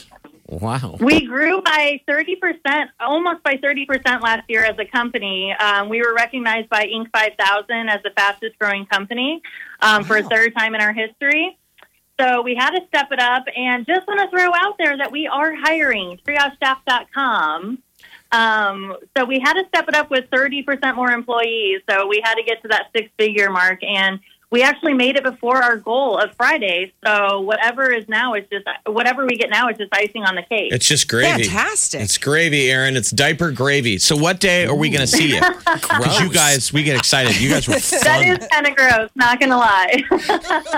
wow. 0.46 0.96
We 1.00 1.26
grew 1.26 1.62
by 1.62 2.00
30%, 2.08 2.86
almost 3.00 3.42
by 3.42 3.56
30% 3.56 4.20
last 4.22 4.42
year 4.48 4.64
as 4.64 4.78
a 4.78 4.84
company. 4.84 5.52
Um, 5.58 5.88
we 5.88 6.00
were 6.00 6.14
recognized 6.14 6.68
by 6.68 6.84
Inc. 6.84 7.06
5000 7.12 7.88
as 7.88 8.02
the 8.04 8.10
fastest 8.16 8.56
growing 8.60 8.86
company 8.86 9.42
um, 9.80 10.04
for 10.04 10.16
a 10.16 10.22
third 10.22 10.54
time 10.56 10.74
in 10.74 10.80
our 10.80 10.92
history. 10.92 11.58
So 12.20 12.42
we 12.42 12.54
had 12.54 12.70
to 12.70 12.80
step 12.88 13.08
it 13.10 13.20
up 13.20 13.44
and 13.56 13.86
just 13.86 14.06
want 14.06 14.20
to 14.20 14.28
throw 14.28 14.50
out 14.54 14.78
there 14.78 14.96
that 14.96 15.10
we 15.10 15.26
are 15.26 15.52
hiring 15.54 16.18
triagestaff.com. 16.26 17.78
Um, 18.30 18.96
so 19.16 19.24
we 19.24 19.40
had 19.40 19.54
to 19.54 19.64
step 19.68 19.88
it 19.88 19.94
up 19.94 20.10
with 20.10 20.28
30% 20.30 20.96
more 20.96 21.10
employees. 21.10 21.82
So 21.88 22.06
we 22.06 22.20
had 22.24 22.34
to 22.34 22.42
get 22.42 22.62
to 22.62 22.68
that 22.68 22.88
six 22.94 23.10
figure 23.18 23.50
mark 23.50 23.82
and 23.82 24.20
we 24.54 24.62
actually 24.62 24.94
made 24.94 25.16
it 25.16 25.24
before 25.24 25.60
our 25.60 25.76
goal 25.76 26.16
of 26.16 26.32
Friday. 26.36 26.92
So 27.04 27.40
whatever 27.40 27.90
is 27.90 28.08
now 28.08 28.34
is 28.34 28.44
just 28.52 28.64
whatever 28.86 29.26
we 29.26 29.36
get 29.36 29.50
now 29.50 29.68
is 29.68 29.76
just 29.76 29.92
icing 29.92 30.22
on 30.24 30.36
the 30.36 30.42
cake. 30.42 30.72
It's 30.72 30.86
just 30.86 31.08
gravy. 31.08 31.42
Fantastic. 31.44 32.00
It's 32.02 32.18
gravy, 32.18 32.70
Erin. 32.70 32.94
It's 32.96 33.10
diaper 33.10 33.50
gravy. 33.50 33.98
So, 33.98 34.16
what 34.16 34.38
day 34.38 34.64
are 34.66 34.74
we 34.76 34.90
going 34.90 35.00
to 35.00 35.06
see 35.08 35.34
you? 35.34 35.40
Because 35.74 36.20
you 36.20 36.32
guys, 36.32 36.72
we 36.72 36.82
get 36.84 36.96
excited. 36.96 37.40
You 37.40 37.50
guys 37.50 37.66
were 37.66 37.74
That 38.04 38.22
fun. 38.24 38.24
is 38.40 38.46
kind 38.48 38.66
of 38.66 38.76
gross, 38.76 39.10
not 39.16 39.40
gonna 39.40 39.56
lie. 39.56 40.02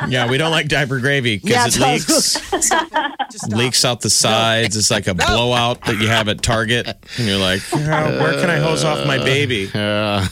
Yeah, 0.09 0.29
we 0.31 0.39
don't 0.39 0.51
like 0.51 0.69
diaper 0.69 0.99
gravy 1.01 1.37
because 1.39 1.77
Yeah, 1.79 1.87
it 1.87 1.93
leaks. 2.09 3.49
leaks 3.53 3.85
out 3.85 4.01
the 4.01 4.11
sides. 4.11 4.77
It's 4.77 4.91
like 4.91 5.07
a 5.07 5.15
blowout 5.15 5.85
that 5.85 5.97
you 6.01 6.09
have 6.09 6.29
at 6.29 6.43
Target, 6.43 6.87
and 7.19 7.27
you're 7.27 7.37
like, 7.39 7.61
"Oh, 7.73 7.79
where 7.79 8.35
can 8.41 8.49
I 8.51 8.57
hose 8.57 8.85
off 8.85 9.07
my 9.07 9.19
baby? 9.19 9.71
Uh, 9.75 10.27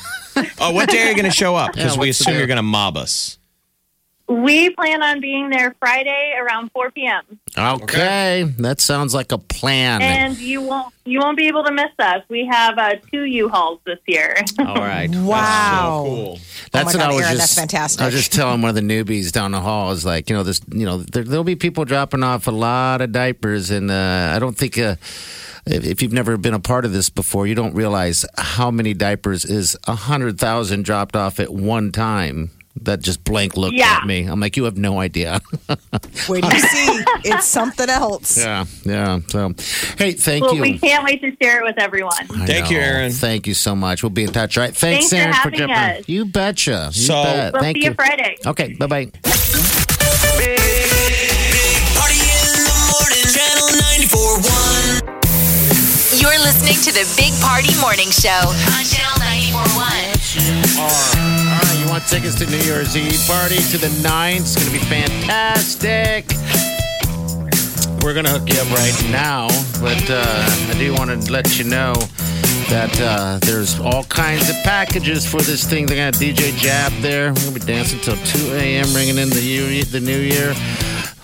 Oh, 0.60 0.72
what 0.72 0.88
day 0.88 1.02
are 1.06 1.08
you 1.10 1.14
going 1.16 1.24
to 1.24 1.30
show 1.30 1.54
up? 1.56 1.72
Because 1.74 1.94
Yeah, 1.96 2.00
we 2.00 2.08
assume 2.10 2.36
you're 2.36 2.46
going 2.46 2.56
to 2.56 2.62
mob 2.62 2.96
us. 2.96 3.38
we 4.28 4.70
plan 4.70 5.02
on 5.02 5.20
being 5.20 5.50
there 5.50 5.74
Friday 5.78 6.34
around 6.40 6.70
4 6.72 6.90
p.m. 6.92 7.22
okay. 7.58 8.44
That 8.58 8.80
sounds 8.80 9.14
like 9.14 9.32
a 9.32 9.38
plan. 9.38 10.00
and 10.02 10.38
you 10.38 10.62
won't 10.62 10.94
you 11.04 11.18
won't 11.20 11.36
be 11.36 11.48
able 11.48 11.62
to 11.64 11.72
miss 11.72 11.90
us. 11.98 12.22
We 12.30 12.46
have 12.50 12.78
uh, 12.78 12.94
two 13.12 13.24
U-Hauls 13.24 13.80
this 13.84 13.98
year. 14.06 14.34
All 14.58 14.76
right. 14.76 15.14
Wow. 15.14 15.24
That's 15.34 15.84
So 15.84 16.04
cool. 16.04 16.38
That's 16.72 16.74
Oh 16.74 16.78
my 16.78 16.84
what 16.84 16.94
God, 16.94 17.00
I 17.02 17.14
was 17.14 17.24
Erin, 17.26 17.36
just. 17.36 17.38
that's 17.40 17.54
fantastic. 17.54 18.00
I 18.00 18.06
was 18.06 18.14
just 18.14 18.32
telling 18.32 18.62
one 18.62 18.70
of 18.70 18.74
the 18.74 18.80
newbies 18.80 19.30
down 19.30 19.52
the 19.52 19.60
hall 19.60 19.90
is 19.92 20.06
like, 20.06 20.30
you 20.30 20.36
know, 20.36 20.42
this, 20.42 20.62
you 20.72 20.86
know, 20.86 20.98
there, 20.98 21.22
there'll 21.22 21.44
be 21.44 21.56
people 21.56 21.84
dropping 21.84 22.22
off 22.22 22.46
a 22.46 22.50
lot 22.50 23.02
of 23.02 23.12
diapers, 23.12 23.70
and 23.70 23.90
uh, 23.90 24.32
I 24.34 24.38
don't 24.38 24.56
think. 24.56 24.78
Uh, 24.78 24.96
if 25.66 25.84
if 25.84 26.02
you've 26.02 26.12
never 26.12 26.36
been 26.36 26.54
a 26.54 26.60
part 26.60 26.84
of 26.84 26.92
this 26.92 27.08
before, 27.10 27.46
you 27.46 27.54
don't 27.54 27.74
realize 27.74 28.24
how 28.36 28.70
many 28.70 28.94
diapers 28.94 29.44
is 29.44 29.76
a 29.86 29.94
hundred 29.94 30.38
thousand 30.38 30.84
dropped 30.84 31.16
off 31.16 31.40
at 31.40 31.52
one 31.52 31.92
time. 31.92 32.50
That 32.82 33.02
just 33.02 33.22
blank 33.22 33.56
looked 33.56 33.76
Yeah. 33.76 33.98
at 34.00 34.04
me. 34.06 34.24
I'm 34.24 34.40
like, 34.40 34.56
you 34.56 34.64
have 34.64 34.76
no 34.76 34.98
idea. 34.98 35.40
Wait 36.28 36.42
till 36.42 36.52
you 36.52 36.58
see. 36.58 37.04
It's 37.24 37.46
something 37.46 37.88
else. 37.88 38.36
yeah, 38.44 38.64
yeah. 38.84 39.20
So, 39.28 39.54
hey, 39.96 40.10
thank 40.12 40.42
well, 40.42 40.56
you. 40.56 40.60
we 40.60 40.78
can't 40.80 41.04
wait 41.04 41.20
to 41.20 41.30
share 41.40 41.60
it 41.60 41.64
with 41.64 41.78
everyone. 41.78 42.12
I 42.30 42.46
Thank 42.46 42.72
you, 42.72 42.78
know. 42.78 42.82
Erin. 42.84 43.12
Thank 43.12 43.46
you 43.46 43.54
so 43.54 43.76
much. 43.76 44.02
We'll 44.02 44.10
be 44.10 44.24
in 44.24 44.32
touch. 44.32 44.56
right? 44.56 44.74
Thanks, 44.76 45.08
Thanks 45.08 45.10
for 45.10 45.16
Erin, 45.16 45.32
having 45.32 45.58
jumping. 45.60 45.76
us. 46.02 46.08
You 46.08 46.24
betcha. 46.24 46.90
You 46.92 47.00
So- 47.00 47.22
bet. 47.22 47.52
We'll 47.52 47.62
Thank 47.62 47.76
see 47.78 47.84
you 47.84 47.94
Friday. 47.94 48.38
Okay. 48.44 48.72
Bye 48.74 48.86
bye. 48.88 49.12
You're 56.24 56.40
listening 56.40 56.80
to 56.80 56.90
the 56.90 57.04
Big 57.20 57.34
Party 57.42 57.78
Morning 57.84 58.08
Show 58.08 58.32
on 58.32 58.84
Channel 58.88 59.12
941. 59.20 59.76
All 60.80 60.88
right. 60.88 61.76
You 61.78 61.86
want 61.86 62.06
tickets 62.08 62.34
to 62.36 62.46
New 62.46 62.64
Year's 62.64 62.96
Eve 62.96 63.20
party 63.26 63.58
to 63.58 63.76
the 63.76 63.92
nine? 64.02 64.40
It's 64.40 64.56
going 64.56 64.72
to 64.72 64.72
be 64.72 64.82
fantastic. 64.88 66.24
We're 68.02 68.14
going 68.14 68.24
to 68.24 68.32
hook 68.32 68.48
you 68.48 68.56
up 68.56 68.72
right 68.72 68.96
now, 69.12 69.48
but 69.84 70.00
uh, 70.08 70.24
I 70.24 70.74
do 70.78 70.94
want 70.94 71.10
to 71.12 71.30
let 71.30 71.58
you 71.58 71.66
know 71.66 71.92
that 72.72 72.98
uh, 73.02 73.38
there's 73.42 73.78
all 73.78 74.04
kinds 74.04 74.48
of 74.48 74.56
packages 74.64 75.30
for 75.30 75.42
this 75.42 75.68
thing. 75.68 75.86
To 75.88 75.96
have 75.96 76.14
DJ 76.14 76.56
Jab 76.56 76.90
there. 77.02 77.34
We're 77.34 77.52
to 77.52 77.52
be 77.52 77.60
dancing 77.60 78.00
till 78.00 78.16
2 78.16 78.54
a.m., 78.54 78.94
ringing 78.94 79.18
in 79.18 79.28
the, 79.28 79.42
year, 79.42 79.84
the 79.84 80.00
new 80.00 80.20
year. 80.20 80.54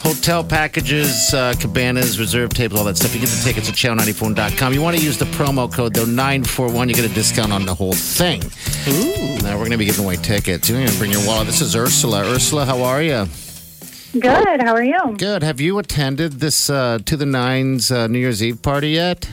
Hotel 0.02 0.42
packages, 0.42 1.32
uh, 1.34 1.54
cabanas, 1.60 2.18
reserve 2.18 2.50
tables, 2.50 2.80
all 2.80 2.86
that 2.86 2.96
stuff. 2.96 3.14
You 3.14 3.20
get 3.20 3.28
the 3.28 3.42
tickets 3.44 3.68
at 3.68 3.74
channel94.com. 3.74 4.72
You 4.72 4.80
want 4.80 4.96
to 4.96 5.02
use 5.02 5.18
the 5.18 5.26
promo 5.26 5.72
code, 5.72 5.94
though, 5.94 6.04
941. 6.06 6.88
You 6.88 6.94
get 6.94 7.04
a 7.04 7.14
discount 7.14 7.52
on 7.52 7.66
the 7.66 7.74
whole 7.74 7.92
thing. 7.92 8.42
Ooh. 8.88 9.42
Now 9.42 9.54
we're 9.54 9.60
going 9.60 9.72
to 9.72 9.76
be 9.78 9.84
giving 9.84 10.04
away 10.04 10.16
tickets. 10.16 10.68
You're 10.68 10.78
going 10.78 10.90
to 10.90 10.98
bring 10.98 11.10
your 11.12 11.24
wallet. 11.26 11.46
This 11.46 11.60
is 11.60 11.76
Ursula. 11.76 12.22
Ursula, 12.24 12.64
how 12.64 12.82
are 12.82 13.02
you? 13.02 13.26
Good. 14.18 14.62
How 14.62 14.74
are 14.74 14.82
you? 14.82 15.16
Good. 15.18 15.42
Have 15.42 15.60
you 15.60 15.78
attended 15.78 16.40
this 16.40 16.68
uh, 16.70 16.98
To 17.04 17.16
the 17.16 17.26
Nines 17.26 17.90
uh, 17.90 18.06
New 18.06 18.18
Year's 18.18 18.42
Eve 18.42 18.62
party 18.62 18.90
yet? 18.90 19.30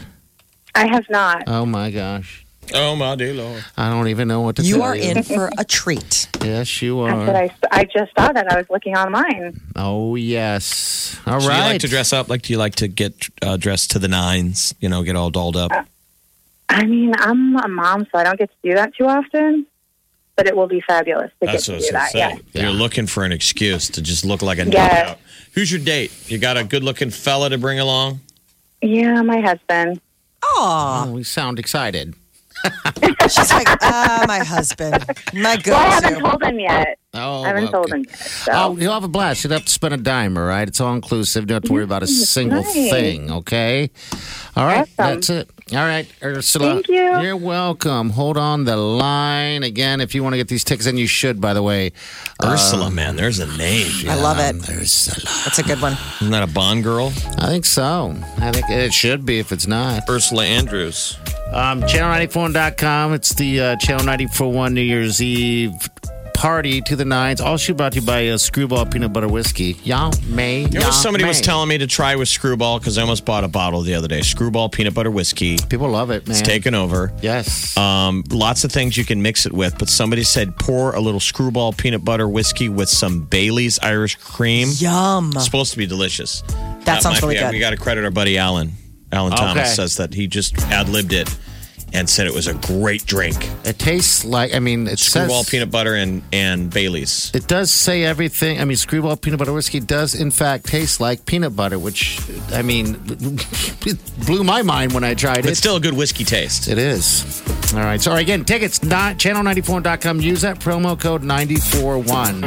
I 0.75 0.87
have 0.87 1.09
not. 1.09 1.43
Oh, 1.47 1.65
my 1.65 1.91
gosh. 1.91 2.45
Oh, 2.73 2.95
my 2.95 3.15
dear 3.15 3.33
Lord. 3.33 3.63
I 3.77 3.89
don't 3.89 4.07
even 4.09 4.27
know 4.27 4.41
what 4.41 4.57
to 4.57 4.61
You 4.61 4.75
tell 4.75 4.83
are 4.83 4.95
you. 4.95 5.11
in 5.11 5.23
for 5.23 5.49
a 5.57 5.63
treat. 5.63 6.27
Yes, 6.43 6.81
you 6.81 7.05
That's 7.05 7.29
are. 7.29 7.35
I, 7.35 7.51
I 7.81 7.83
just 7.85 8.11
saw 8.17 8.31
that. 8.31 8.51
I 8.51 8.57
was 8.57 8.69
looking 8.69 8.95
online. 8.95 9.59
Oh, 9.75 10.15
yes. 10.15 11.17
All 11.25 11.39
Do 11.39 11.47
right. 11.47 11.57
you 11.57 11.63
like 11.63 11.81
to 11.81 11.87
dress 11.87 12.11
up? 12.13 12.29
Like, 12.29 12.41
do 12.43 12.53
you 12.53 12.59
like 12.59 12.75
to 12.75 12.87
get 12.87 13.29
uh, 13.41 13.57
dressed 13.57 13.91
to 13.91 13.99
the 13.99 14.07
nines? 14.07 14.75
You 14.79 14.89
know, 14.89 15.03
get 15.03 15.15
all 15.15 15.29
dolled 15.31 15.55
up? 15.55 15.71
I 16.69 16.85
mean, 16.85 17.13
I'm 17.17 17.55
a 17.55 17.67
mom, 17.69 18.05
so 18.11 18.17
I 18.19 18.23
don't 18.25 18.37
get 18.37 18.49
to 18.49 18.69
do 18.69 18.75
that 18.75 18.93
too 18.95 19.05
often. 19.05 19.65
But 20.35 20.45
it 20.47 20.55
will 20.55 20.67
be 20.67 20.81
fabulous 20.81 21.31
to 21.39 21.47
That's 21.47 21.65
get 21.67 21.73
what 21.73 21.75
I 21.75 21.77
to 21.77 21.77
was 21.77 21.85
do 21.87 21.91
that. 21.93 22.11
to 22.11 22.17
Yeah. 22.53 22.61
You're 22.63 22.71
looking 22.71 23.07
for 23.07 23.23
an 23.23 23.31
excuse 23.31 23.87
to 23.91 24.01
just 24.01 24.23
look 24.25 24.41
like 24.41 24.59
a 24.59 24.65
Yes. 24.69 24.73
knockout. 25.07 25.19
Who's 25.53 25.71
your 25.71 25.81
date? 25.81 26.11
You 26.29 26.37
got 26.37 26.57
a 26.57 26.63
good 26.63 26.83
looking 26.83 27.09
fella 27.09 27.49
to 27.49 27.57
bring 27.57 27.79
along? 27.79 28.19
Yeah, 28.81 29.21
my 29.23 29.39
husband. 29.39 29.99
Aw. 30.43 31.05
Oh, 31.07 31.11
we 31.13 31.23
sound 31.23 31.57
excited. 31.57 32.13
She's 33.29 33.51
like, 33.51 33.67
ah, 33.81 34.25
my 34.27 34.39
husband. 34.39 35.05
My 35.33 35.57
Well, 35.65 35.75
I 35.75 35.89
haven't 35.89 36.13
go-to. 36.13 36.29
told 36.29 36.43
him 36.43 36.59
yet. 36.59 36.99
Oh, 37.13 37.43
I 37.43 37.47
haven't 37.47 37.71
told 37.71 37.91
him 37.91 38.05
yet. 38.07 38.17
So. 38.17 38.51
Oh, 38.53 38.77
you'll 38.77 38.93
have 38.93 39.03
a 39.03 39.07
blast. 39.07 39.43
You 39.43 39.49
don't 39.49 39.59
have 39.59 39.65
to 39.65 39.71
spend 39.71 39.93
a 39.93 39.97
dime, 39.97 40.37
all 40.37 40.45
right? 40.45 40.67
It's 40.67 40.79
all 40.79 40.93
inclusive. 40.93 41.43
You 41.43 41.47
don't 41.47 41.55
have 41.55 41.63
to 41.63 41.73
worry 41.73 41.83
about 41.83 42.03
a 42.03 42.07
single 42.07 42.63
nice. 42.63 42.73
thing, 42.73 43.31
okay? 43.31 43.89
All 44.57 44.65
right, 44.65 44.79
Awesome. 44.81 44.93
that's 44.97 45.29
it. 45.29 45.49
All 45.73 45.77
right, 45.79 46.07
Ursula. 46.23 46.73
Thank 46.75 46.87
you. 46.87 47.19
You're 47.21 47.35
welcome. 47.37 48.09
Hold 48.11 48.37
on 48.37 48.63
the 48.63 48.75
line. 48.77 49.63
Again, 49.63 49.99
if 50.01 50.15
you 50.15 50.23
want 50.23 50.33
to 50.33 50.37
get 50.37 50.47
these 50.47 50.63
tickets, 50.63 50.87
and 50.87 50.97
you 50.97 51.07
should, 51.07 51.39
by 51.41 51.53
the 51.53 51.61
way. 51.61 51.91
Ursula, 52.43 52.89
man, 52.89 53.17
there's 53.17 53.39
a 53.39 53.45
name. 53.57 54.09
I 54.09 54.15
love 54.15 54.39
it. 54.39 54.55
Ursula. 54.69 55.17
That's 55.43 55.59
a 55.59 55.63
good 55.63 55.81
one. 55.81 55.93
Isn't 56.21 56.31
that 56.31 56.41
a 56.43 56.47
Bond 56.47 56.83
girl? 56.83 57.07
I 57.37 57.47
think 57.47 57.65
so. 57.65 58.15
I 58.37 58.51
think 58.51 58.69
it 58.69 58.93
should 58.93 59.25
be 59.25 59.39
if 59.39 59.51
it's 59.51 59.67
not. 59.67 60.09
Ursula 60.09 60.45
Andrews. 60.45 61.17
Um, 61.51 61.81
channel94.com. 61.83 63.13
It's 63.13 63.33
the 63.35 63.59
uh, 63.61 63.75
Channel 63.75 64.05
941 64.05 64.73
New 64.73 64.81
Year's 64.81 65.21
Eve 65.21 65.73
party 66.37 66.81
to 66.81 66.95
the 66.95 67.03
nines. 67.03 67.41
All 67.41 67.57
should 67.57 67.77
brought 67.77 67.93
to 67.93 67.99
you 67.99 68.05
by 68.05 68.27
uh, 68.27 68.37
Screwball 68.37 68.85
Peanut 68.85 69.11
Butter 69.11 69.27
Whiskey. 69.27 69.75
Y'all 69.83 70.13
may. 70.27 70.61
You 70.61 70.69
know, 70.69 70.81
y'all 70.81 70.91
somebody 70.91 71.25
was 71.25 71.41
telling 71.41 71.67
me 71.67 71.79
to 71.79 71.87
try 71.87 72.15
with 72.15 72.29
Screwball 72.29 72.77
because 72.77 72.97
I 72.99 73.01
almost 73.01 73.25
bought 73.25 73.43
a 73.43 73.47
bottle 73.47 73.81
the 73.81 73.95
other 73.95 74.07
day. 74.07 74.21
Screwball 74.21 74.69
peanut 74.69 74.93
butter 74.93 75.09
whiskey. 75.09 75.57
People 75.69 75.89
love 75.89 76.11
it, 76.11 76.27
man. 76.27 76.37
It's 76.37 76.47
taken 76.47 76.75
over. 76.75 77.11
Yes. 77.21 77.75
Um, 77.75 78.23
lots 78.29 78.63
of 78.63 78.71
things 78.71 78.95
you 78.95 79.03
can 79.03 79.21
mix 79.21 79.47
it 79.47 79.51
with, 79.51 79.79
but 79.79 79.89
somebody 79.89 80.23
said 80.23 80.55
pour 80.57 80.93
a 80.93 80.99
little 80.99 81.19
Screwball 81.19 81.73
peanut 81.73 82.05
butter 82.05 82.29
whiskey 82.29 82.69
with 82.69 82.87
some 82.87 83.23
Bailey's 83.23 83.79
Irish 83.79 84.15
cream. 84.17 84.69
Yum. 84.75 85.31
It's 85.33 85.45
supposed 85.45 85.71
to 85.71 85.77
be 85.77 85.87
delicious. 85.87 86.43
That 86.85 87.01
sounds 87.01 87.19
really 87.21 87.35
be- 87.35 87.39
good. 87.41 87.51
We 87.51 87.59
got 87.59 87.71
to 87.71 87.77
credit 87.77 88.05
our 88.05 88.11
buddy 88.11 88.37
Alan. 88.37 88.73
Alan 89.11 89.33
Okay. 89.33 89.41
Thomas 89.41 89.75
says 89.75 89.97
that 89.97 90.13
he 90.13 90.27
just 90.27 90.55
ad 90.65 90.87
libbed 90.87 91.13
it 91.13 91.35
and 91.93 92.09
said 92.09 92.27
it 92.27 92.33
was 92.33 92.47
a 92.47 92.53
great 92.53 93.05
drink. 93.05 93.49
It 93.63 93.79
tastes 93.79 94.25
like, 94.25 94.53
I 94.53 94.59
mean, 94.59 94.87
it 94.87 94.99
Screwball 94.99 95.43
says, 95.43 95.49
peanut 95.49 95.71
butter 95.71 95.95
and, 95.95 96.21
and 96.33 96.69
Bailey's. 96.69 97.31
It 97.33 97.47
does 97.47 97.71
say 97.71 98.03
everything. 98.03 98.59
I 98.59 98.65
mean, 98.65 98.77
Screwball 98.77 99.17
Peanut 99.17 99.39
Butter 99.39 99.53
Whiskey 99.53 99.79
does, 99.79 100.13
in 100.13 100.31
fact, 100.31 100.65
taste 100.65 100.99
like 100.99 101.25
peanut 101.25 101.55
butter, 101.55 101.79
which, 101.79 102.19
I 102.51 102.61
mean, 102.61 102.99
it 103.07 103.99
blew 104.25 104.43
my 104.43 104.61
mind 104.61 104.93
when 104.93 105.03
I 105.03 105.13
tried 105.13 105.39
it. 105.39 105.45
It's 105.45 105.59
still 105.59 105.77
a 105.77 105.79
good 105.79 105.93
whiskey 105.93 106.23
taste. 106.23 106.67
It 106.67 106.77
is. 106.77 107.41
All 107.73 107.79
right. 107.79 108.01
So, 108.01 108.15
again, 108.15 108.45
tickets, 108.45 108.83
not 108.83 109.17
channel94.com. 109.17 110.21
Use 110.21 110.41
that 110.41 110.59
promo 110.59 110.99
code 110.99 111.23
941. 111.23 112.41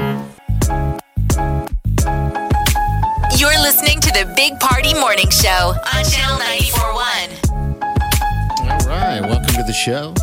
You're 3.36 3.60
listening 3.62 4.00
to 4.00 4.10
the 4.10 4.30
Big 4.36 4.58
Party 4.60 4.92
Morning 4.94 5.30
Show 5.30 5.48
on 5.48 6.04
Channel 6.04 6.38
941. 6.38 7.29
All 9.50 9.56
right, 9.56 9.64
welcome 9.64 9.64
to 9.64 9.66
the 9.66 9.72
show. 9.72 10.14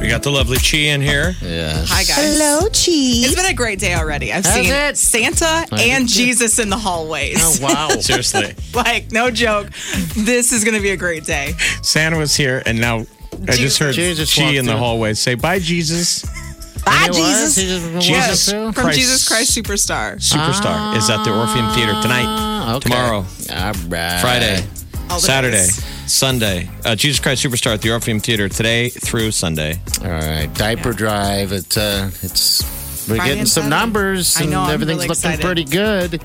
We 0.00 0.06
got 0.08 0.22
the 0.22 0.30
lovely 0.30 0.58
Chi 0.58 0.78
in 0.92 1.00
here. 1.00 1.34
Yes. 1.42 1.88
Hi, 1.90 2.04
guys. 2.04 2.38
Hello, 2.38 2.60
Chi. 2.68 3.26
It's 3.26 3.34
been 3.34 3.46
a 3.46 3.54
great 3.54 3.78
day 3.80 3.94
already. 3.94 4.32
I've 4.32 4.44
Has 4.46 4.54
seen 4.54 4.72
it? 4.72 4.96
Santa 4.96 5.66
and 5.76 6.08
Jesus 6.08 6.58
in 6.60 6.68
the 6.70 6.76
hallways. 6.78 7.36
Oh 7.40 7.56
wow. 7.66 7.88
Seriously. 8.00 8.54
like, 8.74 9.10
no 9.12 9.30
joke. 9.30 9.70
This 10.16 10.52
is 10.52 10.64
going 10.64 10.76
to 10.76 10.80
be 10.82 10.90
a 10.90 10.96
great 10.96 11.24
day. 11.24 11.52
Santa 11.82 12.16
was 12.16 12.34
here, 12.36 12.62
and 12.64 12.80
now 12.80 13.06
I 13.48 13.52
just 13.52 13.78
heard 13.80 13.94
Jesus 13.94 14.34
Chi 14.34 14.44
walked 14.44 14.56
in 14.56 14.64
the 14.66 14.72
through. 14.72 14.78
hallway 14.78 15.14
say, 15.14 15.34
Bye, 15.34 15.58
Jesus. 15.58 16.22
Bye, 16.84 17.06
It 17.08 17.18
was? 17.18 17.56
Jesus. 17.56 17.56
He 17.56 17.66
just 17.66 17.92
walked 17.92 18.06
Jesus 18.06 18.50
through? 18.50 18.72
From 18.72 18.84
Christ. 18.84 18.98
Jesus 18.98 19.28
Christ 19.28 19.58
Superstar. 19.58 20.14
Superstar 20.16 20.96
is 20.96 21.10
at 21.10 21.24
the 21.24 21.36
Orpheum 21.36 21.70
Theater 21.74 21.92
tonight, 22.00 22.24
Ah, 22.26 22.76
okay. 22.76 22.88
tomorrow, 22.88 23.16
All 23.18 23.72
right. 23.88 24.20
Friday, 24.20 24.64
All 25.10 25.16
the 25.16 25.26
Saturday, 25.26 25.56
days. 25.56 25.84
Sunday. 26.08 26.68
Uh, 26.84 26.94
Jesus 26.94 27.20
Christ 27.20 27.44
Superstar 27.44 27.74
at 27.74 27.82
the 27.82 27.90
Orpheum 27.92 28.20
Theater 28.20 28.48
today 28.48 28.88
through 28.90 29.30
Sunday. 29.30 29.78
All 30.02 30.10
right. 30.10 30.48
Diaper 30.54 30.92
drive. 30.92 31.52
It's 31.52 31.76
uh, 31.76 32.10
it's 32.22 32.62
we're 33.08 33.16
Friday 33.16 33.30
getting 33.30 33.46
some 33.46 33.64
Saturday. 33.64 33.70
numbers, 33.80 34.36
I 34.36 34.42
and 34.42 34.50
know, 34.50 34.60
I'm 34.60 34.70
everything's 34.70 34.98
really 34.98 35.08
looking 35.08 35.30
excited. 35.30 35.44
pretty 35.44 35.64
good. 35.64 36.22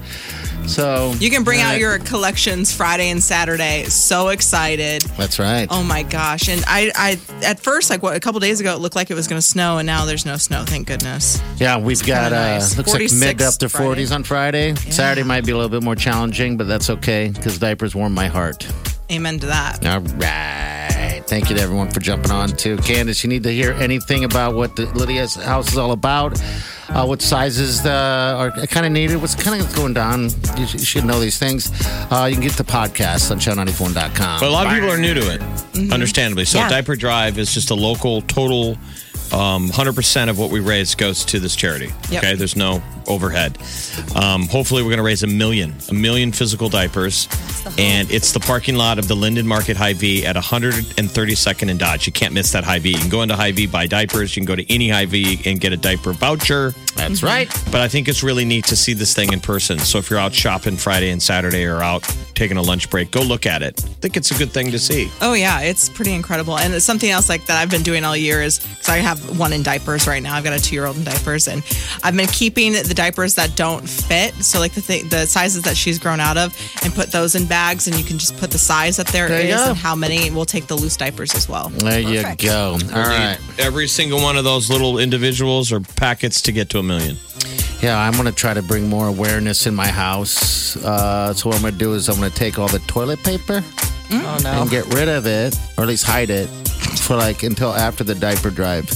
So 0.67 1.13
You 1.19 1.29
can 1.29 1.43
bring 1.43 1.59
all 1.59 1.65
out 1.67 1.69
right. 1.71 1.79
your 1.79 1.99
collections 1.99 2.73
Friday 2.73 3.09
and 3.09 3.21
Saturday. 3.21 3.83
So 3.85 4.29
excited. 4.29 5.01
That's 5.17 5.37
right. 5.37 5.67
Oh 5.69 5.83
my 5.83 6.03
gosh. 6.03 6.47
And 6.47 6.63
I, 6.67 6.89
I 6.95 7.45
at 7.45 7.59
first, 7.59 7.89
like 7.89 8.01
what, 8.01 8.15
a 8.15 8.19
couple 8.21 8.39
days 8.39 8.61
ago, 8.61 8.73
it 8.73 8.79
looked 8.79 8.95
like 8.95 9.11
it 9.11 9.13
was 9.13 9.27
going 9.27 9.37
to 9.41 9.45
snow, 9.45 9.77
and 9.79 9.85
now 9.85 10.05
there's 10.05 10.25
no 10.25 10.37
snow. 10.37 10.63
Thank 10.65 10.87
goodness. 10.87 11.41
Yeah, 11.57 11.77
we've 11.79 11.99
got 12.05 12.31
kinda 12.31 12.37
uh, 12.37 12.41
nice. 12.53 12.77
looks 12.77 12.93
like 12.93 13.11
mid 13.13 13.41
up 13.41 13.55
to 13.55 13.67
Friday. 13.67 14.03
40s 14.05 14.15
on 14.15 14.23
Friday. 14.23 14.75
Saturday 14.75 15.23
might 15.27 15.45
be 15.45 15.51
a 15.51 15.55
little 15.55 15.69
bit 15.69 15.83
more 15.83 15.95
challenging, 15.95 16.55
but 16.55 16.67
that's 16.67 16.89
okay 16.89 17.29
because 17.29 17.59
diapers 17.59 17.93
warm 17.93 18.13
my 18.13 18.27
heart. 18.27 18.65
Amen 19.11 19.39
to 19.39 19.47
that. 19.47 19.85
All 19.85 19.99
right. 19.99 21.21
Thank 21.27 21.49
you 21.49 21.55
to 21.55 21.61
everyone 21.61 21.89
for 21.91 21.99
jumping 21.99 22.31
on 22.31 22.49
too. 22.49 22.77
Candace, 22.77 23.23
you 23.23 23.29
need 23.29 23.43
to 23.43 23.51
hear 23.51 23.71
anything 23.73 24.23
about 24.23 24.55
what 24.55 24.75
the 24.75 24.85
Lydia's 24.87 25.35
house 25.35 25.71
is 25.71 25.77
all 25.77 25.91
about, 25.91 26.41
uh, 26.89 27.05
what 27.05 27.21
sizes 27.21 27.85
uh, 27.85 28.35
are 28.37 28.67
kind 28.67 28.85
of 28.85 28.91
needed, 28.91 29.21
what's 29.21 29.35
kind 29.35 29.61
of 29.61 29.73
going 29.75 29.93
down. 29.93 30.29
You, 30.57 30.67
sh- 30.67 30.73
you 30.75 30.79
should 30.85 31.05
know 31.05 31.19
these 31.19 31.37
things. 31.37 31.71
Uh, 32.11 32.25
you 32.29 32.35
can 32.35 32.43
get 32.43 32.53
the 32.53 32.63
podcast 32.63 33.31
on 33.31 33.39
channel94.com. 33.39 34.39
But 34.39 34.47
a 34.47 34.51
lot 34.51 34.67
of 34.67 34.73
people 34.73 34.91
are 34.91 34.97
new 34.97 35.13
to 35.13 35.33
it, 35.33 35.91
understandably. 35.91 36.45
So 36.45 36.59
Yeah. 36.59 36.69
Diaper 36.69 36.95
Drive 36.95 37.37
is 37.37 37.53
just 37.53 37.71
a 37.71 37.75
local 37.75 38.21
total. 38.23 38.77
Um, 39.31 39.69
100% 39.69 40.29
of 40.29 40.37
what 40.37 40.51
we 40.51 40.59
raise 40.59 40.93
goes 40.93 41.25
to 41.25 41.39
this 41.39 41.55
charity. 41.55 41.91
Yep. 42.11 42.23
Okay, 42.23 42.35
there's 42.35 42.55
no 42.55 42.83
overhead. 43.07 43.57
Um, 44.15 44.47
hopefully, 44.47 44.83
we're 44.83 44.89
going 44.89 44.97
to 44.97 45.03
raise 45.03 45.23
a 45.23 45.27
million, 45.27 45.75
a 45.89 45.93
million 45.93 46.31
physical 46.31 46.69
diapers, 46.69 47.27
and 47.77 48.09
it's 48.11 48.31
the 48.31 48.39
parking 48.39 48.75
lot 48.75 48.99
of 48.99 49.07
the 49.07 49.15
Linden 49.15 49.47
Market 49.47 49.77
Hy-Vee 49.77 50.25
at 50.25 50.35
132nd 50.35 51.69
and 51.69 51.79
Dodge. 51.79 52.07
You 52.07 52.13
can't 52.13 52.33
miss 52.33 52.51
that 52.51 52.63
Hy-Vee. 52.63 52.91
You 52.91 52.97
can 52.97 53.09
go 53.09 53.21
into 53.21 53.35
Hy-Vee 53.35 53.67
buy 53.67 53.87
diapers. 53.87 54.35
You 54.35 54.41
can 54.41 54.47
go 54.47 54.55
to 54.55 54.73
any 54.73 54.89
Hy-Vee 54.89 55.41
and 55.45 55.59
get 55.59 55.73
a 55.73 55.77
diaper 55.77 56.13
voucher. 56.13 56.73
That's 56.95 57.23
right. 57.23 57.49
But 57.71 57.81
I 57.81 57.87
think 57.87 58.07
it's 58.07 58.23
really 58.23 58.45
neat 58.45 58.65
to 58.65 58.75
see 58.75 58.93
this 58.93 59.13
thing 59.13 59.33
in 59.33 59.39
person. 59.39 59.79
So 59.79 59.97
if 59.97 60.09
you're 60.09 60.19
out 60.19 60.33
shopping 60.33 60.77
Friday 60.77 61.09
and 61.09 61.21
Saturday 61.21 61.65
or 61.65 61.81
out 61.81 62.03
taking 62.35 62.57
a 62.57 62.61
lunch 62.61 62.89
break, 62.89 63.11
go 63.11 63.21
look 63.21 63.45
at 63.45 63.61
it. 63.61 63.83
I 63.83 63.87
think 63.87 64.17
it's 64.17 64.31
a 64.31 64.37
good 64.37 64.51
thing 64.51 64.71
to 64.71 64.79
see. 64.79 65.11
Oh 65.21 65.33
yeah, 65.33 65.61
it's 65.61 65.89
pretty 65.89 66.13
incredible. 66.13 66.57
And 66.57 66.73
it's 66.73 66.85
something 66.85 67.09
else 67.09 67.29
like 67.29 67.45
that 67.47 67.61
I've 67.61 67.69
been 67.69 67.83
doing 67.83 68.03
all 68.03 68.15
year 68.15 68.41
is 68.41 68.59
because 68.59 68.89
I 68.89 68.97
have 68.97 69.39
one 69.39 69.53
in 69.53 69.63
diapers 69.63 70.07
right 70.07 70.21
now. 70.21 70.35
I've 70.35 70.43
got 70.43 70.53
a 70.53 70.61
two 70.61 70.75
year 70.75 70.85
old 70.85 70.97
in 70.97 71.03
diapers, 71.03 71.47
and 71.47 71.63
I've 72.03 72.15
been 72.15 72.27
keeping 72.27 72.73
the 72.73 72.92
diapers 72.93 73.35
that 73.35 73.55
don't 73.55 73.87
fit. 73.87 74.33
So 74.35 74.59
like 74.59 74.73
the 74.73 74.81
th- 74.81 75.09
the 75.09 75.25
sizes 75.25 75.63
that 75.63 75.75
she's 75.77 75.99
grown 75.99 76.19
out 76.19 76.37
of, 76.37 76.55
and 76.83 76.93
put 76.93 77.11
those 77.11 77.35
in 77.35 77.45
bags, 77.45 77.87
and 77.87 77.97
you 77.97 78.03
can 78.03 78.17
just 78.17 78.37
put 78.37 78.51
the 78.51 78.57
size 78.57 78.97
that 78.97 79.07
there 79.07 79.27
There 79.27 79.41
you 79.41 79.53
is 79.55 79.61
go. 79.61 79.69
and 79.69 79.77
how 79.77 79.95
many. 79.95 80.29
We'll 80.31 80.45
take 80.45 80.67
the 80.67 80.75
loose 80.75 80.97
diapers 80.97 81.33
as 81.35 81.47
well. 81.49 81.69
There 81.69 81.99
you 81.99 82.23
go. 82.37 82.77
All 82.93 83.03
right. 83.03 83.37
Every 83.59 83.87
single 83.87 84.21
one 84.21 84.37
of 84.37 84.43
those 84.43 84.69
little 84.69 84.97
individuals 84.99 85.71
or 85.71 85.79
packets 85.79 86.41
to 86.43 86.51
get 86.51 86.69
to 86.69 86.79
a 86.79 86.83
million. 86.83 87.17
Yeah, 87.81 87.99
I'm 87.99 88.13
going 88.13 88.25
to 88.25 88.31
try 88.31 88.53
to 88.53 88.61
bring 88.61 88.87
more 88.87 89.07
awareness 89.07 89.67
in 89.67 89.75
my 89.75 89.87
house. 89.87 90.77
Uh, 90.77 91.33
so 91.33 91.49
what 91.49 91.55
I'm 91.57 91.61
going 91.61 91.73
to 91.73 91.79
do 91.79 91.93
is 91.95 92.07
I'm 92.07 92.15
going 92.17 92.31
to 92.31 92.35
take 92.35 92.57
all 92.57 92.69
the 92.69 92.79
toilet 92.79 93.21
paper 93.23 93.61
Oh, 94.11 94.37
no. 94.43 94.61
and 94.61 94.69
get 94.69 94.85
rid 94.93 95.09
of 95.09 95.25
it, 95.25 95.57
or 95.77 95.83
at 95.83 95.87
least 95.89 96.05
hide 96.05 96.29
it, 96.29 96.47
for 96.47 97.15
like 97.17 97.43
until 97.43 97.73
after 97.73 98.03
the 98.05 98.15
diaper 98.15 98.49
drive. 98.51 98.89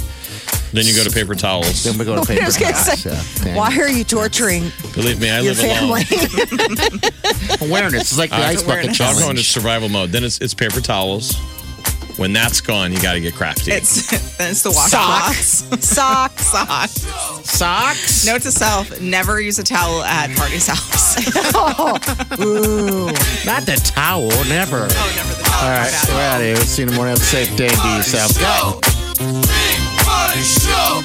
Then 0.73 0.85
you 0.85 0.93
go 0.95 1.03
to 1.03 1.09
paper 1.11 1.33
towels. 1.33 1.83
Then 1.83 1.97
we 1.97 2.03
go 2.05 2.15
to 2.15 2.25
paper. 2.27 2.41
I 2.43 2.45
was 2.45 2.57
going 2.57 2.73
to 2.73 2.79
towels. 2.79 2.99
say, 3.01 3.49
Yeah, 3.51 3.55
why 3.57 3.75
are 3.77 3.89
you 3.89 4.03
torturing 4.03 4.71
Believe 4.93 5.19
me, 5.21 5.29
I 5.29 5.39
your 5.39 5.53
live 5.53 5.63
alone. 5.63 6.03
family? 6.03 7.09
awareness 7.61 8.11
is 8.11 8.17
like 8.17 8.29
the 8.31 8.35
Uh, 8.37 8.39
ice 8.39 8.61
bucket 8.63 8.67
awareness. 8.91 8.97
So 8.97 9.03
I'm 9.05 9.13
going 9.13 9.21
challenge. 9.21 9.39
to 9.39 9.45
survival 9.45 9.89
mode. 9.89 10.09
Then 10.11 10.23
it's, 10.23 10.39
it's 10.39 10.53
paper 10.53 10.81
towels. 10.81 11.35
When 12.17 12.33
that's 12.33 12.61
gone, 12.61 12.91
you 12.91 12.99
got 12.99 13.13
to 13.13 13.21
get 13.21 13.35
crafty. 13.35 13.71
It's 13.71 14.09
then 14.37 14.49
it's 14.51 14.63
the 14.63 14.71
washcloths. 14.71 15.83
Socks. 15.83 16.41
Socks. 16.47 17.01
Socks. 17.47 18.25
Note 18.25 18.41
to 18.41 18.51
self: 18.51 18.99
never 18.99 19.39
use 19.39 19.59
a 19.59 19.63
towel 19.63 20.01
at 20.01 20.35
party's 20.35 20.65
house. 20.67 21.15
Not 23.45 23.65
the 23.67 23.75
towel. 23.93 24.29
Never. 24.49 24.87
oh, 24.89 25.13
never 25.15 25.33
the 25.35 25.43
towel. 25.43 25.63
All 25.63 25.69
right, 25.69 26.05
we're 26.09 26.21
out 26.21 26.37
of 26.41 26.45
here. 26.47 26.55
We'll 26.55 26.65
see 26.65 26.81
you 26.81 26.87
in 26.87 26.93
the 26.93 26.95
morning. 26.95 27.13
Have 27.15 27.21
a 27.21 27.25
safe 27.25 27.55
day. 27.55 27.69
Be 27.69 27.95
yourself. 27.97 28.33
Go. 28.39 28.96
Show. 30.35 31.01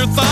Your 0.00 0.08
thighs 0.08 0.29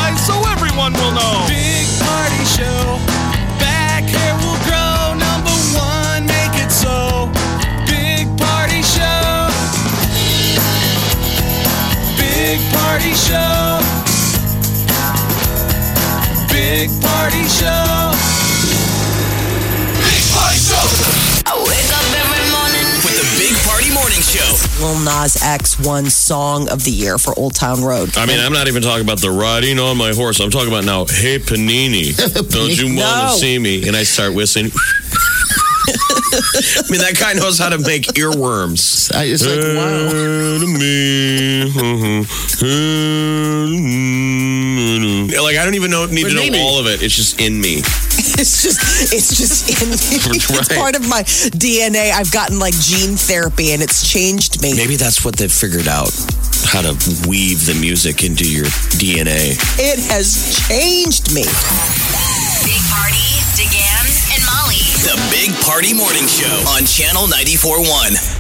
Lil 24.81 24.99
Nas 25.01 25.43
X 25.43 25.79
won 25.81 26.07
Song 26.09 26.69
of 26.69 26.85
the 26.85 26.91
Year 26.91 27.19
for 27.19 27.37
Old 27.39 27.55
Town 27.55 27.83
Road. 27.83 28.17
I 28.17 28.27
mean, 28.27 28.39
I'm 28.41 28.53
not 28.53 28.69
even 28.69 28.83
talking 28.83 29.03
about 29.05 29.21
the 29.21 29.31
riding 29.31 29.79
on 29.79 29.97
my 29.97 30.13
horse. 30.15 30.39
I'm 30.41 30.51
talking 30.51 30.69
about 30.69 30.85
now, 30.85 31.05
hey, 31.07 31.39
Panini, 31.39 32.15
don't 32.51 32.77
you 32.77 32.87
want 32.87 32.99
No. 32.99 33.29
to 33.33 33.39
see 33.39 33.59
me? 33.59 33.87
And 33.89 33.97
I 33.97 34.05
start 34.05 34.35
whistling. 34.35 34.67
I 35.91 36.83
mean, 36.91 37.01
that 37.01 37.17
guy 37.19 37.33
knows 37.33 37.59
how 37.59 37.71
to 37.71 37.79
make 37.79 38.03
earworms. 38.15 39.11
I- 39.15 39.25
It's 39.25 39.45
like, 39.45 39.59
wow. 39.59 39.89
Yeah, 40.79 41.65
uh-huh. 41.65 42.23
uh-huh. 45.29 45.43
Like 45.43 45.57
I 45.57 45.65
don't 45.65 45.75
even 45.75 45.91
know 45.91 46.07
need 46.07 46.25
to 46.25 46.31
Panini. 46.35 46.53
know 46.53 46.59
all 46.61 46.79
of 46.79 46.87
it. 46.87 47.03
It's 47.03 47.15
just 47.17 47.41
in 47.41 47.61
me. 47.61 47.83
It's 48.39 48.63
just, 48.63 48.79
it's 49.13 49.37
just 49.37 49.67
in 49.83 49.91
me. 49.91 50.39
It's 50.39 50.75
part 50.75 50.95
of 50.95 51.09
my 51.09 51.23
DNA. 51.59 52.13
I've 52.13 52.31
gotten 52.31 52.59
like 52.59 52.75
gene 52.75 53.17
therapy 53.17 53.73
and 53.73 53.83
it's 53.83 54.07
changed 54.09 54.63
me. 54.63 54.75
Maybe 54.75 54.95
that's 54.97 55.25
what 55.25 55.37
they've 55.37 55.51
figured 55.51 55.89
out 55.89 56.11
how 56.71 56.83
to 56.83 56.95
weave 57.27 57.67
the 57.67 57.77
music 57.81 58.23
into 58.23 58.45
your 58.49 58.67
DNA. 58.99 59.59
It 59.79 59.99
has 60.11 60.55
changed 60.69 61.35
me. 61.35 61.43
Big 62.63 62.83
Party, 62.95 63.27
DeGan, 63.59 64.07
and 64.35 64.43
Molly. 64.47 64.83
The 65.03 65.19
Big 65.35 65.51
Party 65.65 65.95
Morning 65.95 66.27
Show 66.29 66.63
on 66.71 66.85
Channel 66.87 67.27
94.1. 67.27 68.37